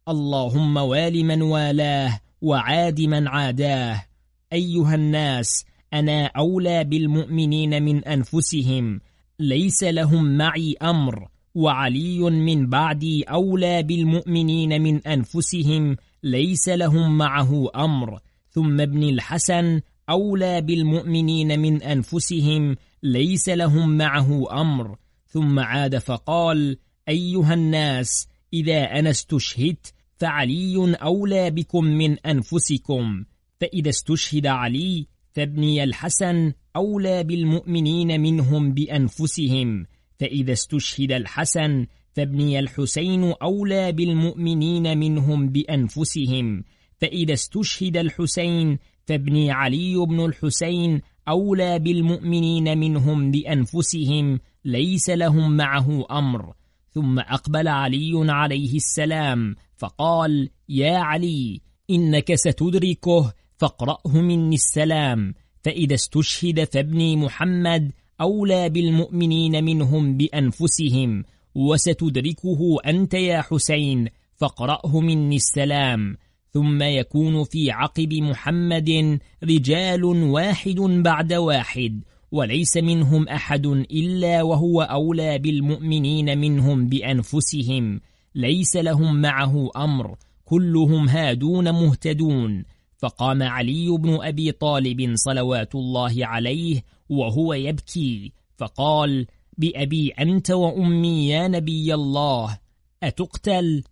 اللهم 0.08 0.76
وال 0.76 1.24
من 1.24 1.42
والاه 1.42 2.20
وعاد 2.42 3.00
من 3.00 3.28
عاداه. 3.28 4.04
أيها 4.52 4.94
الناس 4.94 5.64
أنا 5.92 6.26
أولى 6.26 6.84
بالمؤمنين 6.84 7.82
من 7.82 8.04
أنفسهم. 8.04 9.00
ليس 9.38 9.82
لهم 9.84 10.36
معي 10.36 10.76
أمر. 10.82 11.28
وعلي 11.54 12.18
من 12.30 12.66
بعدي 12.66 13.22
أولى 13.22 13.82
بالمؤمنين 13.82 14.82
من 14.82 15.06
أنفسهم. 15.06 15.96
ليس 16.22 16.68
لهم 16.68 17.18
معه 17.18 17.68
أمر. 17.76 18.20
ثم 18.50 18.80
ابن 18.80 19.02
الحسن 19.02 19.80
أولى 20.10 20.60
بالمؤمنين 20.60 21.60
من 21.60 21.82
أنفسهم. 21.82 22.76
ليس 23.02 23.48
لهم 23.48 23.96
معه 23.96 24.60
أمر. 24.60 24.96
ثم 25.26 25.58
عاد 25.58 25.98
فقال 25.98 26.78
أيها 27.08 27.54
الناس 27.54 28.28
إذا 28.52 28.84
أنا 28.84 29.10
استشهدت 29.10 29.94
فعلي 30.18 30.96
أولى 31.02 31.50
بكم 31.50 31.84
من 31.84 32.18
أنفسكم 32.18 33.24
فإذا 33.60 33.88
استشهد 33.88 34.46
علي 34.46 35.06
فابني 35.32 35.84
الحسن 35.84 36.52
أولى 36.76 37.24
بالمؤمنين 37.24 38.20
منهم 38.20 38.72
بأنفسهم 38.72 39.86
فإذا 40.18 40.52
استشهد 40.52 41.12
الحسن 41.12 41.86
فابني 42.12 42.58
الحسين 42.58 43.34
أولى 43.42 43.92
بالمؤمنين 43.92 44.98
منهم 44.98 45.48
بأنفسهم 45.48 46.64
فإذا 47.00 47.32
استشهد 47.32 47.96
الحسين 47.96 48.78
فابني 49.06 49.50
علي 49.50 49.96
بن 49.96 50.24
الحسين 50.24 51.00
أولى 51.28 51.78
بالمؤمنين 51.78 52.78
منهم 52.78 53.30
بأنفسهم 53.30 54.40
ليس 54.64 55.10
لهم 55.10 55.56
معه 55.56 56.06
أمر. 56.10 56.54
ثم 56.90 57.18
أقبل 57.18 57.68
علي 57.68 58.32
عليه 58.32 58.76
السلام 58.76 59.56
فقال 59.76 60.50
يا 60.68 60.96
علي 60.98 61.60
إنك 61.90 62.34
ستدركه 62.34 63.32
فاقرأه 63.56 64.20
مني 64.20 64.54
السلام. 64.54 65.34
فإذا 65.64 65.94
استشهد 65.94 66.64
فابني 66.64 67.16
محمد 67.16 67.92
أولى 68.20 68.68
بالمؤمنين 68.68 69.64
منهم 69.64 70.16
بأنفسهم 70.16 71.24
وستدركه 71.54 72.76
أنت 72.86 73.14
يا 73.14 73.42
حسين 73.42 74.08
فاقرأه 74.34 75.00
مني 75.00 75.36
السلام. 75.36 76.16
ثم 76.50 76.82
يكون 76.82 77.44
في 77.44 77.70
عقب 77.70 78.14
محمد 78.14 79.18
رجال 79.44 80.04
واحد 80.04 80.80
بعد 80.80 81.32
واحد 81.32 82.04
وليس 82.32 82.76
منهم 82.76 83.28
أحد 83.28 83.66
إلا 83.66 84.42
وهو 84.42 84.82
أولى 84.82 85.38
بالمؤمنين 85.38 86.38
منهم 86.38 86.86
بأنفسهم. 86.86 88.00
ليس 88.36 88.76
لهم 88.76 89.20
معه 89.20 89.70
أمر 89.76 90.16
كلهم 90.44 91.08
هادون 91.08 91.72
مهتدون 91.72 92.64
فقام 92.98 93.42
علي 93.42 93.88
بن 93.90 94.18
أبي 94.22 94.52
طالب 94.52 95.12
صلوات 95.14 95.74
الله 95.74 96.26
عليه 96.26 96.82
وهو 97.08 97.54
يبكي 97.54 98.32
فقال 98.56 99.26
بأبي 99.58 100.08
أنت 100.10 100.50
وأمي 100.50 101.28
يا 101.28 101.48
نبي 101.48 101.94
الله 101.94 102.58
أتقتل؟ 103.02 103.84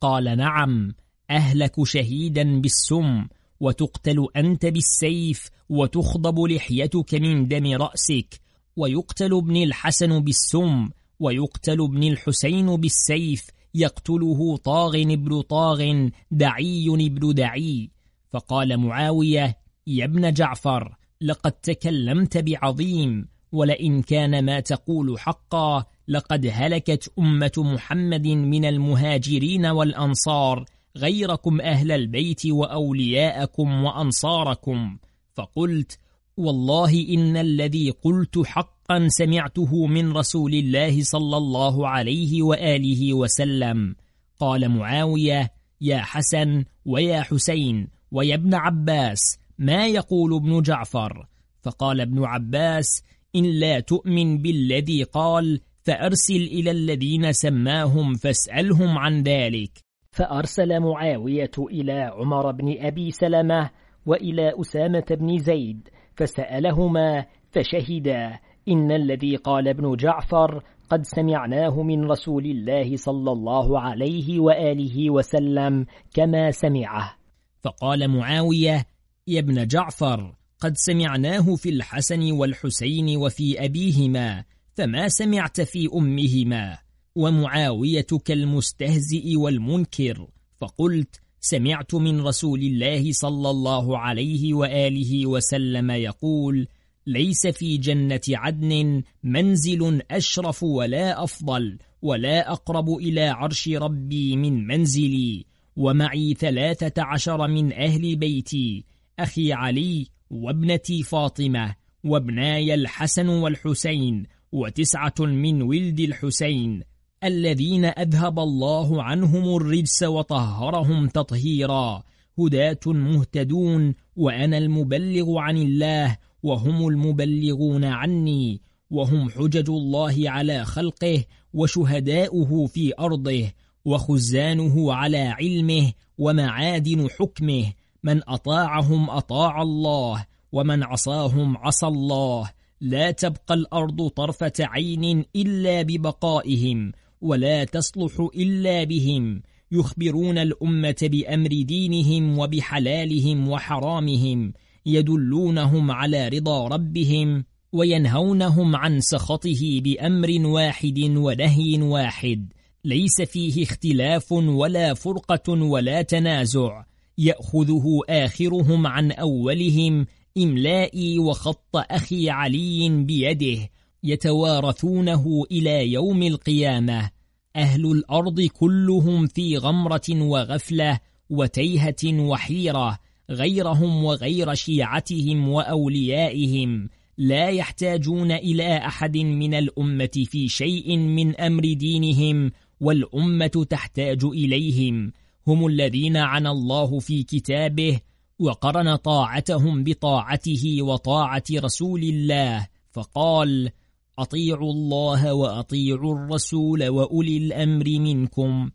قال 0.00 0.36
نعم 0.36 0.94
أهلك 1.30 1.84
شهيدا 1.84 2.60
بالسم 2.60 3.26
وتقتل 3.60 4.26
أنت 4.36 4.66
بالسيف 4.66 5.50
وتخضب 5.68 6.40
لحيتك 6.40 7.14
من 7.14 7.48
دم 7.48 7.66
رأسك 7.66 8.40
ويقتل 8.76 9.34
ابن 9.36 9.56
الحسن 9.56 10.20
بالسم 10.20 10.88
ويقتل 11.20 11.80
ابن 11.82 12.02
الحسين 12.02 12.76
بالسيف 12.76 13.46
يقتله 13.78 14.56
طاغ 14.56 14.96
ابن 14.96 15.40
طاغ 15.40 16.08
دعي 16.30 16.88
ابن 16.88 17.34
دعي. 17.34 17.90
فقال 18.30 18.76
معاوية 18.76 19.56
يا 19.86 20.04
ابن 20.04 20.32
جعفر 20.32 20.96
لقد 21.20 21.52
تكلمت 21.52 22.38
بعظيم 22.38 23.28
ولئن 23.52 24.02
كان 24.02 24.44
ما 24.44 24.60
تقول 24.60 25.18
حقا 25.18 25.84
لقد 26.08 26.50
هلكت 26.52 27.12
أمة 27.18 27.52
محمد 27.56 28.26
من 28.26 28.64
المهاجرين 28.64 29.66
والأنصار 29.66 30.64
غيركم 30.96 31.60
أهل 31.60 31.92
البيت 31.92 32.46
وأولياءكم 32.46 33.84
وأنصاركم. 33.84 34.98
فقلت 35.34 35.98
والله 36.38 37.06
إن 37.08 37.36
الذي 37.36 37.90
قلت 37.90 38.38
حقا 38.46 39.08
سمعته 39.08 39.86
من 39.86 40.12
رسول 40.12 40.54
الله 40.54 41.02
صلى 41.02 41.36
الله 41.36 41.88
عليه 41.88 42.42
وآله 42.42 43.14
وسلم. 43.14 43.94
قال 44.40 44.68
معاوية 44.68 45.50
يا 45.80 45.98
حسن 45.98 46.64
ويا 46.84 47.22
حسين 47.22 47.88
ويا 48.12 48.34
ابن 48.34 48.54
عباس 48.54 49.38
ما 49.58 49.86
يقول 49.86 50.34
ابن 50.34 50.62
جعفر؟ 50.62 51.26
فقال 51.62 52.00
ابن 52.00 52.24
عباس 52.24 53.02
إن 53.36 53.44
لا 53.44 53.80
تؤمن 53.80 54.38
بالذي 54.38 55.02
قال 55.02 55.60
فأرسل 55.84 56.42
إلى 56.42 56.70
الذين 56.70 57.32
سماهم 57.32 58.14
فاسألهم 58.14 58.98
عن 58.98 59.22
ذلك. 59.22 59.70
فأرسل 60.10 60.80
معاوية 60.80 61.50
إلى 61.58 61.92
عمر 61.92 62.52
بن 62.52 62.76
أبي 62.78 63.10
سلمة 63.10 63.70
وإلى 64.06 64.52
أسامة 64.60 65.04
بن 65.10 65.38
زيد 65.38 65.88
فسألهما 66.18 67.26
فشهدا 67.50 68.38
إن 68.68 68.92
الذي 68.92 69.36
قال 69.36 69.68
ابن 69.68 69.96
جعفر 69.96 70.62
قد 70.90 71.02
سمعناه 71.02 71.82
من 71.82 72.10
رسول 72.10 72.46
الله 72.46 72.96
صلى 72.96 73.32
الله 73.32 73.80
عليه 73.80 74.40
وآله 74.40 75.10
وسلم 75.10 75.86
كما 76.14 76.50
سمعه. 76.50 77.14
فقال 77.62 78.08
معاوية 78.08 78.84
يا 79.26 79.40
ابن 79.40 79.66
جعفر 79.66 80.34
قد 80.60 80.76
سمعناه 80.76 81.54
في 81.56 81.68
الحسن 81.68 82.32
والحسين 82.32 83.16
وفي 83.16 83.64
أبيهما 83.64 84.44
فما 84.74 85.08
سمعت 85.08 85.60
في 85.60 85.88
أمهما؟ 85.94 86.78
ومعاوية 87.16 88.06
كالمستهزئ 88.24 89.36
والمنكر 89.36 90.26
فقلت 90.60 91.20
سمعت 91.50 91.94
من 91.94 92.20
رسول 92.20 92.60
الله 92.60 93.12
صلى 93.12 93.50
الله 93.50 93.98
عليه 93.98 94.54
وآله 94.54 95.26
وسلم 95.26 95.90
يقول 95.90 96.68
ليس 97.06 97.46
في 97.46 97.76
جنة 97.76 98.20
عدن 98.28 99.02
منزل 99.24 100.02
أشرف 100.10 100.62
ولا 100.62 101.24
أفضل 101.24 101.78
ولا 102.02 102.52
أقرب 102.52 102.90
إلى 102.90 103.20
عرش 103.20 103.68
ربي 103.68 104.36
من 104.36 104.66
منزلي 104.66 105.44
ومعي 105.76 106.34
ثلاثة 106.34 107.02
عشر 107.02 107.48
من 107.48 107.72
أهل 107.72 108.16
بيتي 108.16 108.84
أخي 109.18 109.52
علي 109.52 110.06
وابنتي 110.30 111.02
فاطمة 111.02 111.74
وابناي 112.04 112.74
الحسن 112.74 113.28
والحسين 113.28 114.26
وتسعة 114.52 115.14
من 115.20 115.62
ولد 115.62 116.00
الحسين 116.00 116.82
الذين 117.24 117.84
أذهب 117.84 118.38
الله 118.38 119.02
عنهم 119.02 119.56
الرجس 119.56 120.02
وطهرهم 120.02 121.08
تطهيرا. 121.08 122.02
هداة 122.38 122.80
مهتدون 122.86 123.94
وأنا 124.16 124.58
المبلغ 124.58 125.38
عن 125.38 125.56
الله 125.56 126.16
وهم 126.42 126.88
المبلغون 126.88 127.84
عني. 127.84 128.60
وهم 128.90 129.30
حجج 129.30 129.70
الله 129.70 130.30
على 130.30 130.64
خلقه 130.64 131.24
وشهداؤه 131.54 132.66
في 132.66 132.92
أرضه 133.00 133.50
وخزانه 133.84 134.92
على 134.92 135.18
علمه 135.18 135.92
ومعادن 136.18 137.08
حكمه. 137.10 137.72
من 138.02 138.20
أطاعهم 138.28 139.10
أطاع 139.10 139.62
الله 139.62 140.26
ومن 140.52 140.82
عصاهم 140.82 141.56
عصى 141.56 141.86
الله. 141.86 142.50
لا 142.80 143.10
تبقى 143.10 143.54
الأرض 143.54 144.08
طرفة 144.08 144.52
عين 144.60 145.24
إلا 145.36 145.82
ببقائهم. 145.82 146.92
ولا 147.20 147.64
تصلح 147.64 148.28
إلا 148.36 148.84
بهم 148.84 149.42
يخبرون 149.72 150.38
الأمة 150.38 150.96
بأمر 151.02 151.48
دينهم 151.48 152.38
وبحلالهم 152.38 153.48
وحرامهم 153.48 154.52
يدلونهم 154.86 155.90
على 155.90 156.28
رضا 156.28 156.68
ربهم 156.68 157.44
وينهونهم 157.72 158.76
عن 158.76 159.00
سخطه 159.00 159.80
بأمر 159.80 160.46
واحد 160.46 160.98
ونهي 160.98 161.82
واحد. 161.82 162.52
ليس 162.84 163.22
فيه 163.22 163.62
اختلاف 163.62 164.32
ولا 164.32 164.94
فرقة 164.94 165.52
ولا 165.52 166.02
تنازع. 166.02 166.84
يأخذه 167.18 168.00
آخرهم 168.08 168.86
عن 168.86 169.12
أولهم 169.12 170.06
إملائي 170.38 171.18
وخط 171.18 171.76
أخي 171.76 172.30
علي 172.30 172.88
بيده. 172.88 173.68
يتوارثونه 174.04 175.44
إلى 175.50 175.92
يوم 175.92 176.22
القيامة. 176.22 177.10
أهل 177.56 177.86
الأرض 177.86 178.40
كلهم 178.40 179.26
في 179.26 179.56
غمرة 179.56 180.10
وغفلة 180.10 181.00
وتيهة 181.30 182.04
وحيرة 182.04 182.98
غيرهم 183.30 184.04
وغير 184.04 184.54
شيعتهم 184.54 185.48
وأوليائهم. 185.48 186.88
لا 187.18 187.48
يحتاجون 187.48 188.32
إلى 188.32 188.76
أحد 188.76 189.16
من 189.16 189.54
الأمة 189.54 190.24
في 190.26 190.48
شيء 190.48 190.96
من 190.96 191.40
أمر 191.40 191.62
دينهم 191.72 192.52
والأمة 192.80 193.66
تحتاج 193.70 194.24
إليهم. 194.24 195.12
هم 195.46 195.66
الذين 195.66 196.16
عنى 196.16 196.48
الله 196.48 196.98
في 196.98 197.22
كتابه 197.22 198.00
وقرن 198.38 198.96
طاعتهم 198.96 199.84
بطاعته 199.84 200.82
وطاعة 200.82 201.44
رسول 201.52 202.02
الله. 202.02 202.66
فقال 202.92 203.70
أطيعوا 204.18 204.72
الله 204.72 205.34
وأطيعوا 205.34 206.14
الرسول 206.14 206.88
وأولي 206.88 207.36
الأمر 207.36 207.84
منكم. 207.88 208.70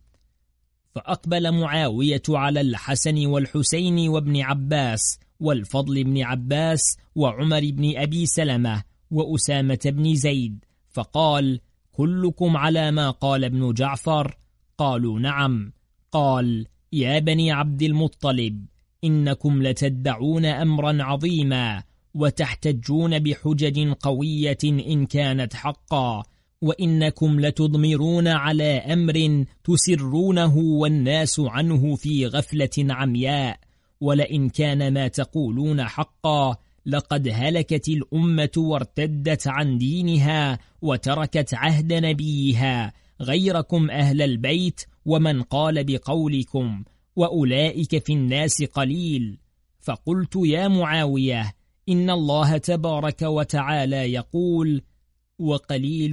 فأقبل 0.95 1.51
معاوية 1.51 2.21
على 2.29 2.61
الحسن 2.61 3.25
والحسين 3.25 4.09
وابن 4.09 4.41
عباس 4.41 5.19
والفضل 5.39 6.03
بن 6.03 6.21
عباس 6.21 6.97
وعمر 7.15 7.59
بن 7.59 7.97
أبي 7.97 8.25
سلمة 8.25 8.83
وأسامة 9.11 9.79
بن 9.85 10.15
زيد 10.15 10.65
فقال 10.89 11.59
كلكم 11.91 12.57
على 12.57 12.91
ما 12.91 13.09
قال 13.09 13.43
ابن 13.43 13.73
جعفر. 13.73 14.37
قالوا 14.77 15.19
نعم. 15.19 15.73
قال 16.11 16.67
يا 16.93 17.19
بني 17.19 17.51
عبد 17.51 17.81
المطلب 17.81 18.65
إنكم 19.03 19.63
لتدعون 19.63 20.45
أمرا 20.45 21.03
عظيما 21.03 21.83
وتحتجون 22.13 23.19
بحجج 23.19 23.93
قوية 23.93 24.57
إن 24.63 25.05
كانت 25.05 25.53
حقا 25.53 26.23
وإنكم 26.61 27.39
لتضمرون 27.39 28.27
على 28.27 28.77
أمر 28.77 29.45
تسرونه 29.63 30.57
والناس 30.57 31.39
عنه 31.39 31.95
في 31.95 32.27
غفلة 32.27 32.69
عمياء 32.77 33.59
ولئن 34.01 34.49
كان 34.49 34.93
ما 34.93 35.07
تقولون 35.07 35.83
حقا 35.83 36.55
لقد 36.85 37.27
هلكت 37.33 37.89
الأمة 37.89 38.51
وارتدت 38.57 39.47
عن 39.47 39.77
دينها 39.77 40.59
وتركت 40.81 41.53
عهد 41.53 41.93
نبيها 41.93 42.93
غيركم 43.21 43.89
أهل 43.89 44.21
البيت 44.21 44.81
ومن 45.05 45.41
قال 45.41 45.83
بقولكم 45.83 46.83
وأولئك 47.15 48.05
في 48.05 48.13
الناس 48.13 48.63
قليل. 48.63 49.37
فقلت 49.79 50.35
يا 50.35 50.67
معاوية 50.67 51.53
إن 51.89 52.09
الله 52.09 52.57
تبارك 52.57 53.21
وتعالى 53.21 54.13
يقول 54.13 54.81
وقليل 55.39 56.11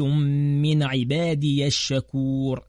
من 0.62 0.82
عبادي 0.82 1.66
الشكور 1.66 2.64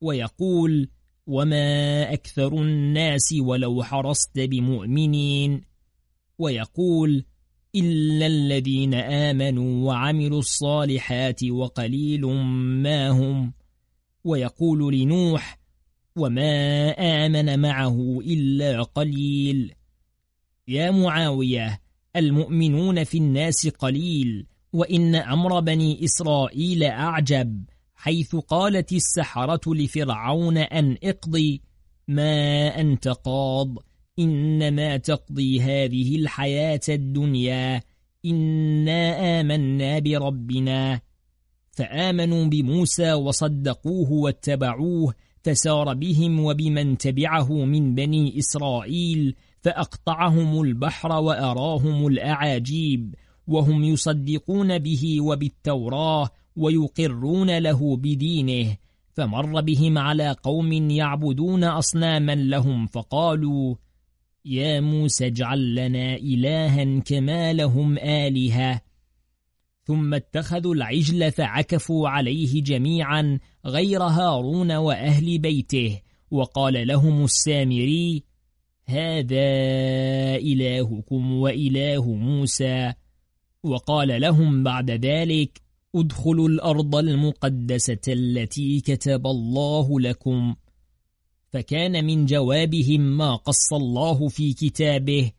ويقول 0.00 0.88
وما 1.26 2.12
أكثر 2.12 2.52
الناس 2.52 3.34
ولو 3.40 3.82
حرصت 3.82 4.38
بمؤمنين 4.38 5.64
ويقول 6.38 7.24
إلا 7.74 8.26
الذين 8.26 8.94
آمنوا 8.94 9.86
وعملوا 9.86 10.38
الصالحات 10.38 11.44
وقليل 11.44 12.26
ما 12.82 13.10
هم 13.10 13.52
ويقول 14.24 14.94
لنوح 14.94 15.58
وما 16.16 16.90
آمن 16.90 17.58
معه 17.58 18.20
إلا 18.20 18.82
قليل 18.82 19.74
يا 20.68 20.90
معاوية 20.90 21.81
المؤمنون 22.16 23.04
في 23.04 23.18
الناس 23.18 23.68
قليل 23.68 24.46
وإن 24.72 25.14
أمر 25.14 25.60
بني 25.60 26.04
إسرائيل 26.04 26.84
أعجب 26.84 27.64
حيث 27.94 28.36
قالت 28.36 28.92
السحرة 28.92 29.74
لفرعون 29.74 30.58
أن 30.58 30.96
اقضي 31.04 31.62
ما 32.08 32.66
أنت 32.80 33.08
قاض 33.08 33.78
إنما 34.18 34.96
تقضي 34.96 35.60
هذه 35.60 36.16
الحياة 36.16 36.80
الدنيا 36.88 37.82
إنا 38.24 39.40
آمنا 39.40 39.98
بربنا. 39.98 41.00
فآمنوا 41.70 42.44
بموسى 42.44 43.12
وصدقوه 43.12 44.12
واتبعوه 44.12 45.14
فسار 45.42 45.94
بهم 45.94 46.40
وبمن 46.44 46.98
تبعه 46.98 47.52
من 47.52 47.94
بني 47.94 48.38
إسرائيل 48.38 49.34
فأقطعهم 49.62 50.62
البحر 50.62 51.12
وأراهم 51.12 52.06
الأعاجيب 52.06 53.14
وهم 53.46 53.84
يصدقون 53.84 54.78
به 54.78 55.20
وبالتوراة 55.20 56.30
ويقرون 56.56 57.58
له 57.58 57.96
بدينه 57.96 58.76
فمر 59.12 59.60
بهم 59.60 59.98
على 59.98 60.36
قوم 60.42 60.72
يعبدون 60.72 61.64
أصناما 61.64 62.34
لهم 62.34 62.86
فقالوا 62.86 63.74
يا 64.44 64.80
موسى 64.80 65.26
اجعل 65.26 65.74
لنا 65.74 66.14
إلها 66.14 67.00
كما 67.00 67.52
لهم 67.52 67.98
آلهة 67.98 68.80
ثم 69.84 70.14
اتخذوا 70.14 70.74
العجل 70.74 71.32
فعكفوا 71.32 72.08
عليه 72.08 72.62
جميعا 72.62 73.38
غير 73.66 74.02
هارون 74.02 74.72
وأهل 74.72 75.38
بيته 75.38 76.00
وقال 76.30 76.86
لهم 76.86 77.24
السامري 77.24 78.31
هذا 78.92 79.46
إلهكم 80.36 81.32
وإله 81.32 82.14
موسى. 82.14 82.92
وقال 83.62 84.20
لهم 84.20 84.62
بعد 84.64 84.90
ذلك 84.90 85.60
ادخلوا 85.94 86.48
الأرض 86.48 86.96
المقدسة 86.96 88.00
التي 88.08 88.80
كتب 88.80 89.26
الله 89.26 90.00
لكم. 90.00 90.54
فكان 91.52 92.04
من 92.04 92.26
جوابهم 92.26 93.00
ما 93.00 93.36
قص 93.36 93.72
الله 93.72 94.28
في 94.28 94.52
كتابه 94.52 95.32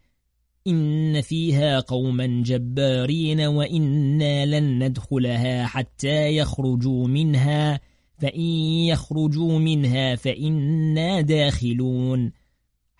إن 0.68 1.22
فيها 1.22 1.80
قوما 1.80 2.44
جبارين 2.46 3.42
وإنا 3.42 4.46
لن 4.46 4.84
ندخلها 4.84 5.66
حتى 5.66 6.38
يخرجوا 6.38 7.08
منها 7.08 7.80
فإن 8.18 8.50
يخرجوا 8.88 9.60
منها 9.60 10.16
فإنا 10.16 11.22
داخلون. 11.22 12.32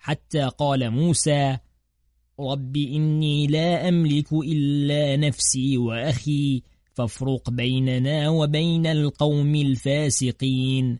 حتى 0.04 0.42
قال 0.58 0.90
موسى 0.90 1.58
رب 2.40 2.76
إني 2.76 3.46
لا 3.46 3.88
أملك 3.88 4.32
إلا 4.32 5.16
نفسي 5.16 5.78
وأخي 5.78 6.62
فافرق 6.92 7.50
بيننا 7.50 8.28
وبين 8.28 8.86
القوم 8.86 9.54
الفاسقين. 9.54 10.98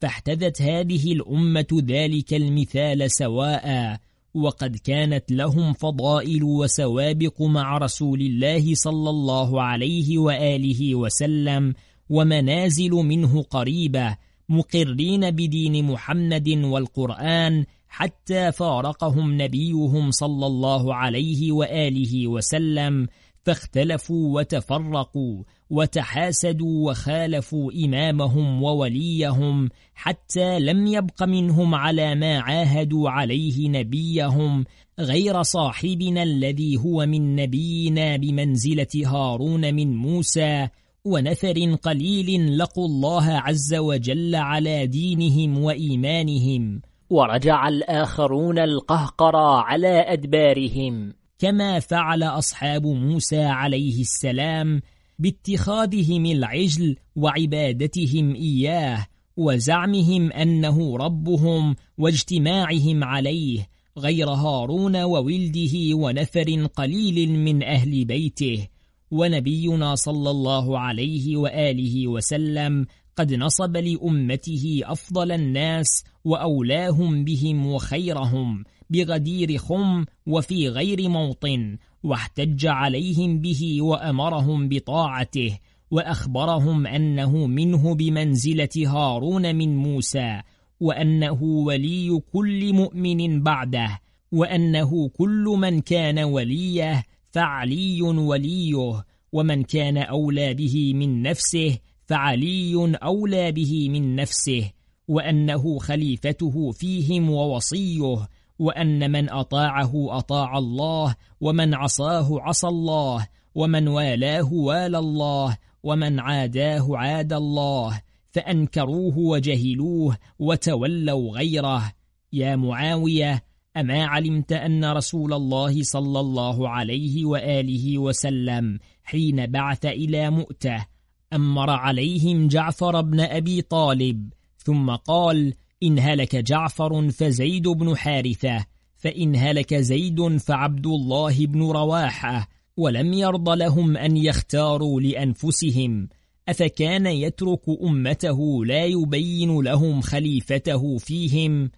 فاحتذت 0.00 0.62
هذه 0.62 1.12
الأمة 1.12 1.82
ذلك 1.86 2.34
المثال 2.34 3.10
سواء 3.10 3.96
وقد 4.34 4.76
كانت 4.76 5.32
لهم 5.32 5.72
فضائل 5.72 6.44
وسوابق 6.44 7.42
مع 7.42 7.78
رسول 7.78 8.20
الله 8.20 8.74
صلى 8.74 9.10
الله 9.10 9.62
عليه 9.62 10.18
وآله 10.18 10.94
وسلم 10.94 11.74
ومنازل 12.10 12.90
منه 12.90 13.42
قريبة 13.42 14.16
مقرين 14.48 15.30
بدين 15.30 15.84
محمد 15.84 16.48
والقرآن 16.48 17.64
حتى 17.90 18.52
فارقهم 18.52 19.42
نبيهم 19.42 20.10
صلى 20.10 20.46
الله 20.46 20.94
عليه 20.94 21.52
وآله 21.52 22.28
وسلم 22.28 23.06
فاختلفوا 23.44 24.40
وتفرقوا 24.40 25.42
وتحاسدوا 25.70 26.90
وخالفوا 26.90 27.72
إمامهم 27.84 28.62
ووليهم 28.62 29.68
حتى 29.94 30.58
لم 30.58 30.86
يبق 30.86 31.22
منهم 31.22 31.74
على 31.74 32.14
ما 32.14 32.38
عاهدوا 32.38 33.10
عليه 33.10 33.68
نبيهم 33.68 34.64
غير 34.98 35.42
صاحبنا 35.42 36.22
الذي 36.22 36.76
هو 36.76 37.06
من 37.06 37.36
نبينا 37.36 38.16
بمنزلة 38.16 39.06
هارون 39.06 39.74
من 39.74 39.96
موسى 39.96 40.68
ونفر 41.04 41.74
قليل 41.82 42.58
لقوا 42.58 42.86
الله 42.86 43.24
عز 43.24 43.74
وجل 43.74 44.34
على 44.34 44.86
دينهم 44.86 45.58
وإيمانهم. 45.58 46.89
ورجع 47.10 47.68
الآخرون 47.68 48.58
القهقرى 48.58 49.62
على 49.64 50.12
أدبارهم. 50.12 51.12
كما 51.38 51.80
فعل 51.80 52.22
أصحاب 52.22 52.86
موسى 52.86 53.42
عليه 53.42 54.00
السلام 54.00 54.80
باتخاذهم 55.18 56.26
العجل 56.26 56.96
وعبادتهم 57.16 58.34
إياه 58.34 59.06
وزعمهم 59.36 60.32
أنه 60.32 60.96
ربهم 60.96 61.76
واجتماعهم 61.98 63.04
عليه 63.04 63.68
غير 63.98 64.28
هارون 64.28 65.02
وولده 65.02 65.94
ونفر 65.94 66.66
قليل 66.74 67.30
من 67.30 67.62
أهل 67.62 68.04
بيته. 68.04 68.68
ونبينا 69.10 69.94
صلى 69.94 70.30
الله 70.30 70.78
عليه 70.78 71.36
وآله 71.36 72.08
وسلم 72.08 72.86
قد 73.20 73.34
نصب 73.34 73.76
لأمته 73.76 74.80
أفضل 74.84 75.32
الناس 75.32 76.04
وأولاهم 76.24 77.24
بهم 77.24 77.66
وخيرهم 77.66 78.64
بغدير 78.90 79.58
خم 79.58 80.04
وفي 80.26 80.68
غير 80.68 81.08
موطن 81.08 81.76
واحتج 82.02 82.66
عليهم 82.66 83.40
به 83.40 83.82
وأمرهم 83.82 84.68
بطاعته 84.68 85.58
وأخبرهم 85.90 86.86
أنه 86.86 87.46
منه 87.46 87.94
بمنزلة 87.94 88.68
هارون 88.86 89.56
من 89.56 89.76
موسى 89.76 90.42
وأنه 90.80 91.42
ولي 91.42 92.20
كل 92.32 92.72
مؤمن 92.72 93.42
بعده 93.42 94.00
وأنه 94.32 95.08
كل 95.08 95.54
من 95.58 95.80
كان 95.80 96.18
وليه 96.18 97.04
فعلي 97.30 98.02
وليه 98.02 99.04
ومن 99.32 99.62
كان 99.62 99.96
أولى 99.96 100.54
به 100.54 100.94
من 100.94 101.22
نفسه 101.22 101.78
فعلي 102.10 102.98
أولى 103.02 103.52
به 103.52 103.88
من 103.88 104.16
نفسه 104.16 104.70
وأنه 105.08 105.78
خليفته 105.78 106.70
فيهم 106.70 107.30
ووصيه 107.30 108.28
وأن 108.58 109.10
من 109.10 109.30
أطاعه 109.30 110.18
أطاع 110.18 110.58
الله 110.58 111.14
ومن 111.40 111.74
عصاه 111.74 112.40
عصى 112.40 112.66
الله 112.66 113.26
ومن 113.54 113.88
والاه 113.88 114.52
والى 114.52 114.98
الله 114.98 115.56
ومن 115.82 116.20
عاداه 116.20 116.96
عاد 116.96 117.32
الله 117.32 118.02
فأنكروه 118.32 119.18
وجهلوه 119.18 120.16
وتولوا 120.38 121.32
غيره. 121.32 121.92
يا 122.32 122.56
معاوية 122.56 123.42
أما 123.76 124.04
علمت 124.04 124.52
أن 124.52 124.84
رسول 124.84 125.32
الله 125.32 125.82
صلى 125.82 126.20
الله 126.20 126.68
عليه 126.68 127.24
وآله 127.24 127.98
وسلم 127.98 128.78
حين 129.04 129.46
بعث 129.46 129.86
إلى 129.86 130.30
مؤتة 130.30 130.86
أمر 131.32 131.70
عليهم 131.70 132.48
جعفر 132.48 133.00
بن 133.00 133.20
أبي 133.20 133.62
طالب 133.62 134.32
ثم 134.58 134.90
قال 134.90 135.54
إن 135.82 135.98
هلك 135.98 136.36
جعفر 136.36 137.10
فزيد 137.10 137.68
بن 137.68 137.96
حارثة 137.96 138.64
فإن 138.96 139.36
هلك 139.36 139.74
زيد 139.74 140.36
فعبد 140.36 140.86
الله 140.86 141.46
بن 141.46 141.62
رواحة 141.62 142.48
ولم 142.76 143.12
يرض 143.12 143.48
لهم 143.48 143.96
أن 143.96 144.16
يختاروا 144.16 145.00
لأنفسهم 145.00 146.08
أفكان 146.48 147.06
يترك 147.06 147.62
أمته 147.82 148.64
لا 148.64 148.84
يبين 148.84 149.60
لهم 149.60 150.00
خليفته 150.00 150.98
فيهم؟ 150.98 151.70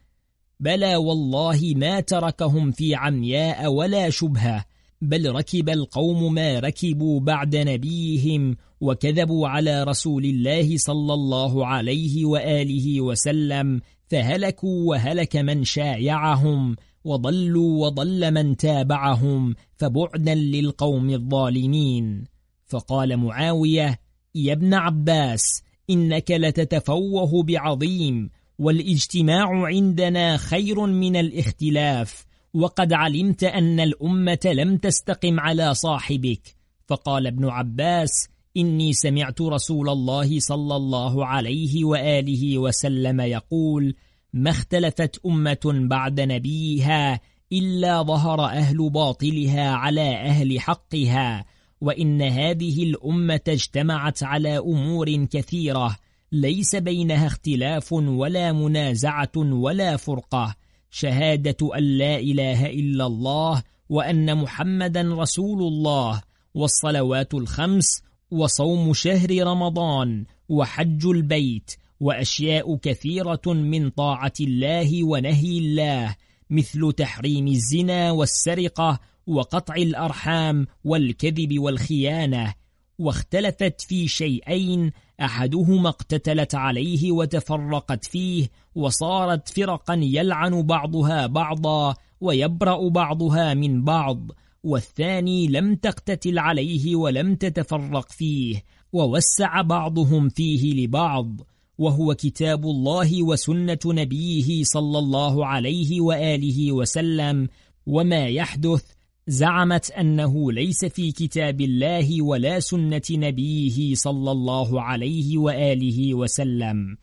بلى 0.61 0.97
والله 0.97 1.73
ما 1.77 2.01
تركهم 2.01 2.71
في 2.71 2.95
عمياء 2.95 3.73
ولا 3.73 4.11
شبهة 4.11 4.65
بل 5.03 5.35
ركب 5.35 5.69
القوم 5.69 6.35
ما 6.35 6.59
ركبوا 6.59 7.21
بعد 7.21 7.57
نبيهم 7.57 8.57
وكذبوا 8.83 9.49
على 9.49 9.85
رسول 9.85 10.25
الله 10.25 10.77
صلى 10.77 11.15
الله 11.15 11.67
عليه 11.67 12.25
وآله 12.25 13.01
وسلم 13.01 13.81
فهلكوا 14.09 14.91
وهلك 14.91 15.37
من 15.37 15.65
شايعهم 15.65 16.77
وضلوا 17.05 17.87
وضل 17.87 18.31
من 18.31 18.57
تابعهم 18.57 19.55
فبعدا 19.77 20.35
للقوم 20.35 21.11
الظالمين. 21.11 22.25
فقال 22.67 23.17
معاوية 23.17 23.99
يا 24.35 24.53
ابن 24.53 24.75
عباس 24.75 25.63
إنك 25.91 26.31
لتتفوه 26.31 27.43
بعظيم 27.43 28.31
والإجتماع 28.59 29.67
عندنا 29.67 30.37
خير 30.37 30.87
من 30.87 31.17
الاختلاف 31.17 32.25
وقد 32.55 32.93
علمت 32.93 33.45
أن 33.45 33.81
الأمة 33.81 34.41
لم 34.45 34.77
تستقم 34.77 35.41
على 35.41 35.75
صاحبك. 35.75 36.57
فقال 36.87 37.27
ابن 37.27 37.49
عباس 37.49 38.29
إني 38.57 38.93
سمعت 38.93 39.41
رسول 39.41 39.89
الله 39.89 40.41
صلى 40.41 40.77
الله 40.77 41.27
عليه 41.27 41.85
وآله 41.85 42.59
وسلم 42.59 43.21
يقول 43.21 43.95
ما 44.33 44.51
اختلفت 44.51 45.21
أمة 45.27 45.87
بعد 45.91 46.21
نبيها 46.21 47.21
إلا 47.53 48.03
ظهر 48.03 48.45
أهل 48.45 48.91
باطلها 48.91 49.71
على 49.71 50.17
أهل 50.17 50.61
حقها 50.61 51.45
وإن 51.81 52.23
هذه 52.23 52.83
الأمة 52.83 53.41
اجتمعت 53.49 54.23
على 54.23 54.59
أمور 54.59 55.25
كثيرة 55.25 55.97
ليس 56.33 56.77
بينها 56.77 57.27
اختلاف 57.27 57.93
ولا 57.93 58.53
منازعة 58.53 59.33
ولا 59.37 59.97
فرقة 59.97 60.55
شهادة 60.91 61.77
أن 61.79 61.83
لا 61.83 62.19
إله 62.19 62.67
إلا 62.67 63.07
الله 63.07 63.63
وأن 63.89 64.39
محمدا 64.39 65.03
رسول 65.03 65.63
الله 65.63 66.23
والصلوات 66.55 67.35
الخمس 67.35 68.03
وصوم 68.33 68.95
شهر 68.95 69.47
رمضان 69.47 70.25
وحج 70.49 71.07
البيت 71.07 71.71
وأشياء 72.01 72.77
كثيرة 72.77 73.41
من 73.47 73.91
طاعة 73.91 74.33
الله 74.41 75.05
ونهي 75.05 75.59
الله 75.59 76.17
مثل 76.51 76.93
تحريم 76.93 77.49
الزنا 77.49 78.11
والسرقة 78.11 79.01
وقطع 79.27 79.75
الأرحام 79.75 80.67
والكذب 80.85 81.59
والخيانة. 81.59 82.55
واختلفت 82.99 83.81
في 83.81 84.09
شيئين 84.09 84.93
أحدهما 85.21 85.89
اقتتلت 85.89 86.55
عليه 86.55 87.13
وتفرقت 87.13 88.05
فيه 88.05 88.49
وصارت 88.75 89.49
فرقا 89.49 89.95
يلعن 89.95 90.63
بعضها 90.63 91.27
بعضا 91.27 91.95
ويبرأ 92.21 92.89
بعضها 92.89 93.55
من 93.55 93.85
بعض. 93.85 94.31
والثاني 94.63 95.47
لم 95.47 95.75
تقتتل 95.75 96.39
عليه 96.39 96.97
ولم 96.97 97.35
تتفرق 97.35 98.13
فيه 98.13 98.63
ووسع 98.93 99.63
بعضهم 99.63 100.29
فيه 100.29 100.85
لبعض 100.85 101.41
وهو 101.79 102.15
كتاب 102.15 102.65
الله 102.65 103.23
وسنة 103.23 103.79
نبيه 103.87 104.65
صلى 104.65 104.99
الله 104.99 105.47
عليه 105.47 106.01
وآله 106.01 106.73
وسلم 106.73 107.49
وما 107.87 108.27
يحدث 108.27 108.85
زعمت 109.27 109.91
أنه 109.91 110.53
ليس 110.53 110.85
في 110.85 111.13
كتاب 111.13 111.61
الله 111.61 112.23
ولا 112.23 112.61
سنة 112.61 113.03
نبيه 113.11 113.95
صلى 113.95 114.31
الله 114.31 114.83
عليه 114.83 115.39
وآله 115.39 116.15
وسلم. 116.15 116.97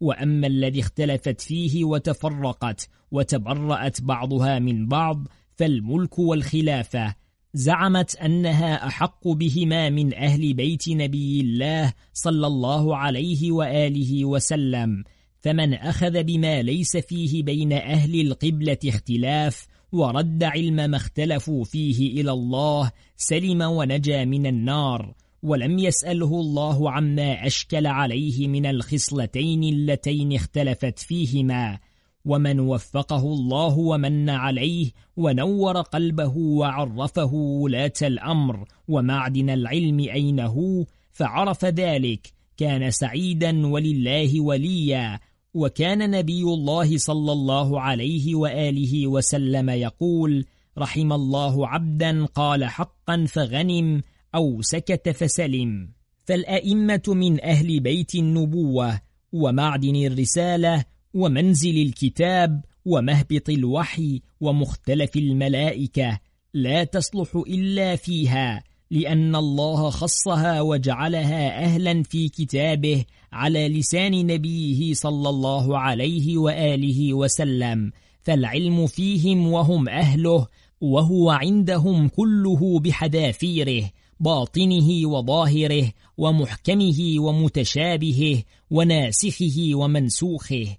وأما 0.00 0.46
الذي 0.46 0.80
اختلفت 0.80 1.40
فيه 1.40 1.84
وتفرقت 1.84 2.88
وتبرأت 3.10 4.00
بعضها 4.00 4.58
من 4.58 4.86
بعض 4.86 5.28
فالملك 5.56 6.18
والخلافة 6.18 7.14
زعمت 7.54 8.16
أنها 8.16 8.86
أحق 8.86 9.28
بهما 9.28 9.90
من 9.90 10.14
أهل 10.14 10.54
بيت 10.54 10.88
نبي 10.88 11.40
الله 11.40 11.92
صلى 12.12 12.46
الله 12.46 12.96
عليه 12.96 13.52
وآله 13.52 14.24
وسلم 14.24 15.04
فمن 15.40 15.74
أخذ 15.74 16.22
بما 16.22 16.62
ليس 16.62 16.96
فيه 16.96 17.42
بين 17.42 17.72
أهل 17.72 18.20
القبلة 18.20 18.78
اختلاف 18.86 19.66
ورد 19.92 20.44
علم 20.44 20.74
ما 20.74 20.96
اختلفوا 20.96 21.64
فيه 21.64 22.20
إلى 22.20 22.32
الله 22.32 22.90
سلم 23.16 23.62
ونجا 23.62 24.24
من 24.24 24.46
النار 24.46 25.14
ولم 25.42 25.78
يسأله 25.78 26.40
الله 26.40 26.90
عما 26.90 27.46
أشكل 27.46 27.86
عليه 27.86 28.48
من 28.48 28.66
الخصلتين 28.66 29.64
اللتين 29.64 30.32
اختلفت 30.32 30.98
فيهما. 30.98 31.78
ومن 32.24 32.60
وفقه 32.60 33.22
الله 33.22 33.78
ومن 33.78 34.30
عليه 34.30 34.90
ونور 35.16 35.80
قلبه 35.80 36.36
وعرفه 36.36 37.34
ولاة 37.34 37.92
الأمر 38.02 38.64
ومعدن 38.88 39.50
العلم 39.50 39.98
أينه 39.98 40.86
فعرف 41.12 41.64
ذلك 41.64 42.32
كان 42.56 42.90
سعيدا 42.90 43.66
ولله 43.66 44.40
وليا 44.40 45.20
وكان 45.54 46.10
نبي 46.10 46.42
الله 46.42 46.98
صلى 46.98 47.32
الله 47.32 47.80
عليه 47.80 48.34
وآله 48.34 49.06
وسلم 49.06 49.70
يقول 49.70 50.44
رحم 50.78 51.12
الله 51.12 51.68
عبدا 51.68 52.24
قال 52.24 52.64
حقا 52.64 53.24
فغنم 53.28 54.02
أو 54.34 54.62
سكت 54.62 55.08
فسلم 55.08 55.88
فالأئمة 56.24 57.02
من 57.08 57.44
أهل 57.44 57.80
بيت 57.80 58.14
النبوة 58.14 59.00
ومعدن 59.32 59.96
الرسالة 59.96 60.84
ومنزل 61.14 61.82
الكتاب 61.82 62.64
ومهبط 62.84 63.48
الوحي 63.48 64.20
ومختلف 64.40 65.16
الملائكة 65.16 66.18
لا 66.54 66.84
تصلح 66.84 67.42
إلا 67.46 67.96
فيها 67.96 68.62
لأن 68.90 69.36
الله 69.36 69.90
خصها 69.90 70.60
وجعلها 70.60 71.64
أهلا 71.64 72.02
في 72.02 72.28
كتابه 72.28 73.04
على 73.32 73.68
لسان 73.68 74.26
نبيه 74.26 74.94
صلى 74.94 75.28
الله 75.28 75.78
عليه 75.78 76.38
وآله 76.38 77.14
وسلم 77.14 77.92
فالعلم 78.22 78.86
فيهم 78.86 79.52
وهم 79.52 79.88
أهله 79.88 80.46
وهو 80.80 81.30
عندهم 81.30 82.08
كله 82.08 82.80
بحذافيره 82.80 83.90
باطنه 84.20 85.08
وظاهره 85.08 85.92
ومحكمه 86.16 87.14
ومتشابهه 87.18 88.42
وناسخه 88.70 89.70
ومنسوخه. 89.74 90.76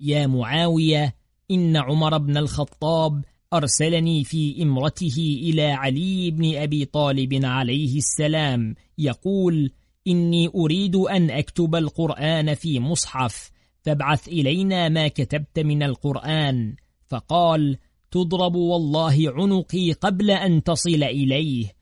يا 0.00 0.26
معاوية 0.26 1.14
إن 1.50 1.76
عمر 1.76 2.18
بن 2.18 2.36
الخطاب 2.36 3.24
أرسلني 3.52 4.24
في 4.24 4.62
إمرته 4.62 5.38
إلى 5.42 5.62
علي 5.62 6.30
بن 6.30 6.56
أبي 6.56 6.84
طالب 6.84 7.44
عليه 7.44 7.98
السلام 7.98 8.74
يقول 8.98 9.70
إني 10.06 10.48
أريد 10.54 10.96
أن 10.96 11.30
أكتب 11.30 11.74
القرآن 11.74 12.54
في 12.54 12.80
مصحف 12.80 13.50
فابعث 13.82 14.28
إلينا 14.28 14.88
ما 14.88 15.08
كتبت 15.08 15.58
من 15.58 15.82
القرآن. 15.82 16.76
فقال 17.06 17.78
تضرب 18.10 18.54
والله 18.54 19.32
عنقي 19.36 19.92
قبل 19.92 20.30
أن 20.30 20.62
تصل 20.62 21.02
إليه. 21.02 21.72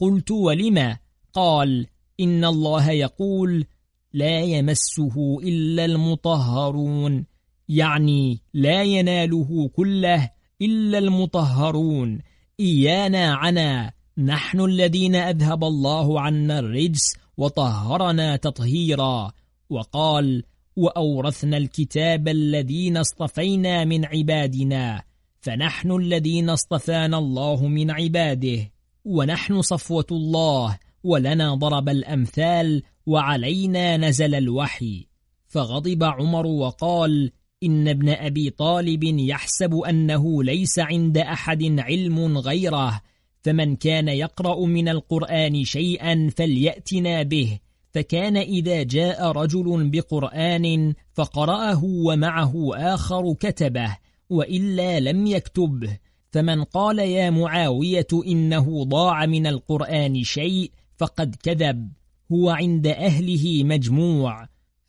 قلت 0.00 0.30
ولما 0.30 0.98
قال 1.32 1.86
إن 2.20 2.44
الله 2.44 2.90
يقول 2.90 3.64
لا 4.12 4.40
يمسه 4.40 5.38
إلا 5.42 5.84
المطهرون. 5.84 7.26
يعني 7.68 8.40
لا 8.54 8.82
يناله 8.82 9.70
كله 9.76 10.30
إلا 10.62 10.98
المطهرون. 10.98 12.18
إيانا 12.60 13.34
عنا. 13.34 13.92
نحن 14.18 14.60
الذين 14.60 15.14
أذهب 15.14 15.64
الله 15.64 16.20
عنا 16.20 16.58
الرجس 16.58 17.16
وطهرنا 17.36 18.36
تطهيرا. 18.36 19.32
وقال 19.70 20.44
وأورثنا 20.76 21.56
الكتاب 21.56 22.28
الذين 22.28 22.96
اصطفينا 22.96 23.84
من 23.84 24.04
عبادنا 24.04 25.02
فنحن 25.40 25.92
الذين 25.92 26.50
اصطفانا 26.50 27.18
الله 27.18 27.66
من 27.66 27.90
عباده. 27.90 28.70
ونحن 29.04 29.62
صفوة 29.62 30.06
الله 30.10 30.78
ولنا 31.04 31.54
ضرب 31.54 31.88
الأمثال 31.88 32.82
وعلينا 33.06 33.96
نزل 33.96 34.34
الوحي. 34.34 35.06
فغضب 35.46 36.04
عمر 36.04 36.46
وقال 36.46 37.30
إن 37.62 37.88
ابن 37.88 38.08
أبي 38.08 38.50
طالب 38.50 39.04
يحسب 39.04 39.74
أنه 39.74 40.42
ليس 40.42 40.78
عند 40.78 41.18
أحد 41.18 41.62
علم 41.78 42.38
غيره 42.38 43.00
فمن 43.42 43.76
كان 43.76 44.08
يقرأ 44.08 44.66
من 44.66 44.88
القرآن 44.88 45.64
شيئا 45.64 46.30
فليأتنا 46.36 47.22
به. 47.22 47.58
فكان 47.94 48.36
إذا 48.36 48.82
جاء 48.82 49.32
رجل 49.32 49.90
بقرآن 49.90 50.94
فقرأه 51.14 51.84
ومعه 51.84 52.54
آخر 52.74 53.34
كتبه 53.34 53.96
وإلا 54.30 55.00
لم 55.00 55.26
يكتبه 55.26 55.98
فمن 56.30 56.64
قال 56.64 56.98
يا 56.98 57.30
معاوية 57.30 58.06
إنه 58.26 58.84
ضاع 58.84 59.26
من 59.26 59.46
القرآن 59.46 60.22
شيء 60.22 60.70
فقد 60.96 61.36
كذب. 61.42 61.88
هو 62.32 62.50
عند 62.50 62.86
أهله 62.86 63.64
مجموع. 63.64 64.48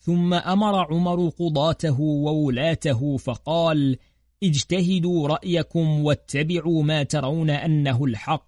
ثم 0.09 0.33
أمر 0.33 0.75
عمر 0.75 1.29
قضاته 1.29 2.01
وولاته 2.01 3.17
فقال 3.17 3.97
اجتهدوا 4.43 5.27
رأيكم 5.27 6.05
واتبعوا 6.05 6.83
ما 6.83 7.03
ترون 7.03 7.49
أنه 7.49 8.05
الحق 8.05 8.47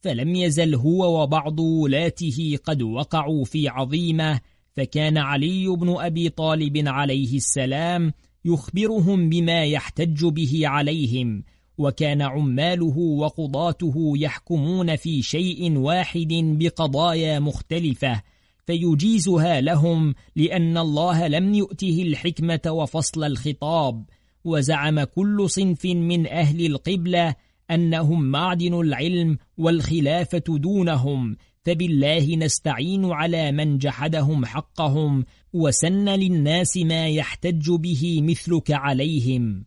فلم 0.00 0.34
يزل 0.34 0.74
هو 0.74 1.22
وبعض 1.22 1.60
ولاته 1.60 2.58
قد 2.64 2.82
وقعوا 2.82 3.44
في 3.44 3.68
عظيمة 3.68 4.40
فكان 4.72 5.18
علي 5.18 5.68
بن 5.68 5.94
أبي 5.98 6.28
طالب 6.28 6.88
عليه 6.88 7.36
السلام 7.36 8.12
يخبرهم 8.44 9.28
بما 9.28 9.64
يحتج 9.64 10.24
به 10.24 10.60
عليهم 10.64 11.44
وكان 11.78 12.22
عماله 12.22 12.98
وقضاته 12.98 14.12
يحكمون 14.16 14.96
في 14.96 15.22
شيء 15.22 15.78
واحد 15.78 16.32
بقضايا 16.32 17.38
مختلفة 17.38 18.22
فيجيزها 18.66 19.60
لهم 19.60 20.14
لأن 20.36 20.78
الله 20.78 21.28
لم 21.28 21.54
يؤته 21.54 22.02
الحكمة 22.02 22.60
وفصل 22.66 23.24
الخطاب. 23.24 24.04
وزعم 24.44 25.04
كل 25.04 25.50
صنف 25.50 25.84
من 25.84 26.26
أهل 26.26 26.66
القبلة 26.66 27.34
أنهم 27.70 28.24
معدن 28.24 28.80
العلم 28.80 29.38
والخلافة 29.58 30.44
دونهم. 30.48 31.36
فبالله 31.62 32.36
نستعين 32.36 33.04
على 33.04 33.52
من 33.52 33.78
جحدهم 33.78 34.46
حقهم 34.46 35.24
وسن 35.52 36.08
للناس 36.08 36.76
ما 36.76 37.08
يحتج 37.08 37.70
به 37.70 38.22
مثلك 38.22 38.70
عليهم. 38.70 39.64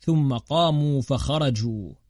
ثم 0.00 0.32
قاموا 0.32 1.00
فخرجوا. 1.00 2.03